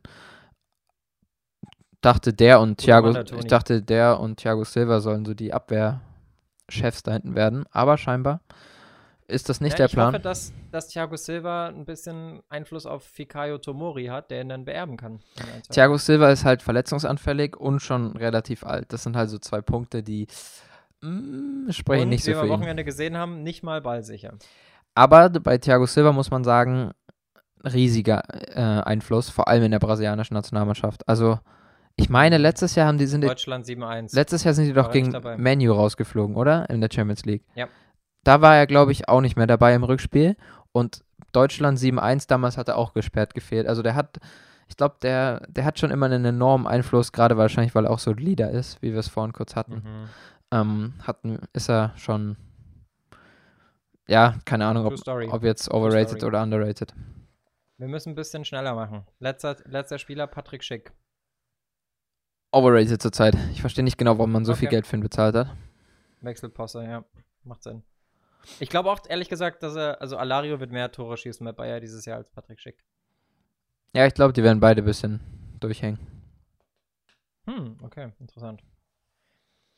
Dachte 2.00 2.32
der 2.32 2.60
und 2.60 2.78
Thiago, 2.78 3.10
ich 3.38 3.46
dachte 3.46 3.82
der 3.82 4.20
und 4.20 4.36
Thiago 4.36 4.62
Silva 4.64 5.00
sollen 5.00 5.24
so 5.24 5.34
die 5.34 5.52
Abwehrchefs 5.52 7.02
da 7.02 7.12
hinten 7.12 7.34
werden, 7.34 7.64
aber 7.72 7.98
scheinbar 7.98 8.40
ist 9.26 9.48
das 9.50 9.60
nicht 9.60 9.72
ja, 9.72 9.76
der 9.78 9.86
ich 9.86 9.92
Plan. 9.92 10.14
hoffe, 10.14 10.20
dass, 10.22 10.52
dass 10.70 10.88
Thiago 10.88 11.16
Silva 11.16 11.66
ein 11.66 11.84
bisschen 11.84 12.40
Einfluss 12.48 12.86
auf 12.86 13.02
Fikayo 13.02 13.58
Tomori 13.58 14.06
hat, 14.06 14.30
der 14.30 14.40
ihn 14.42 14.48
dann 14.48 14.64
beerben 14.64 14.96
kann. 14.96 15.20
ein, 15.40 15.62
Thiago 15.70 15.98
Silva 15.98 16.30
ist 16.30 16.44
halt 16.44 16.62
verletzungsanfällig 16.62 17.56
und 17.56 17.80
schon 17.80 18.16
relativ 18.16 18.64
alt. 18.64 18.92
Das 18.92 19.02
sind 19.02 19.16
halt 19.16 19.28
so 19.28 19.38
zwei 19.38 19.60
Punkte, 19.60 20.02
die 20.02 20.28
mm, 21.02 21.70
sprechen 21.70 22.04
Und 22.04 22.08
nicht 22.10 22.24
so 22.24 22.32
wie 22.32 22.36
wir 22.36 22.42
am. 22.42 22.48
Wochenende 22.48 22.84
gesehen 22.84 23.16
haben, 23.16 23.42
nicht 23.42 23.62
mal 23.62 23.80
ballsicher. 23.80 24.34
Aber 24.94 25.30
bei 25.30 25.58
Thiago 25.58 25.86
Silva 25.86 26.12
muss 26.12 26.30
man 26.30 26.44
sagen, 26.44 26.92
riesiger 27.64 28.22
äh, 28.56 28.82
Einfluss, 28.82 29.30
vor 29.30 29.48
allem 29.48 29.64
in 29.64 29.70
der 29.70 29.78
brasilianischen 29.78 30.34
Nationalmannschaft. 30.34 31.08
Also, 31.08 31.38
ich 31.96 32.08
meine, 32.08 32.38
letztes 32.38 32.74
Jahr 32.74 32.86
haben 32.86 32.98
die 32.98 33.06
sind 33.06 33.22
die, 33.22 33.28
Deutschland 33.28 33.66
7-1. 33.66 34.14
letztes 34.14 34.44
Jahr 34.44 34.54
sind 34.54 34.66
die 34.66 34.72
doch 34.72 34.86
War 34.86 34.92
gegen. 34.92 35.42
Manu 35.42 35.72
rausgeflogen, 35.72 36.36
oder? 36.36 36.68
In 36.70 36.80
der 36.80 36.88
Champions 36.92 37.24
League. 37.24 37.44
Ja. 37.54 37.68
Da 38.24 38.40
war 38.40 38.56
er, 38.56 38.66
glaube 38.66 38.92
ich, 38.92 39.08
auch 39.08 39.20
nicht 39.20 39.36
mehr 39.36 39.46
dabei 39.46 39.74
im 39.74 39.84
Rückspiel. 39.84 40.36
Und 40.72 41.02
Deutschland 41.32 41.78
7-1 41.78 42.28
damals 42.28 42.56
hat 42.56 42.68
er 42.68 42.76
auch 42.76 42.92
gesperrt 42.92 43.34
gefehlt. 43.34 43.66
Also 43.66 43.82
der 43.82 43.94
hat, 43.94 44.18
ich 44.68 44.76
glaube, 44.76 44.96
der, 45.02 45.46
der 45.48 45.64
hat 45.64 45.78
schon 45.78 45.90
immer 45.90 46.06
einen 46.06 46.24
enormen 46.24 46.66
Einfluss, 46.66 47.12
gerade 47.12 47.36
wahrscheinlich, 47.36 47.74
weil 47.74 47.86
er 47.86 47.90
auch 47.90 47.98
so 47.98 48.10
ein 48.10 48.16
Leader 48.18 48.50
ist, 48.50 48.80
wie 48.82 48.92
wir 48.92 49.00
es 49.00 49.08
vorhin 49.08 49.32
kurz 49.32 49.56
hatten. 49.56 49.74
Mhm. 49.74 50.08
Ähm, 50.50 50.94
hatten, 51.02 51.40
ist 51.52 51.68
er 51.68 51.92
schon, 51.96 52.36
ja, 54.06 54.38
keine 54.44 54.66
Ahnung, 54.66 54.86
ob, 54.86 54.94
ob 55.06 55.42
jetzt 55.42 55.70
overrated 55.70 56.24
oder 56.24 56.42
underrated. 56.42 56.94
Wir 57.76 57.88
müssen 57.88 58.10
ein 58.10 58.14
bisschen 58.14 58.44
schneller 58.44 58.74
machen. 58.74 59.06
Letzter, 59.20 59.56
letzter 59.66 59.98
Spieler, 59.98 60.26
Patrick 60.26 60.64
Schick. 60.64 60.92
Overrated 62.50 63.00
zurzeit. 63.00 63.36
Ich 63.52 63.60
verstehe 63.60 63.84
nicht 63.84 63.98
genau, 63.98 64.16
warum 64.16 64.32
man 64.32 64.44
so 64.44 64.54
viel 64.54 64.68
Okay. 64.68 64.76
Geld 64.76 64.86
für 64.86 64.96
ihn 64.96 65.02
bezahlt 65.02 65.34
hat. 65.36 65.54
Wechselposse, 66.22 66.82
ja. 66.82 67.04
Macht 67.44 67.62
Sinn. 67.62 67.82
Ich 68.58 68.70
glaube 68.70 68.90
auch, 68.90 69.00
ehrlich 69.08 69.28
gesagt, 69.28 69.62
dass 69.62 69.76
er, 69.76 70.00
also 70.00 70.16
Alario 70.16 70.58
wird 70.58 70.72
mehr 70.72 70.90
Tore 70.90 71.16
schießen 71.16 71.44
bei 71.44 71.52
Bayer 71.52 71.80
dieses 71.80 72.04
Jahr 72.06 72.16
als 72.16 72.30
Patrick 72.30 72.58
Schick. 72.58 72.82
Ja, 73.94 74.06
ich 74.06 74.14
glaube, 74.14 74.32
die 74.32 74.42
werden 74.42 74.60
beide 74.60 74.82
ein 74.82 74.86
bisschen 74.86 75.20
durchhängen. 75.60 75.98
Hm, 77.46 77.78
okay, 77.82 78.12
interessant. 78.18 78.62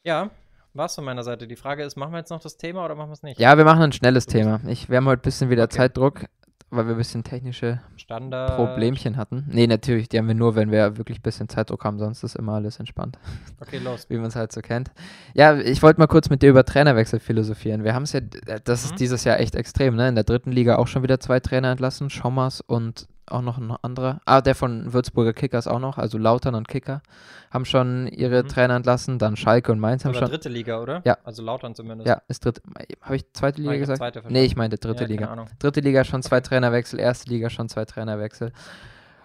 Ja, 0.04 0.30
war's 0.74 0.94
von 0.94 1.04
meiner 1.04 1.22
Seite. 1.24 1.46
Die 1.46 1.56
Frage 1.56 1.82
ist, 1.84 1.96
machen 1.96 2.12
wir 2.12 2.18
jetzt 2.18 2.30
noch 2.30 2.40
das 2.40 2.56
Thema 2.56 2.84
oder 2.84 2.94
machen 2.94 3.08
wir 3.10 3.14
es 3.14 3.22
nicht? 3.22 3.38
Ja, 3.40 3.56
wir 3.56 3.64
machen 3.64 3.82
ein 3.82 3.92
schnelles 3.92 4.26
bist- 4.26 4.36
Thema. 4.36 4.60
Ich, 4.66 4.88
wir 4.88 4.96
haben 4.98 5.06
heute 5.06 5.20
ein 5.20 5.24
bisschen 5.24 5.50
wieder 5.50 5.64
Okay. 5.64 5.76
Zeitdruck, 5.76 6.24
weil 6.70 6.86
wir 6.86 6.94
ein 6.94 6.98
bisschen 6.98 7.24
technische 7.24 7.80
Standard. 7.96 8.54
Problemchen 8.56 9.16
hatten. 9.16 9.44
Nee, 9.50 9.66
natürlich, 9.66 10.08
die 10.08 10.18
haben 10.18 10.28
wir 10.28 10.34
nur, 10.36 10.54
wenn 10.54 10.70
wir 10.70 10.96
wirklich 10.98 11.18
ein 11.18 11.22
bisschen 11.22 11.48
Zeitdruck 11.48 11.84
haben, 11.84 11.98
sonst 11.98 12.22
ist 12.22 12.36
immer 12.36 12.52
alles 12.54 12.78
entspannt, 12.78 13.18
Okay, 13.60 13.78
los. 13.78 14.06
wie 14.08 14.16
man 14.18 14.26
es 14.26 14.36
halt 14.36 14.52
so 14.52 14.60
kennt. 14.60 14.90
Ja, 15.34 15.56
ich 15.58 15.82
wollte 15.82 15.98
mal 15.98 16.06
kurz 16.06 16.30
mit 16.30 16.42
dir 16.42 16.50
über 16.50 16.64
Trainerwechsel 16.64 17.18
philosophieren. 17.18 17.82
Wir 17.82 17.92
haben 17.94 18.04
es 18.04 18.12
ja, 18.12 18.20
äh, 18.46 18.60
das 18.62 18.84
Mhm. 18.84 18.90
ist 18.92 19.00
dieses 19.00 19.24
Jahr 19.24 19.40
echt 19.40 19.54
extrem, 19.56 19.96
ne? 19.96 20.08
In 20.08 20.14
der 20.14 20.24
dritten 20.24 20.52
Liga 20.52 20.76
auch 20.76 20.86
schon 20.86 21.02
wieder 21.02 21.18
zwei 21.18 21.40
Trainer 21.40 21.70
entlassen, 21.72 22.08
Schommers 22.10 22.60
und 22.60 23.08
auch 23.30 23.42
noch 23.42 23.58
ein 23.58 23.70
anderer. 23.82 24.20
Ah, 24.24 24.40
der 24.40 24.54
von 24.54 24.92
Würzburger 24.92 25.32
Kickers 25.32 25.66
auch 25.66 25.78
noch, 25.78 25.98
also 25.98 26.18
Lautern 26.18 26.54
und 26.54 26.68
Kicker 26.68 27.02
haben 27.50 27.64
schon 27.64 28.06
ihre 28.08 28.42
Mhm. 28.42 28.48
Trainer 28.48 28.76
entlassen, 28.76 29.18
dann 29.18 29.36
Schalke 29.36 29.72
und 29.72 29.80
Mainz 29.80 30.04
haben 30.04 30.10
Oder 30.10 30.20
schon. 30.20 30.28
dritte 30.30 30.48
Liga, 30.48 30.80
oder? 30.80 31.02
Ja. 31.04 31.18
Also 31.24 31.42
Lautern 31.42 31.74
zumindest. 31.74 32.08
Ja, 32.08 32.22
ist 32.28 32.44
dritte. 32.44 32.62
Habe 33.02 33.16
ich 33.16 33.32
zweite 33.32 33.60
Liga 33.60 33.70
Ah, 33.72 33.74
ich 33.74 33.80
gesagt? 33.80 33.98
zweite 33.98 34.22
nee, 34.28 34.44
ich 34.44 34.56
meinte 34.56 34.76
dritte 34.78 35.02
ja, 35.04 35.08
Liga. 35.08 35.46
Dritte 35.58 35.80
Liga 35.80 36.04
schon 36.04 36.22
zwei 36.22 36.40
Trainerwechsel, 36.40 36.98
erste 37.00 37.30
Liga 37.30 37.50
schon 37.50 37.68
zwei 37.68 37.84
Trainerwechsel. 37.84 38.52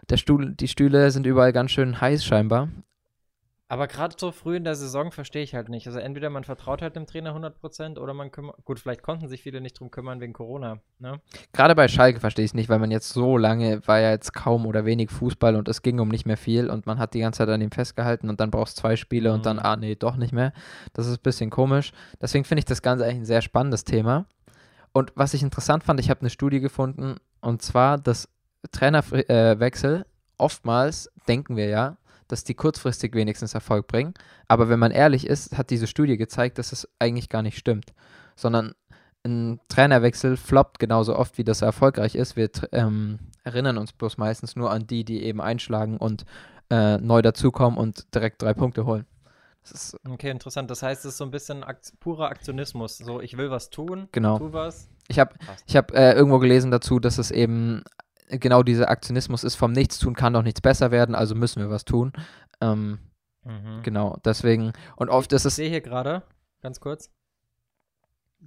Der 0.10 0.18
Stuhl, 0.18 0.54
die 0.54 0.68
Stühle 0.68 1.10
sind 1.12 1.26
überall 1.26 1.52
ganz 1.54 1.72
schön 1.72 2.00
heiß 2.00 2.24
scheinbar. 2.24 2.70
Aber 3.67 3.88
gerade 3.88 4.15
so 4.19 4.32
früh 4.32 4.58
in 4.58 4.63
der 4.63 4.75
Saison 4.75 5.12
verstehe 5.12 5.41
ich 5.41 5.56
halt 5.56 5.69
nicht. 5.69 5.88
Also 5.88 5.97
entweder 5.97 6.30
man 6.30 6.43
vertraut 6.43 6.84
halt 6.84 6.95
dem 6.95 7.08
Trainer 7.08 7.36
100% 7.36 7.97
oder 7.97 8.13
man 8.13 8.32
kümmert. 8.32 8.63
Gut, 8.63 8.80
vielleicht 8.80 9.01
konnten 9.01 9.28
sich 9.28 9.41
viele 9.41 9.60
nicht 9.60 9.80
drum 9.80 9.89
kümmern 9.89 10.21
wegen 10.21 10.34
Corona. 10.34 10.82
Ne? 10.99 11.19
Gerade 11.51 11.73
bei 11.73 11.88
Schalke 11.88 12.19
verstehe 12.19 12.45
ich 12.45 12.51
es 12.51 12.54
nicht, 12.54 12.69
weil 12.69 12.78
man 12.78 12.91
jetzt 12.91 13.10
so 13.10 13.38
lange 13.39 13.82
war 13.88 13.99
ja 13.99 14.12
jetzt 14.12 14.34
kaum 14.34 14.67
oder 14.67 14.86
wenig 14.86 15.10
Fußball 15.10 15.56
und 15.56 15.67
es 15.67 15.82
ging 15.82 15.99
um 15.99 16.10
nicht 16.10 16.28
mehr 16.28 16.38
viel 16.38 16.69
und 16.69 16.86
man 16.86 16.99
hat 16.99 17.15
die 17.15 17.21
ganze 17.21 17.39
Zeit 17.39 17.49
an 17.49 17.60
ihm 17.62 17.71
festgehalten 17.71 18.30
und 18.30 18.39
dann 18.39 18.51
brauchst 18.51 18.78
du 18.78 18.82
zwei 18.82 18.95
Spiele 18.95 19.34
und 19.34 19.47
dann, 19.47 19.58
Mhm. 19.58 19.63
ah 19.65 19.75
nee, 19.78 19.95
doch 19.95 20.15
nicht 20.15 20.32
mehr. 20.32 20.54
Das 20.93 21.08
ist 21.08 21.17
ein 21.17 21.23
bisschen 21.23 21.49
komisch. 21.49 21.91
Deswegen 22.21 22.45
finde 22.45 22.60
ich 22.60 22.65
das 22.65 22.84
Ganze 22.84 23.06
eigentlich 23.06 23.21
ein 23.21 23.25
sehr 23.25 23.41
spannendes 23.41 23.84
Thema. 23.84 24.25
Und 24.93 25.12
was 25.15 25.34
ich 25.34 25.41
interessant 25.41 25.84
fand, 25.84 25.99
ich 25.99 26.12
habe 26.12 26.19
eine 26.19 26.30
Studie 26.30 26.60
gefunden 26.60 27.15
und 27.41 27.63
zwar, 27.63 27.97
dass 27.97 28.30
Trainerwechsel 28.71 30.06
oftmals 30.38 31.12
denken 31.28 31.56
wir 31.56 31.67
ja, 31.67 31.97
dass 32.28 32.44
die 32.44 32.54
kurzfristig 32.54 33.14
wenigstens 33.14 33.54
Erfolg 33.54 33.88
bringen. 33.88 34.14
Aber 34.48 34.70
wenn 34.70 34.80
man 34.80 34.92
ehrlich 34.92 35.28
ist, 35.28 35.58
hat 35.58 35.70
diese 35.70 35.88
Studie 35.88 36.18
gezeigt, 36.18 36.58
dass 36.58 36.72
es 36.72 36.88
eigentlich 37.00 37.30
gar 37.30 37.42
nicht 37.42 37.58
stimmt. 37.58 37.94
Sondern 38.36 38.74
ein 39.24 39.60
Trainerwechsel 39.70 40.38
floppt 40.38 40.80
genauso 40.80 41.16
oft, 41.16 41.38
wie 41.38 41.44
das 41.44 41.62
er 41.62 41.68
erfolgreich 41.68 42.16
ist. 42.16 42.36
Wir 42.36 42.50
ähm, 42.72 43.20
erinnern 43.44 43.78
uns 43.78 43.92
bloß 43.94 44.18
meistens 44.18 44.56
nur 44.56 44.72
an 44.72 44.88
die, 44.88 45.04
die 45.04 45.24
eben 45.24 45.42
einschlagen 45.42 45.98
und 45.98 46.26
äh, 46.70 46.98
neu 46.98 47.22
dazukommen 47.22 47.78
und 47.78 48.14
direkt 48.14 48.42
drei 48.42 48.54
Punkte 48.54 48.86
holen. 48.86 49.06
Okay, 50.08 50.30
interessant. 50.30 50.70
Das 50.70 50.84
heißt, 50.84 51.06
es 51.06 51.14
ist 51.14 51.18
so 51.18 51.24
ein 51.24 51.32
bisschen 51.32 51.64
Akt 51.64 51.94
purer 52.00 52.30
Aktionismus. 52.30 53.00
So, 53.00 53.20
ich 53.20 53.36
will 53.36 53.50
was 53.50 53.72
tun, 53.72 54.08
genau. 54.12 54.38
tu 54.38 54.54
was. 54.54 54.88
Ich 55.08 55.20
habe 55.20 55.36
ich 55.66 55.76
hab, 55.76 55.92
äh, 55.92 56.14
irgendwo 56.14 56.40
gelesen 56.40 56.72
dazu, 56.72 57.00
dass 57.00 57.18
es 57.18 57.32
eben 57.32 57.84
genau 58.28 58.64
dieser 58.64 58.90
Aktionismus 58.90 59.44
ist, 59.44 59.56
vom 59.56 59.72
Nichtstun 59.72 60.16
kann 60.16 60.34
doch 60.34 60.44
nichts 60.44 60.62
besser 60.62 60.92
werden, 60.92 61.16
also 61.16 61.36
müssen 61.36 61.62
wir 61.62 61.70
was 61.70 61.86
tun. 61.86 62.14
Ähm, 62.62 63.00
Mhm. 63.44 63.84
genau, 63.84 64.18
deswegen. 64.26 64.74
Und 64.96 65.10
oft 65.10 65.32
ist 65.32 65.44
Ich 65.44 65.48
es. 65.50 65.56
sehe 65.58 65.70
hier 65.70 65.82
gerade, 65.82 66.24
ganz 66.62 66.80
kurz, 66.80 67.12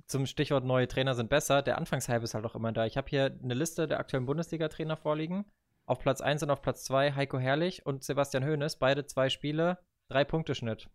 zum 0.07 0.27
Stichwort 0.27 0.65
neue 0.65 0.89
Trainer 0.89 1.15
sind 1.15 1.31
besser. 1.31 1.63
Der 1.63 1.79
Anfangshype 1.79 2.23
ist 2.25 2.35
halt 2.35 2.45
auch 2.45 2.55
immer 2.57 2.73
da. 2.73 2.85
Ich 2.85 2.97
habe 2.97 3.09
hier 3.09 3.37
eine 3.43 3.55
Liste 3.55 3.87
der 3.89 4.01
aktuellen 4.01 4.27
Bundesliga-Trainer 4.27 4.97
vorliegen. 4.97 5.45
Auf 5.87 6.01
Platz 6.01 6.21
1 6.21 6.43
und 6.43 6.51
auf 6.51 6.63
Platz 6.63 6.85
2 6.85 7.13
Heiko 7.15 7.39
Herrlich 7.39 7.87
und 7.87 8.05
Sebastian 8.05 8.45
Hoeneß. 8.45 8.77
Beide 8.77 9.07
zwei 9.07 9.29
Spiele, 9.31 9.79
drei 10.11 10.25
Punkte 10.25 10.55
Schnitt. 10.55 10.89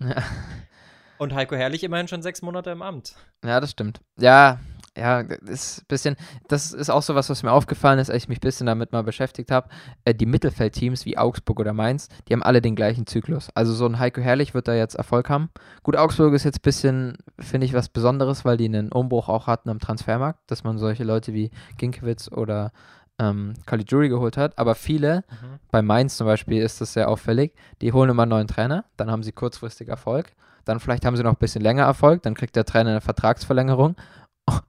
Ja. 0.00 0.22
Und 1.18 1.34
Heiko 1.34 1.56
Herrlich 1.56 1.82
immerhin 1.82 2.06
schon 2.06 2.22
sechs 2.22 2.42
Monate 2.42 2.70
im 2.70 2.80
Amt. 2.80 3.16
Ja, 3.44 3.58
das 3.58 3.72
stimmt. 3.72 4.00
Ja, 4.20 4.60
ja, 4.98 5.22
das 5.22 5.38
ist 5.48 5.78
ein 5.82 5.84
bisschen, 5.88 6.16
das 6.48 6.72
ist 6.72 6.90
auch 6.90 7.02
so 7.02 7.14
was, 7.14 7.30
was 7.30 7.42
mir 7.42 7.52
aufgefallen 7.52 7.98
ist, 7.98 8.10
als 8.10 8.24
ich 8.24 8.28
mich 8.28 8.38
ein 8.38 8.40
bisschen 8.40 8.66
damit 8.66 8.92
mal 8.92 9.02
beschäftigt 9.02 9.50
habe. 9.50 9.68
Äh, 10.04 10.14
die 10.14 10.26
Mittelfeldteams 10.26 11.04
wie 11.04 11.16
Augsburg 11.16 11.60
oder 11.60 11.72
Mainz, 11.72 12.08
die 12.28 12.32
haben 12.32 12.42
alle 12.42 12.60
den 12.60 12.74
gleichen 12.76 13.06
Zyklus. 13.06 13.48
Also 13.54 13.72
so 13.72 13.86
ein 13.86 13.98
Heiko 13.98 14.20
Herrlich 14.20 14.54
wird 14.54 14.68
da 14.68 14.74
jetzt 14.74 14.94
Erfolg 14.94 15.30
haben. 15.30 15.50
Gut, 15.82 15.96
Augsburg 15.96 16.34
ist 16.34 16.44
jetzt 16.44 16.58
ein 16.58 16.62
bisschen, 16.62 17.18
finde 17.38 17.66
ich, 17.66 17.72
was 17.74 17.88
Besonderes, 17.88 18.44
weil 18.44 18.56
die 18.56 18.66
einen 18.66 18.92
Umbruch 18.92 19.28
auch 19.28 19.46
hatten 19.46 19.70
am 19.70 19.78
Transfermarkt, 19.78 20.40
dass 20.50 20.64
man 20.64 20.78
solche 20.78 21.04
Leute 21.04 21.32
wie 21.34 21.50
Ginkiewicz 21.78 22.30
oder 22.32 22.72
ähm, 23.20 23.54
Caligiuri 23.66 24.08
geholt 24.08 24.36
hat. 24.36 24.56
Aber 24.58 24.74
viele, 24.74 25.24
Mhm. 25.30 25.58
bei 25.70 25.82
Mainz 25.82 26.16
zum 26.16 26.26
Beispiel 26.26 26.62
ist 26.62 26.80
das 26.80 26.92
sehr 26.92 27.08
auffällig. 27.08 27.52
Die 27.82 27.92
holen 27.92 28.10
immer 28.10 28.22
einen 28.22 28.30
neuen 28.30 28.46
Trainer, 28.48 28.84
dann 28.96 29.10
haben 29.10 29.22
sie 29.22 29.32
kurzfristig 29.32 29.88
Erfolg. 29.88 30.32
Dann 30.64 30.80
vielleicht 30.80 31.04
haben 31.06 31.16
sie 31.16 31.22
noch 31.22 31.32
ein 31.32 31.38
bisschen 31.38 31.62
länger 31.62 31.84
Erfolg, 31.84 32.22
dann 32.22 32.34
kriegt 32.34 32.54
der 32.54 32.64
Trainer 32.66 32.90
eine 32.90 33.00
Vertragsverlängerung 33.00 33.96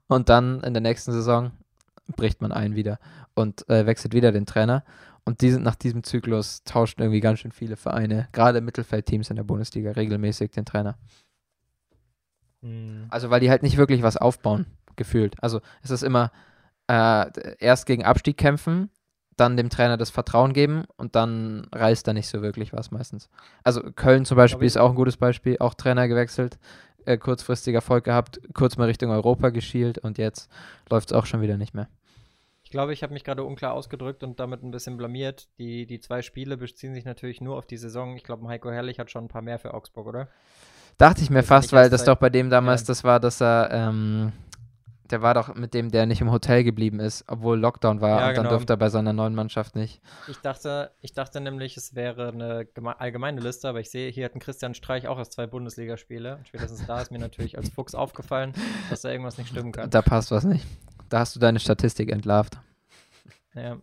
und 0.08 0.28
dann 0.28 0.60
in 0.62 0.74
der 0.74 0.80
nächsten 0.80 1.12
Saison 1.12 1.52
bricht 2.16 2.40
man 2.40 2.52
ein 2.52 2.74
wieder 2.74 2.98
und 3.34 3.68
äh, 3.68 3.86
wechselt 3.86 4.14
wieder 4.14 4.32
den 4.32 4.46
Trainer. 4.46 4.84
Und 5.24 5.42
die 5.42 5.50
sind 5.50 5.62
nach 5.62 5.76
diesem 5.76 6.02
Zyklus 6.02 6.64
tauschen 6.64 7.00
irgendwie 7.02 7.20
ganz 7.20 7.40
schön 7.40 7.52
viele 7.52 7.76
Vereine, 7.76 8.28
gerade 8.32 8.60
Mittelfeldteams 8.60 9.30
in 9.30 9.36
der 9.36 9.44
Bundesliga, 9.44 9.92
regelmäßig 9.92 10.50
den 10.50 10.64
Trainer. 10.64 10.96
Mhm. 12.62 13.06
Also 13.10 13.30
weil 13.30 13.40
die 13.40 13.50
halt 13.50 13.62
nicht 13.62 13.76
wirklich 13.76 14.02
was 14.02 14.16
aufbauen, 14.16 14.66
gefühlt. 14.96 15.36
Also 15.42 15.60
es 15.82 15.90
ist 15.90 16.02
immer 16.02 16.32
äh, 16.88 17.56
erst 17.58 17.86
gegen 17.86 18.04
Abstieg 18.04 18.36
kämpfen, 18.36 18.90
dann 19.36 19.56
dem 19.56 19.70
Trainer 19.70 19.96
das 19.96 20.10
Vertrauen 20.10 20.52
geben 20.52 20.84
und 20.96 21.16
dann 21.16 21.66
reißt 21.72 22.06
er 22.06 22.14
nicht 22.14 22.28
so 22.28 22.42
wirklich 22.42 22.72
was 22.72 22.90
meistens. 22.90 23.28
Also 23.64 23.82
Köln 23.92 24.24
zum 24.24 24.36
Beispiel 24.36 24.66
ist 24.66 24.76
auch 24.76 24.90
ein 24.90 24.96
gutes 24.96 25.16
Beispiel, 25.16 25.56
auch 25.58 25.74
Trainer 25.74 26.08
gewechselt, 26.08 26.58
äh, 27.06 27.16
kurzfristig 27.18 27.74
Erfolg 27.74 28.04
gehabt, 28.04 28.40
kurz 28.54 28.76
mal 28.76 28.84
Richtung 28.86 29.10
Europa 29.10 29.50
geschielt 29.50 29.98
und 29.98 30.18
jetzt 30.18 30.50
läuft 30.88 31.10
es 31.10 31.16
auch 31.16 31.26
schon 31.26 31.40
wieder 31.40 31.56
nicht 31.56 31.74
mehr. 31.74 31.88
Ich 32.62 32.70
glaube, 32.70 32.92
ich 32.92 33.02
habe 33.02 33.12
mich 33.12 33.24
gerade 33.24 33.42
unklar 33.42 33.72
ausgedrückt 33.72 34.22
und 34.22 34.38
damit 34.38 34.62
ein 34.62 34.70
bisschen 34.70 34.96
blamiert. 34.96 35.48
Die, 35.58 35.86
die 35.86 35.98
zwei 35.98 36.22
Spiele 36.22 36.56
beziehen 36.56 36.94
sich 36.94 37.04
natürlich 37.04 37.40
nur 37.40 37.56
auf 37.56 37.66
die 37.66 37.76
Saison. 37.76 38.14
Ich 38.16 38.22
glaube, 38.22 38.46
Heiko 38.46 38.70
Herrlich 38.70 39.00
hat 39.00 39.10
schon 39.10 39.24
ein 39.24 39.28
paar 39.28 39.42
mehr 39.42 39.58
für 39.58 39.74
Augsburg, 39.74 40.06
oder? 40.06 40.28
Dachte 40.96 41.22
ich 41.22 41.30
mir 41.30 41.38
Das 41.40 41.46
fast, 41.48 41.72
weil 41.72 41.90
das 41.90 42.04
doch 42.04 42.16
bei 42.16 42.30
dem 42.30 42.48
damals 42.48 42.82
Ja. 42.82 42.86
das 42.88 43.02
war, 43.02 43.18
dass 43.18 43.40
er, 43.40 43.70
ähm, 43.72 44.32
der 45.10 45.22
war 45.22 45.34
doch 45.34 45.54
mit 45.54 45.74
dem, 45.74 45.90
der 45.90 46.06
nicht 46.06 46.20
im 46.20 46.30
Hotel 46.30 46.64
geblieben 46.64 47.00
ist, 47.00 47.24
obwohl 47.26 47.58
Lockdown 47.58 48.00
war 48.00 48.08
Ja, 48.08 48.16
und 48.28 48.36
dann 48.36 48.44
genau. 48.44 48.50
durfte 48.50 48.72
er 48.74 48.76
bei 48.76 48.88
seiner 48.88 49.12
neuen 49.12 49.34
Mannschaft 49.34 49.76
nicht. 49.76 50.00
Ich 50.28 50.38
dachte, 50.38 50.90
ich 51.02 51.12
dachte 51.12 51.40
nämlich, 51.40 51.76
es 51.76 51.94
wäre 51.94 52.28
eine 52.28 52.62
geme- 52.64 52.96
allgemeine 52.98 53.40
Liste, 53.40 53.68
aber 53.68 53.80
ich 53.80 53.90
sehe, 53.90 54.10
hier 54.10 54.24
hat 54.24 54.34
ein 54.34 54.40
Christian 54.40 54.74
Streich 54.74 55.08
auch 55.08 55.18
erst 55.18 55.32
zwei 55.32 55.46
Bundesligaspiele. 55.46 56.36
Und 56.36 56.48
spätestens 56.48 56.86
da 56.86 57.00
ist 57.00 57.10
mir 57.10 57.18
natürlich 57.18 57.58
als 57.58 57.68
Fuchs 57.70 57.94
aufgefallen, 57.94 58.52
dass 58.88 59.02
da 59.02 59.10
irgendwas 59.10 59.38
nicht 59.38 59.48
stimmen 59.50 59.72
kann. 59.72 59.90
Da 59.90 60.02
passt 60.02 60.30
was 60.30 60.44
nicht. 60.44 60.66
Da 61.08 61.20
hast 61.20 61.34
du 61.34 61.40
deine 61.40 61.58
Statistik 61.58 62.10
entlarvt. 62.10 62.58
Ja. 63.54 63.78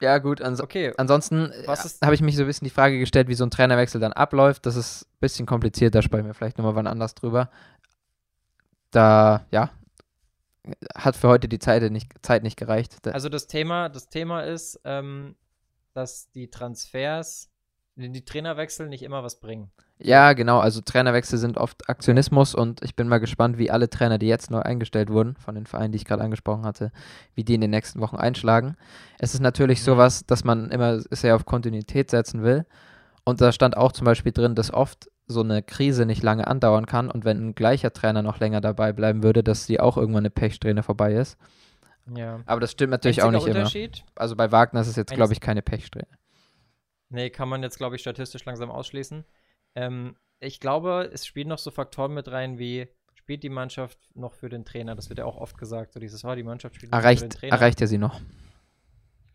Ja, 0.00 0.18
gut, 0.18 0.42
ans 0.42 0.60
Okay, 0.60 0.92
ansonsten 0.96 1.52
äh, 1.52 1.66
habe 2.02 2.14
ich 2.14 2.22
mich 2.22 2.34
so 2.34 2.42
ein 2.42 2.46
bisschen 2.48 2.64
die 2.64 2.72
Frage 2.74 2.98
gestellt, 2.98 3.28
wie 3.28 3.34
so 3.34 3.44
ein 3.44 3.52
Trainerwechsel 3.52 4.00
dann 4.00 4.12
abläuft. 4.12 4.66
Das 4.66 4.74
ist 4.74 5.04
ein 5.04 5.20
bisschen 5.20 5.46
kompliziert, 5.46 5.94
da 5.94 6.02
sprechen 6.02 6.26
wir 6.26 6.34
vielleicht 6.34 6.58
nochmal 6.58 6.74
wann 6.74 6.88
anders 6.88 7.14
drüber. 7.14 7.50
Da, 8.92 9.46
ja, 9.50 9.70
hat 10.94 11.16
für 11.16 11.28
heute 11.28 11.48
die 11.48 11.58
Zeit 11.58 11.90
nicht, 11.90 12.12
Zeit 12.22 12.42
nicht 12.42 12.56
gereicht. 12.56 13.06
Also 13.08 13.28
das 13.28 13.46
Thema, 13.46 13.88
das 13.88 14.08
Thema 14.08 14.42
ist, 14.42 14.80
ähm, 14.84 15.34
dass 15.92 16.30
die 16.30 16.48
Transfers, 16.50 17.50
die 17.96 18.24
Trainerwechsel 18.24 18.88
nicht 18.88 19.02
immer 19.02 19.22
was 19.22 19.40
bringen. 19.40 19.70
Ja, 19.98 20.32
genau. 20.32 20.58
Also 20.58 20.80
Trainerwechsel 20.80 21.38
sind 21.38 21.58
oft 21.58 21.88
Aktionismus 21.88 22.54
und 22.54 22.82
ich 22.82 22.96
bin 22.96 23.08
mal 23.08 23.18
gespannt, 23.18 23.58
wie 23.58 23.70
alle 23.70 23.90
Trainer, 23.90 24.18
die 24.18 24.26
jetzt 24.26 24.50
neu 24.50 24.60
eingestellt 24.60 25.10
wurden, 25.10 25.36
von 25.36 25.54
den 25.54 25.66
Vereinen, 25.66 25.92
die 25.92 25.96
ich 25.96 26.04
gerade 26.04 26.22
angesprochen 26.22 26.64
hatte, 26.64 26.90
wie 27.34 27.44
die 27.44 27.54
in 27.54 27.60
den 27.60 27.70
nächsten 27.70 28.00
Wochen 28.00 28.16
einschlagen. 28.16 28.76
Es 29.18 29.34
ist 29.34 29.40
natürlich 29.40 29.82
sowas, 29.82 30.26
dass 30.26 30.44
man 30.44 30.70
immer 30.70 31.00
sehr 31.10 31.36
auf 31.36 31.44
Kontinuität 31.44 32.10
setzen 32.10 32.42
will. 32.42 32.66
Und 33.24 33.40
da 33.40 33.52
stand 33.52 33.76
auch 33.76 33.92
zum 33.92 34.04
Beispiel 34.04 34.32
drin, 34.32 34.56
dass 34.56 34.72
oft 34.72 35.08
so 35.32 35.40
eine 35.40 35.62
Krise 35.62 36.06
nicht 36.06 36.22
lange 36.22 36.46
andauern 36.46 36.86
kann 36.86 37.10
und 37.10 37.24
wenn 37.24 37.48
ein 37.48 37.54
gleicher 37.54 37.92
Trainer 37.92 38.22
noch 38.22 38.38
länger 38.38 38.60
dabei 38.60 38.92
bleiben 38.92 39.22
würde, 39.22 39.42
dass 39.42 39.66
die 39.66 39.80
auch 39.80 39.96
irgendwann 39.96 40.22
eine 40.22 40.30
Pechsträhne 40.30 40.82
vorbei 40.82 41.14
ist. 41.14 41.36
Ja. 42.14 42.40
Aber 42.46 42.60
das 42.60 42.72
stimmt 42.72 42.90
natürlich 42.90 43.22
auch 43.22 43.32
Einziger 43.32 43.64
nicht 43.64 43.74
immer. 43.74 43.92
Also 44.14 44.36
bei 44.36 44.52
Wagner 44.52 44.80
ist 44.80 44.88
es 44.88 44.96
jetzt, 44.96 45.12
glaube 45.12 45.32
ich, 45.32 45.40
keine 45.40 45.62
Pechsträhne. 45.62 46.08
Nee, 47.08 47.30
kann 47.30 47.48
man 47.48 47.62
jetzt, 47.62 47.76
glaube 47.76 47.96
ich, 47.96 48.02
statistisch 48.02 48.44
langsam 48.44 48.70
ausschließen. 48.70 49.24
Ähm, 49.74 50.16
ich 50.40 50.60
glaube, 50.60 51.10
es 51.12 51.26
spielen 51.26 51.48
noch 51.48 51.58
so 51.58 51.70
Faktoren 51.70 52.14
mit 52.14 52.28
rein, 52.28 52.58
wie 52.58 52.88
spielt 53.14 53.42
die 53.42 53.50
Mannschaft 53.50 53.98
noch 54.14 54.34
für 54.34 54.48
den 54.48 54.64
Trainer? 54.64 54.94
Das 54.94 55.08
wird 55.08 55.18
ja 55.18 55.24
auch 55.24 55.36
oft 55.36 55.56
gesagt, 55.58 55.92
so 55.92 56.00
dieses, 56.00 56.24
oh, 56.24 56.34
die 56.34 56.42
Mannschaft 56.42 56.74
spielt 56.74 56.90
noch 56.90 56.98
für 56.98 57.02
den 57.02 57.04
Erreicht, 57.04 57.32
Trainer. 57.32 57.52
erreicht 57.52 57.80
er 57.80 57.86
sie 57.86 57.98
noch. 57.98 58.20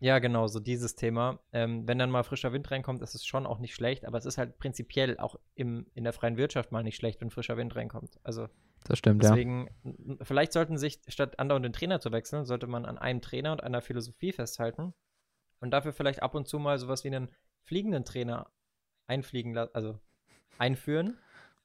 Ja, 0.00 0.20
genau, 0.20 0.46
so 0.46 0.60
dieses 0.60 0.94
Thema. 0.94 1.40
Ähm, 1.52 1.86
wenn 1.88 1.98
dann 1.98 2.10
mal 2.10 2.22
frischer 2.22 2.52
Wind 2.52 2.70
reinkommt, 2.70 3.02
ist 3.02 3.14
es 3.14 3.26
schon 3.26 3.46
auch 3.46 3.58
nicht 3.58 3.74
schlecht, 3.74 4.04
aber 4.04 4.16
es 4.18 4.26
ist 4.26 4.38
halt 4.38 4.58
prinzipiell 4.58 5.18
auch 5.18 5.36
im, 5.54 5.86
in 5.94 6.04
der 6.04 6.12
freien 6.12 6.36
Wirtschaft 6.36 6.70
mal 6.70 6.84
nicht 6.84 6.96
schlecht, 6.96 7.20
wenn 7.20 7.30
frischer 7.30 7.56
Wind 7.56 7.74
reinkommt. 7.74 8.20
Also 8.22 8.48
Das 8.84 8.98
stimmt, 8.98 9.22
ja. 9.24 9.30
deswegen, 9.30 9.68
n- 9.84 10.18
vielleicht 10.22 10.52
sollten 10.52 10.78
sich, 10.78 11.00
statt 11.08 11.38
andauernd 11.40 11.64
den 11.64 11.72
Trainer 11.72 12.00
zu 12.00 12.12
wechseln, 12.12 12.44
sollte 12.44 12.68
man 12.68 12.84
an 12.84 12.96
einem 12.96 13.20
Trainer 13.20 13.50
und 13.52 13.62
einer 13.64 13.80
Philosophie 13.82 14.32
festhalten 14.32 14.94
und 15.60 15.72
dafür 15.72 15.92
vielleicht 15.92 16.22
ab 16.22 16.36
und 16.36 16.46
zu 16.46 16.60
mal 16.60 16.78
sowas 16.78 17.02
wie 17.02 17.08
einen 17.08 17.30
fliegenden 17.64 18.04
Trainer 18.04 18.50
einfliegen 19.08 19.52
lassen, 19.52 19.74
also 19.74 19.98
einführen, 20.58 21.18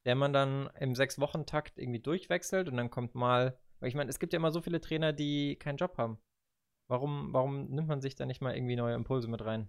der 0.05 0.15
man 0.15 0.33
dann 0.33 0.69
im 0.79 0.95
Sechs-Wochen-Takt 0.95 1.77
irgendwie 1.77 1.99
durchwechselt 1.99 2.67
und 2.67 2.77
dann 2.77 2.89
kommt 2.89 3.13
mal, 3.13 3.57
weil 3.79 3.89
ich 3.89 3.95
meine, 3.95 4.09
es 4.09 4.19
gibt 4.19 4.33
ja 4.33 4.37
immer 4.37 4.51
so 4.51 4.61
viele 4.61 4.81
Trainer, 4.81 5.13
die 5.13 5.55
keinen 5.57 5.77
Job 5.77 5.97
haben. 5.97 6.17
Warum, 6.93 7.29
warum 7.31 7.71
nimmt 7.71 7.87
man 7.87 8.01
sich 8.01 8.13
da 8.13 8.27
nicht 8.27 8.39
mal 8.39 8.55
irgendwie 8.55 8.75
neue 8.75 8.93
Impulse 8.93 9.27
mit 9.27 9.43
rein? 9.43 9.67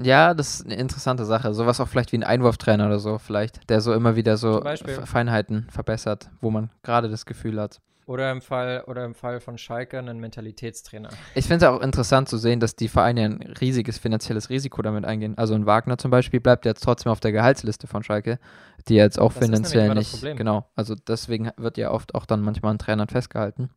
Ja, 0.00 0.34
das 0.34 0.60
ist 0.60 0.66
eine 0.66 0.76
interessante 0.76 1.24
Sache. 1.24 1.52
Sowas 1.52 1.80
auch 1.80 1.88
vielleicht 1.88 2.12
wie 2.12 2.18
ein 2.18 2.22
Einwurftrainer 2.22 2.86
oder 2.86 3.00
so, 3.00 3.18
vielleicht, 3.18 3.68
der 3.68 3.80
so 3.80 3.92
immer 3.92 4.14
wieder 4.14 4.36
so 4.36 4.62
Feinheiten 5.04 5.66
verbessert, 5.68 6.30
wo 6.40 6.50
man 6.50 6.70
gerade 6.84 7.08
das 7.08 7.26
Gefühl 7.26 7.60
hat. 7.60 7.80
Oder 8.06 8.30
im 8.30 8.40
Fall, 8.40 8.84
oder 8.86 9.04
im 9.04 9.16
Fall 9.16 9.40
von 9.40 9.58
Schalke 9.58 9.98
einen 9.98 10.20
Mentalitätstrainer. 10.20 11.08
Ich 11.34 11.46
finde 11.48 11.66
es 11.66 11.72
auch 11.72 11.80
interessant 11.80 12.28
zu 12.28 12.36
sehen, 12.36 12.60
dass 12.60 12.76
die 12.76 12.86
Vereine 12.86 13.24
ein 13.24 13.54
riesiges 13.60 13.98
finanzielles 13.98 14.48
Risiko 14.48 14.82
damit 14.82 15.04
eingehen. 15.04 15.36
Also 15.36 15.54
ein 15.54 15.66
Wagner 15.66 15.98
zum 15.98 16.12
Beispiel 16.12 16.38
bleibt 16.38 16.66
jetzt 16.66 16.84
trotzdem 16.84 17.10
auf 17.10 17.18
der 17.18 17.32
Gehaltsliste 17.32 17.88
von 17.88 18.04
Schalke, 18.04 18.38
die 18.86 18.94
jetzt 18.94 19.18
auch 19.18 19.32
Das 19.32 19.44
finanziell 19.44 19.92
nicht. 19.92 20.12
Problem. 20.12 20.36
Genau. 20.36 20.70
Also 20.76 20.94
deswegen 20.94 21.50
wird 21.56 21.78
ja 21.78 21.90
oft 21.90 22.14
auch 22.14 22.26
dann 22.26 22.42
manchmal 22.42 22.70
an 22.70 22.78
Trainern 22.78 23.08
festgehalten. 23.08 23.70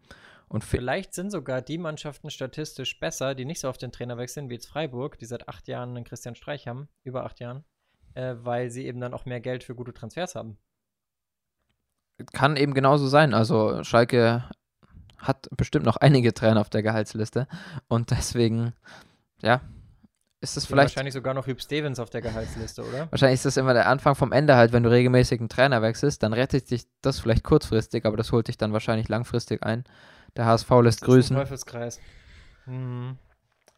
Und 0.49 0.63
Vielleicht 0.63 1.13
sind 1.13 1.31
sogar 1.31 1.61
die 1.61 1.77
Mannschaften 1.77 2.31
statistisch 2.31 2.99
besser, 2.99 3.35
die 3.35 3.45
nicht 3.45 3.59
so 3.59 3.69
auf 3.69 3.77
den 3.77 3.91
Trainer 3.91 4.17
wechseln, 4.17 4.49
wie 4.49 4.55
jetzt 4.55 4.67
Freiburg, 4.67 5.19
die 5.19 5.25
seit 5.25 5.47
acht 5.47 5.67
Jahren 5.67 5.89
einen 5.89 6.03
Christian 6.03 6.35
Streich 6.35 6.67
haben, 6.67 6.89
über 7.03 7.23
acht 7.23 7.39
Jahren, 7.39 7.63
äh, 8.15 8.35
weil 8.39 8.71
sie 8.71 8.85
eben 8.87 8.99
dann 8.99 9.13
auch 9.13 9.25
mehr 9.25 9.39
Geld 9.39 9.63
für 9.63 9.75
gute 9.75 9.93
Transfers 9.93 10.33
haben. 10.33 10.57
kann 12.33 12.57
eben 12.57 12.73
genauso 12.73 13.07
sein. 13.07 13.35
Also 13.35 13.83
Schalke 13.83 14.49
hat 15.17 15.47
bestimmt 15.55 15.85
noch 15.85 15.97
einige 15.97 16.33
Trainer 16.33 16.61
auf 16.61 16.69
der 16.69 16.81
Gehaltsliste 16.81 17.47
und 17.87 18.09
deswegen, 18.09 18.73
ja, 19.41 19.61
ist 20.41 20.55
haben 20.55 20.65
vielleicht 20.65 20.95
wahrscheinlich 20.95 21.13
sogar 21.13 21.33
noch 21.33 21.47
Hüb 21.47 21.61
Stevens 21.61 21.99
auf 21.99 22.09
der 22.09 22.21
Gehaltsliste, 22.21 22.81
oder? 22.81 23.11
Wahrscheinlich 23.11 23.39
ist 23.39 23.45
das 23.45 23.57
immer 23.57 23.73
der 23.73 23.87
Anfang 23.87 24.15
vom 24.15 24.31
Ende 24.31 24.55
halt, 24.55 24.71
wenn 24.71 24.83
du 24.83 24.89
regelmäßig 24.89 25.41
einen 25.41 25.49
Trainer 25.49 25.81
wechselst, 25.81 26.23
dann 26.23 26.31
rettet 26.31 26.71
dich 26.71 26.87
das 27.01 27.19
vielleicht 27.19 27.43
kurzfristig, 27.43 28.05
aber 28.05 28.15
das 28.15 28.31
holt 28.31 28.47
dich 28.47 28.57
dann 28.57 28.71
wahrscheinlich 28.71 29.09
langfristig 29.09 29.63
ein. 29.63 29.83
Der 30.37 30.45
HSV 30.45 30.69
lässt 30.81 31.01
grüßen. 31.01 31.35
Teufelskreis. 31.35 31.99
Mhm. 32.65 33.17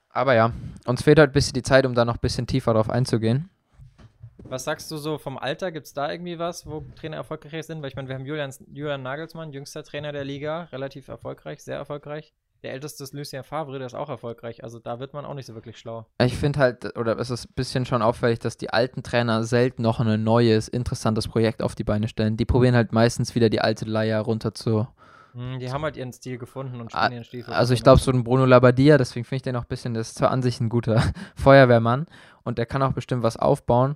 Aber 0.09 0.35
ja, 0.35 0.51
uns 0.85 1.03
fehlt 1.03 1.19
halt 1.19 1.29
ein 1.29 1.33
bisschen 1.33 1.53
die 1.53 1.63
Zeit, 1.63 1.85
um 1.85 1.95
da 1.95 2.05
noch 2.05 2.15
ein 2.15 2.21
bisschen 2.21 2.47
tiefer 2.47 2.73
drauf 2.73 2.89
einzugehen. 2.89 3.49
Was 4.43 4.65
sagst 4.65 4.91
du 4.91 4.97
so 4.97 5.17
vom 5.17 5.37
Alter? 5.37 5.71
Gibt 5.71 5.85
es 5.85 5.93
da 5.93 6.11
irgendwie 6.11 6.37
was, 6.39 6.65
wo 6.65 6.83
Trainer 6.95 7.17
erfolgreich 7.17 7.65
sind? 7.65 7.81
Weil 7.81 7.89
ich 7.89 7.95
meine, 7.95 8.09
wir 8.09 8.15
haben 8.15 8.25
Julian, 8.25 8.51
Julian 8.73 9.03
Nagelsmann, 9.03 9.53
jüngster 9.53 9.83
Trainer 9.83 10.11
der 10.11 10.25
Liga, 10.25 10.63
relativ 10.71 11.07
erfolgreich, 11.07 11.63
sehr 11.63 11.77
erfolgreich. 11.77 12.33
Der 12.63 12.73
älteste 12.73 13.03
ist 13.03 13.13
Lucien 13.13 13.43
Favre, 13.43 13.79
der 13.79 13.87
ist 13.87 13.95
auch 13.95 14.09
erfolgreich. 14.09 14.63
Also 14.63 14.79
da 14.79 14.99
wird 14.99 15.13
man 15.13 15.25
auch 15.25 15.33
nicht 15.33 15.47
so 15.47 15.55
wirklich 15.55 15.79
schlau. 15.79 16.05
Ich 16.23 16.37
finde 16.37 16.59
halt, 16.59 16.97
oder 16.97 17.17
es 17.17 17.31
ist 17.31 17.45
ein 17.45 17.53
bisschen 17.55 17.85
schon 17.85 18.03
auffällig, 18.03 18.39
dass 18.39 18.57
die 18.57 18.69
alten 18.69 19.01
Trainer 19.01 19.43
selten 19.43 19.81
noch 19.81 19.99
ein 19.99 20.23
neues, 20.23 20.67
interessantes 20.67 21.27
Projekt 21.27 21.63
auf 21.63 21.73
die 21.73 21.83
Beine 21.83 22.07
stellen. 22.07 22.37
Die 22.37 22.45
probieren 22.45 22.75
halt 22.75 22.91
meistens 22.91 23.33
wieder 23.33 23.49
die 23.49 23.61
alte 23.61 23.85
Leier 23.85 24.21
runter 24.21 24.53
zu. 24.53 24.87
Hm, 25.33 25.59
die 25.59 25.71
haben 25.71 25.83
halt 25.83 25.97
ihren 25.97 26.11
Stil 26.11 26.37
gefunden 26.37 26.81
und 26.81 26.91
spielen 26.91 27.11
ihren 27.11 27.23
Stiefel. 27.23 27.53
Also 27.53 27.73
ich 27.73 27.83
glaube, 27.83 27.99
so 27.99 28.11
ein 28.11 28.23
Bruno 28.23 28.45
Labbadia, 28.45 28.97
deswegen 28.97 29.23
finde 29.23 29.37
ich 29.37 29.41
den 29.43 29.55
auch 29.55 29.63
ein 29.63 29.67
bisschen, 29.67 29.93
das 29.93 30.09
ist 30.09 30.17
zwar 30.17 30.31
an 30.31 30.41
sich 30.41 30.59
ein 30.59 30.69
guter 30.69 31.01
Feuerwehrmann 31.35 32.07
und 32.43 32.57
der 32.57 32.65
kann 32.65 32.83
auch 32.83 32.93
bestimmt 32.93 33.23
was 33.23 33.37
aufbauen. 33.37 33.95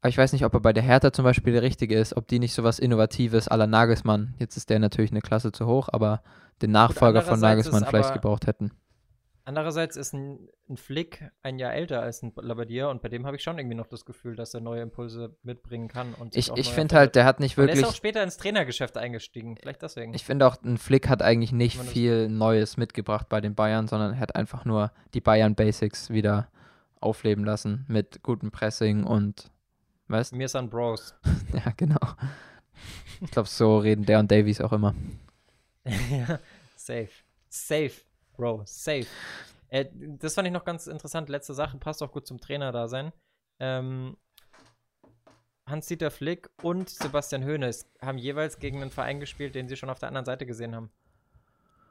Aber 0.00 0.08
ich 0.08 0.18
weiß 0.18 0.32
nicht, 0.32 0.44
ob 0.44 0.52
er 0.52 0.60
bei 0.60 0.72
der 0.72 0.82
Hertha 0.82 1.12
zum 1.12 1.24
Beispiel 1.24 1.52
der 1.52 1.62
Richtige 1.62 1.98
ist, 1.98 2.16
ob 2.16 2.28
die 2.28 2.38
nicht 2.38 2.52
sowas 2.52 2.78
Innovatives 2.78 3.46
la 3.46 3.66
Nagelsmann, 3.66 4.34
jetzt 4.38 4.56
ist 4.56 4.68
der 4.68 4.78
natürlich 4.78 5.12
eine 5.12 5.22
Klasse 5.22 5.52
zu 5.52 5.66
hoch, 5.66 5.88
aber 5.90 6.22
den 6.60 6.72
Nachfolger 6.72 7.22
von 7.22 7.40
Nagelsmann 7.40 7.84
vielleicht 7.86 8.12
gebraucht 8.12 8.46
hätten. 8.46 8.72
Andererseits 9.46 9.96
ist 9.96 10.14
ein, 10.14 10.48
ein 10.70 10.78
Flick 10.78 11.30
ein 11.42 11.58
Jahr 11.58 11.74
älter 11.74 12.00
als 12.00 12.22
ein 12.22 12.32
Labadier 12.34 12.88
und 12.88 13.02
bei 13.02 13.10
dem 13.10 13.26
habe 13.26 13.36
ich 13.36 13.42
schon 13.42 13.58
irgendwie 13.58 13.76
noch 13.76 13.86
das 13.86 14.06
Gefühl, 14.06 14.36
dass 14.36 14.54
er 14.54 14.60
neue 14.60 14.80
Impulse 14.80 15.36
mitbringen 15.42 15.88
kann. 15.88 16.14
Und 16.14 16.34
Ich, 16.34 16.50
ich 16.56 16.70
finde 16.70 16.96
halt, 16.96 17.14
der 17.14 17.26
hat 17.26 17.40
nicht 17.40 17.58
Und 17.58 17.66
der 17.66 17.74
ist 17.74 17.80
auch 17.80 17.88
wirklich, 17.88 17.96
später 17.96 18.22
ins 18.22 18.38
Trainergeschäft 18.38 18.96
eingestiegen. 18.96 19.56
Vielleicht 19.56 19.82
deswegen. 19.82 20.14
ich 20.14 20.24
finde 20.24 20.46
auch, 20.46 20.56
ein 20.62 20.78
Flick 20.78 21.10
hat 21.10 21.20
eigentlich 21.20 21.52
nicht 21.52 21.78
viel 21.78 22.30
Neues 22.30 22.78
mitgebracht 22.78 23.28
bei 23.28 23.42
den 23.42 23.54
Bayern, 23.54 23.86
sondern 23.86 24.14
er 24.14 24.18
hat 24.20 24.34
einfach 24.34 24.64
nur 24.64 24.92
die 25.12 25.20
Bayern-Basics 25.20 26.08
wieder 26.08 26.48
aufleben 27.00 27.44
lassen 27.44 27.84
mit 27.86 28.22
gutem 28.22 28.50
Pressing 28.50 29.04
und, 29.04 29.50
weißt 30.08 30.34
Mir 30.34 30.46
ist 30.46 30.56
an 30.56 30.70
Bros. 30.70 31.14
Ja, 31.52 31.70
genau. 31.76 32.00
Ich 33.20 33.30
glaube, 33.30 33.48
so 33.48 33.76
reden 33.76 34.06
der 34.06 34.20
und 34.20 34.30
Davies 34.30 34.62
auch 34.62 34.72
immer. 34.72 34.94
ja, 35.84 36.40
safe. 36.76 37.10
Safe, 37.48 37.92
Bro, 38.36 38.62
safe. 38.66 39.06
Äh, 39.68 39.86
das 39.92 40.34
fand 40.34 40.46
ich 40.46 40.52
noch 40.52 40.64
ganz 40.64 40.86
interessant. 40.86 41.28
Letzte 41.28 41.54
Sache, 41.54 41.78
passt 41.78 42.02
auch 42.02 42.12
gut 42.12 42.26
zum 42.26 42.40
Trainer 42.40 42.72
da 42.72 42.88
sein. 42.88 43.12
Ähm, 43.60 44.16
Hans-Dieter 45.66 46.10
Flick 46.10 46.50
und 46.62 46.90
Sebastian 46.90 47.44
Hoeneß 47.44 47.90
haben 48.02 48.18
jeweils 48.18 48.58
gegen 48.58 48.82
einen 48.82 48.90
Verein 48.90 49.20
gespielt, 49.20 49.54
den 49.54 49.68
sie 49.68 49.76
schon 49.76 49.88
auf 49.90 49.98
der 49.98 50.08
anderen 50.08 50.26
Seite 50.26 50.44
gesehen 50.46 50.74
haben. 50.74 50.90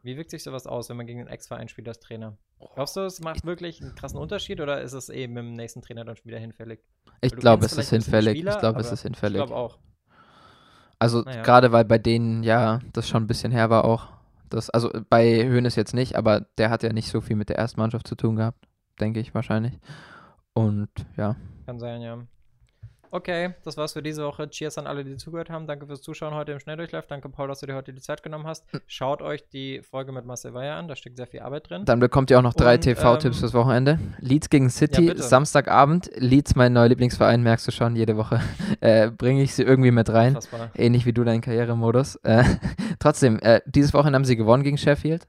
Wie 0.03 0.17
wirkt 0.17 0.31
sich 0.31 0.43
sowas 0.43 0.67
aus, 0.67 0.89
wenn 0.89 0.97
man 0.97 1.07
gegen 1.07 1.21
einen 1.21 1.29
Ex-Verein 1.29 1.69
spielt 1.69 1.87
als 1.87 1.99
Trainer? 1.99 2.37
Glaubst 2.75 2.95
du, 2.97 3.01
es 3.01 3.21
macht 3.21 3.45
wirklich 3.45 3.81
einen 3.81 3.95
krassen 3.95 4.19
Unterschied 4.19 4.59
oder 4.61 4.81
ist 4.81 4.93
es 4.93 5.09
eben 5.09 5.33
mit 5.33 5.43
dem 5.43 5.53
nächsten 5.53 5.81
Trainer 5.81 6.03
dann 6.05 6.15
schon 6.15 6.25
wieder 6.25 6.39
hinfällig? 6.39 6.81
Ich 7.21 7.35
glaube, 7.35 7.65
es 7.65 7.73
ist 7.73 7.89
hinfällig. 7.89 8.37
Spieler, 8.37 8.53
ich 8.53 8.59
glaube, 8.59 8.79
es 8.81 8.91
ist 8.91 9.03
hinfällig. 9.03 9.41
Ich 9.41 9.47
glaube 9.47 9.59
auch. 9.59 9.79
Also 10.99 11.21
Naja. 11.21 11.41
gerade 11.41 11.71
weil 11.71 11.85
bei 11.85 11.97
denen 11.97 12.43
ja 12.43 12.79
das 12.91 13.07
schon 13.07 13.23
ein 13.23 13.27
bisschen 13.27 13.51
her 13.51 13.69
war 13.69 13.85
auch. 13.85 14.09
Das, 14.55 14.69
also 14.69 14.91
bei 15.09 15.49
Hoeneß 15.49 15.75
jetzt 15.75 15.93
nicht, 15.93 16.15
aber 16.15 16.41
der 16.57 16.69
hat 16.69 16.83
ja 16.83 16.93
nicht 16.93 17.09
so 17.09 17.21
viel 17.21 17.35
mit 17.35 17.49
der 17.49 17.57
ersten 17.57 17.79
Mannschaft 17.79 18.07
zu 18.07 18.15
tun 18.15 18.35
gehabt, 18.35 18.67
denke 18.99 19.19
ich 19.19 19.33
wahrscheinlich. 19.33 19.79
Und 20.53 20.89
ja, 21.17 21.35
Kann 21.65 21.79
sein, 21.79 22.01
ja. 22.01 22.19
Okay, 23.13 23.53
das 23.63 23.77
war's 23.77 23.93
für 23.93 24.01
diese 24.01 24.25
Woche. 24.25 24.49
Cheers 24.49 24.79
an 24.79 24.87
alle, 24.87 25.03
die 25.03 25.15
zugehört 25.17 25.51
haben. 25.51 25.67
Danke 25.67 25.85
fürs 25.85 26.01
Zuschauen 26.01 26.33
heute 26.33 26.51
im 26.51 26.59
Schnelldurchlauf. 26.59 27.05
Danke, 27.05 27.29
Paul, 27.29 27.47
dass 27.47 27.59
du 27.59 27.67
dir 27.67 27.75
heute 27.75 27.93
die 27.93 28.01
Zeit 28.01 28.23
genommen 28.23 28.47
hast. 28.47 28.65
Schaut 28.87 29.21
euch 29.21 29.47
die 29.49 29.83
Folge 29.83 30.11
mit 30.11 30.25
Marcel 30.25 30.55
Weyer 30.55 30.77
an, 30.77 30.87
da 30.87 30.95
steckt 30.95 31.17
sehr 31.17 31.27
viel 31.27 31.41
Arbeit 31.41 31.69
drin. 31.69 31.85
Dann 31.85 31.99
bekommt 31.99 32.31
ihr 32.31 32.39
auch 32.39 32.41
noch 32.41 32.55
drei 32.55 32.77
TV-Tipps 32.77 33.37
ähm, 33.37 33.39
fürs 33.39 33.53
Wochenende. 33.53 33.99
Leeds 34.17 34.49
gegen 34.49 34.71
City, 34.71 35.05
bitte. 35.09 35.21
Samstagabend. 35.21 36.09
Leeds, 36.15 36.55
mein 36.55 36.73
neuer 36.73 36.87
Lieblingsverein, 36.87 37.43
merkst 37.43 37.67
du 37.67 37.71
schon, 37.71 37.95
jede 37.95 38.17
Woche 38.17 38.41
äh, 38.79 39.11
bringe 39.11 39.43
ich 39.43 39.53
sie 39.53 39.61
irgendwie 39.61 39.91
mit 39.91 40.09
rein. 40.09 40.29
Unfassbar. 40.29 40.71
Ähnlich 40.73 41.05
wie 41.05 41.13
du 41.13 41.23
deinen 41.23 41.41
Karrieremodus. 41.41 42.15
Äh, 42.23 42.43
trotzdem, 42.97 43.37
äh, 43.41 43.61
dieses 43.67 43.93
Wochenende 43.93 44.15
haben 44.15 44.25
sie 44.25 44.37
gewonnen 44.37 44.63
gegen 44.63 44.79
Sheffield. 44.79 45.27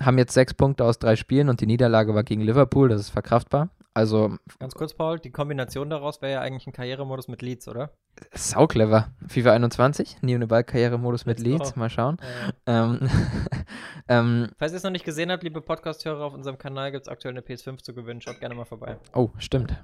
Haben 0.00 0.16
jetzt 0.16 0.32
sechs 0.32 0.54
Punkte 0.54 0.82
aus 0.82 0.98
drei 0.98 1.14
Spielen 1.14 1.50
und 1.50 1.60
die 1.60 1.66
Niederlage 1.66 2.14
war 2.14 2.24
gegen 2.24 2.40
Liverpool, 2.40 2.88
das 2.88 3.02
ist 3.02 3.10
verkraftbar. 3.10 3.68
Also 3.98 4.38
Ganz 4.60 4.74
kurz, 4.74 4.94
Paul, 4.94 5.18
die 5.18 5.32
Kombination 5.32 5.90
daraus 5.90 6.22
wäre 6.22 6.34
ja 6.34 6.40
eigentlich 6.40 6.68
ein 6.68 6.72
Karrieremodus 6.72 7.26
mit 7.26 7.42
Leads, 7.42 7.66
oder? 7.66 7.90
sau 8.32 8.68
clever. 8.68 9.08
FIFA 9.26 9.54
21, 9.54 10.18
Neo 10.22 10.46
Ball 10.46 10.62
Karrieremodus 10.62 11.26
mit. 11.26 11.40
Leeds, 11.40 11.74
mal 11.74 11.90
schauen. 11.90 12.18
Äh, 12.64 12.72
Ähm, 12.72 13.10
ähm, 14.08 14.50
falls 14.56 14.70
ihr 14.70 14.76
es 14.76 14.84
noch 14.84 14.92
nicht 14.92 15.04
gesehen 15.04 15.32
habt, 15.32 15.42
liebe 15.42 15.60
Podcast-Hörer, 15.60 16.26
auf 16.26 16.32
unserem 16.32 16.58
Kanal 16.58 16.92
gibt 16.92 17.06
es 17.06 17.08
aktuell 17.08 17.34
eine 17.34 17.40
PS5 17.40 17.82
zu 17.82 17.92
gewinnen. 17.92 18.20
Schaut 18.20 18.38
gerne 18.38 18.54
mal 18.54 18.66
vorbei. 18.66 18.98
oh, 19.14 19.30
stimmt. 19.38 19.76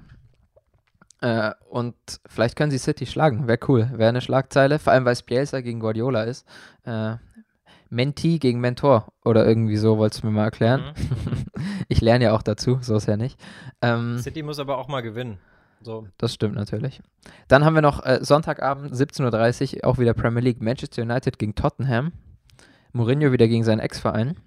Äh, 1.19 1.51
und 1.69 1.95
vielleicht 2.25 2.55
können 2.55 2.71
sie 2.71 2.77
City 2.77 3.05
schlagen, 3.05 3.49
wäre 3.49 3.59
cool. 3.67 3.89
Wäre 3.95 4.07
eine 4.07 4.21
Schlagzeile, 4.21 4.79
vor 4.79 4.93
allem 4.93 5.03
weil 5.03 5.11
es 5.11 5.23
Bielsa 5.23 5.59
gegen 5.59 5.81
Guardiola 5.81 6.23
ist. 6.23 6.47
Äh, 6.85 7.15
Menti 7.89 8.39
gegen 8.39 8.61
Mentor 8.61 9.11
oder 9.25 9.45
irgendwie 9.45 9.77
so, 9.77 9.97
wolltest 9.97 10.23
du 10.23 10.27
mir 10.27 10.33
mal 10.33 10.45
erklären. 10.45 10.93
Mhm. 10.95 11.45
ich 11.87 12.01
lerne 12.01 12.25
ja 12.25 12.33
auch 12.33 12.41
dazu, 12.41 12.79
so 12.81 12.95
ist 12.95 13.07
ja 13.07 13.17
nicht. 13.17 13.39
Ähm, 13.81 14.19
City 14.19 14.43
muss 14.43 14.59
aber 14.59 14.77
auch 14.77 14.87
mal 14.87 15.01
gewinnen. 15.01 15.37
So, 15.81 16.07
Das 16.17 16.33
stimmt 16.33 16.55
natürlich. 16.55 17.01
Dann 17.47 17.63
haben 17.63 17.75
wir 17.75 17.81
noch 17.81 18.03
äh, 18.05 18.19
Sonntagabend 18.21 18.93
17.30 18.93 19.77
Uhr, 19.77 19.85
auch 19.85 19.97
wieder 19.99 20.13
Premier 20.13 20.41
League. 20.41 20.61
Manchester 20.61 21.03
United 21.03 21.37
gegen 21.37 21.53
Tottenham. 21.53 22.11
Mourinho 22.91 23.31
wieder 23.31 23.47
gegen 23.47 23.63
seinen 23.63 23.79
Ex-Verein. 23.79 24.37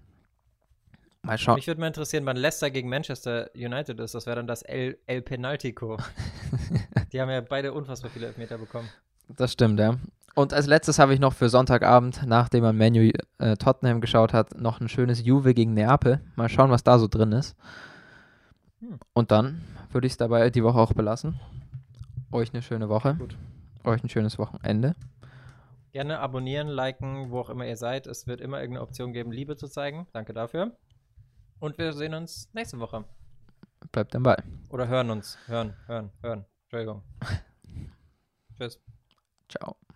Mal 1.22 1.36
schauen. 1.36 1.56
mich 1.56 1.66
würde 1.66 1.80
mal 1.80 1.88
interessieren, 1.88 2.24
wann 2.26 2.36
Leicester 2.36 2.70
gegen 2.70 2.88
Manchester 2.88 3.50
United 3.54 4.00
ist. 4.00 4.14
Das 4.14 4.26
wäre 4.26 4.36
dann 4.36 4.46
das 4.46 4.62
El, 4.62 4.98
El 5.06 5.22
Penaltico. 5.22 5.98
Die 7.12 7.20
haben 7.20 7.30
ja 7.30 7.40
beide 7.40 7.72
unfassbar 7.72 8.10
viele 8.10 8.26
Elfmeter 8.26 8.58
bekommen. 8.58 8.88
Das 9.28 9.52
stimmt, 9.52 9.78
ja. 9.78 9.96
Und 10.34 10.54
als 10.54 10.66
letztes 10.66 10.98
habe 10.98 11.14
ich 11.14 11.20
noch 11.20 11.32
für 11.32 11.48
Sonntagabend, 11.48 12.24
nachdem 12.24 12.62
man 12.62 12.76
Menu 12.76 13.10
äh, 13.38 13.56
Tottenham 13.56 14.00
geschaut 14.00 14.32
hat, 14.32 14.56
noch 14.56 14.80
ein 14.80 14.88
schönes 14.88 15.24
Juve 15.24 15.52
gegen 15.52 15.74
Neapel. 15.74 16.20
Mal 16.36 16.48
schauen, 16.48 16.70
was 16.70 16.84
da 16.84 16.98
so 16.98 17.08
drin 17.08 17.32
ist. 17.32 17.56
Hm. 18.80 19.00
Und 19.12 19.32
dann 19.32 19.62
würde 19.90 20.06
ich 20.06 20.12
es 20.12 20.16
dabei 20.16 20.50
die 20.50 20.62
Woche 20.62 20.78
auch 20.78 20.92
belassen. 20.92 21.40
Euch 22.30 22.52
eine 22.52 22.62
schöne 22.62 22.88
Woche. 22.88 23.16
Gut. 23.16 23.36
Euch 23.84 24.04
ein 24.04 24.08
schönes 24.08 24.38
Wochenende. 24.38 24.94
Gerne 25.92 26.20
abonnieren, 26.20 26.68
liken, 26.68 27.30
wo 27.30 27.40
auch 27.40 27.50
immer 27.50 27.66
ihr 27.66 27.76
seid. 27.76 28.06
Es 28.06 28.26
wird 28.26 28.40
immer 28.40 28.60
irgendeine 28.60 28.86
Option 28.86 29.12
geben, 29.12 29.32
Liebe 29.32 29.56
zu 29.56 29.66
zeigen. 29.66 30.06
Danke 30.12 30.34
dafür. 30.34 30.76
Und 31.58 31.78
wir 31.78 31.92
sehen 31.92 32.14
uns 32.14 32.48
nächste 32.52 32.78
Woche. 32.78 33.04
Bleibt 33.90 34.14
am 34.14 34.22
Ball. 34.22 34.42
Oder 34.68 34.86
hören 34.88 35.10
uns. 35.10 35.38
Hören, 35.46 35.74
hören, 35.86 36.12
hören. 36.22 36.44
Entschuldigung. 36.64 37.02
Tschüss. 38.58 38.78
Ciao. 39.48 39.87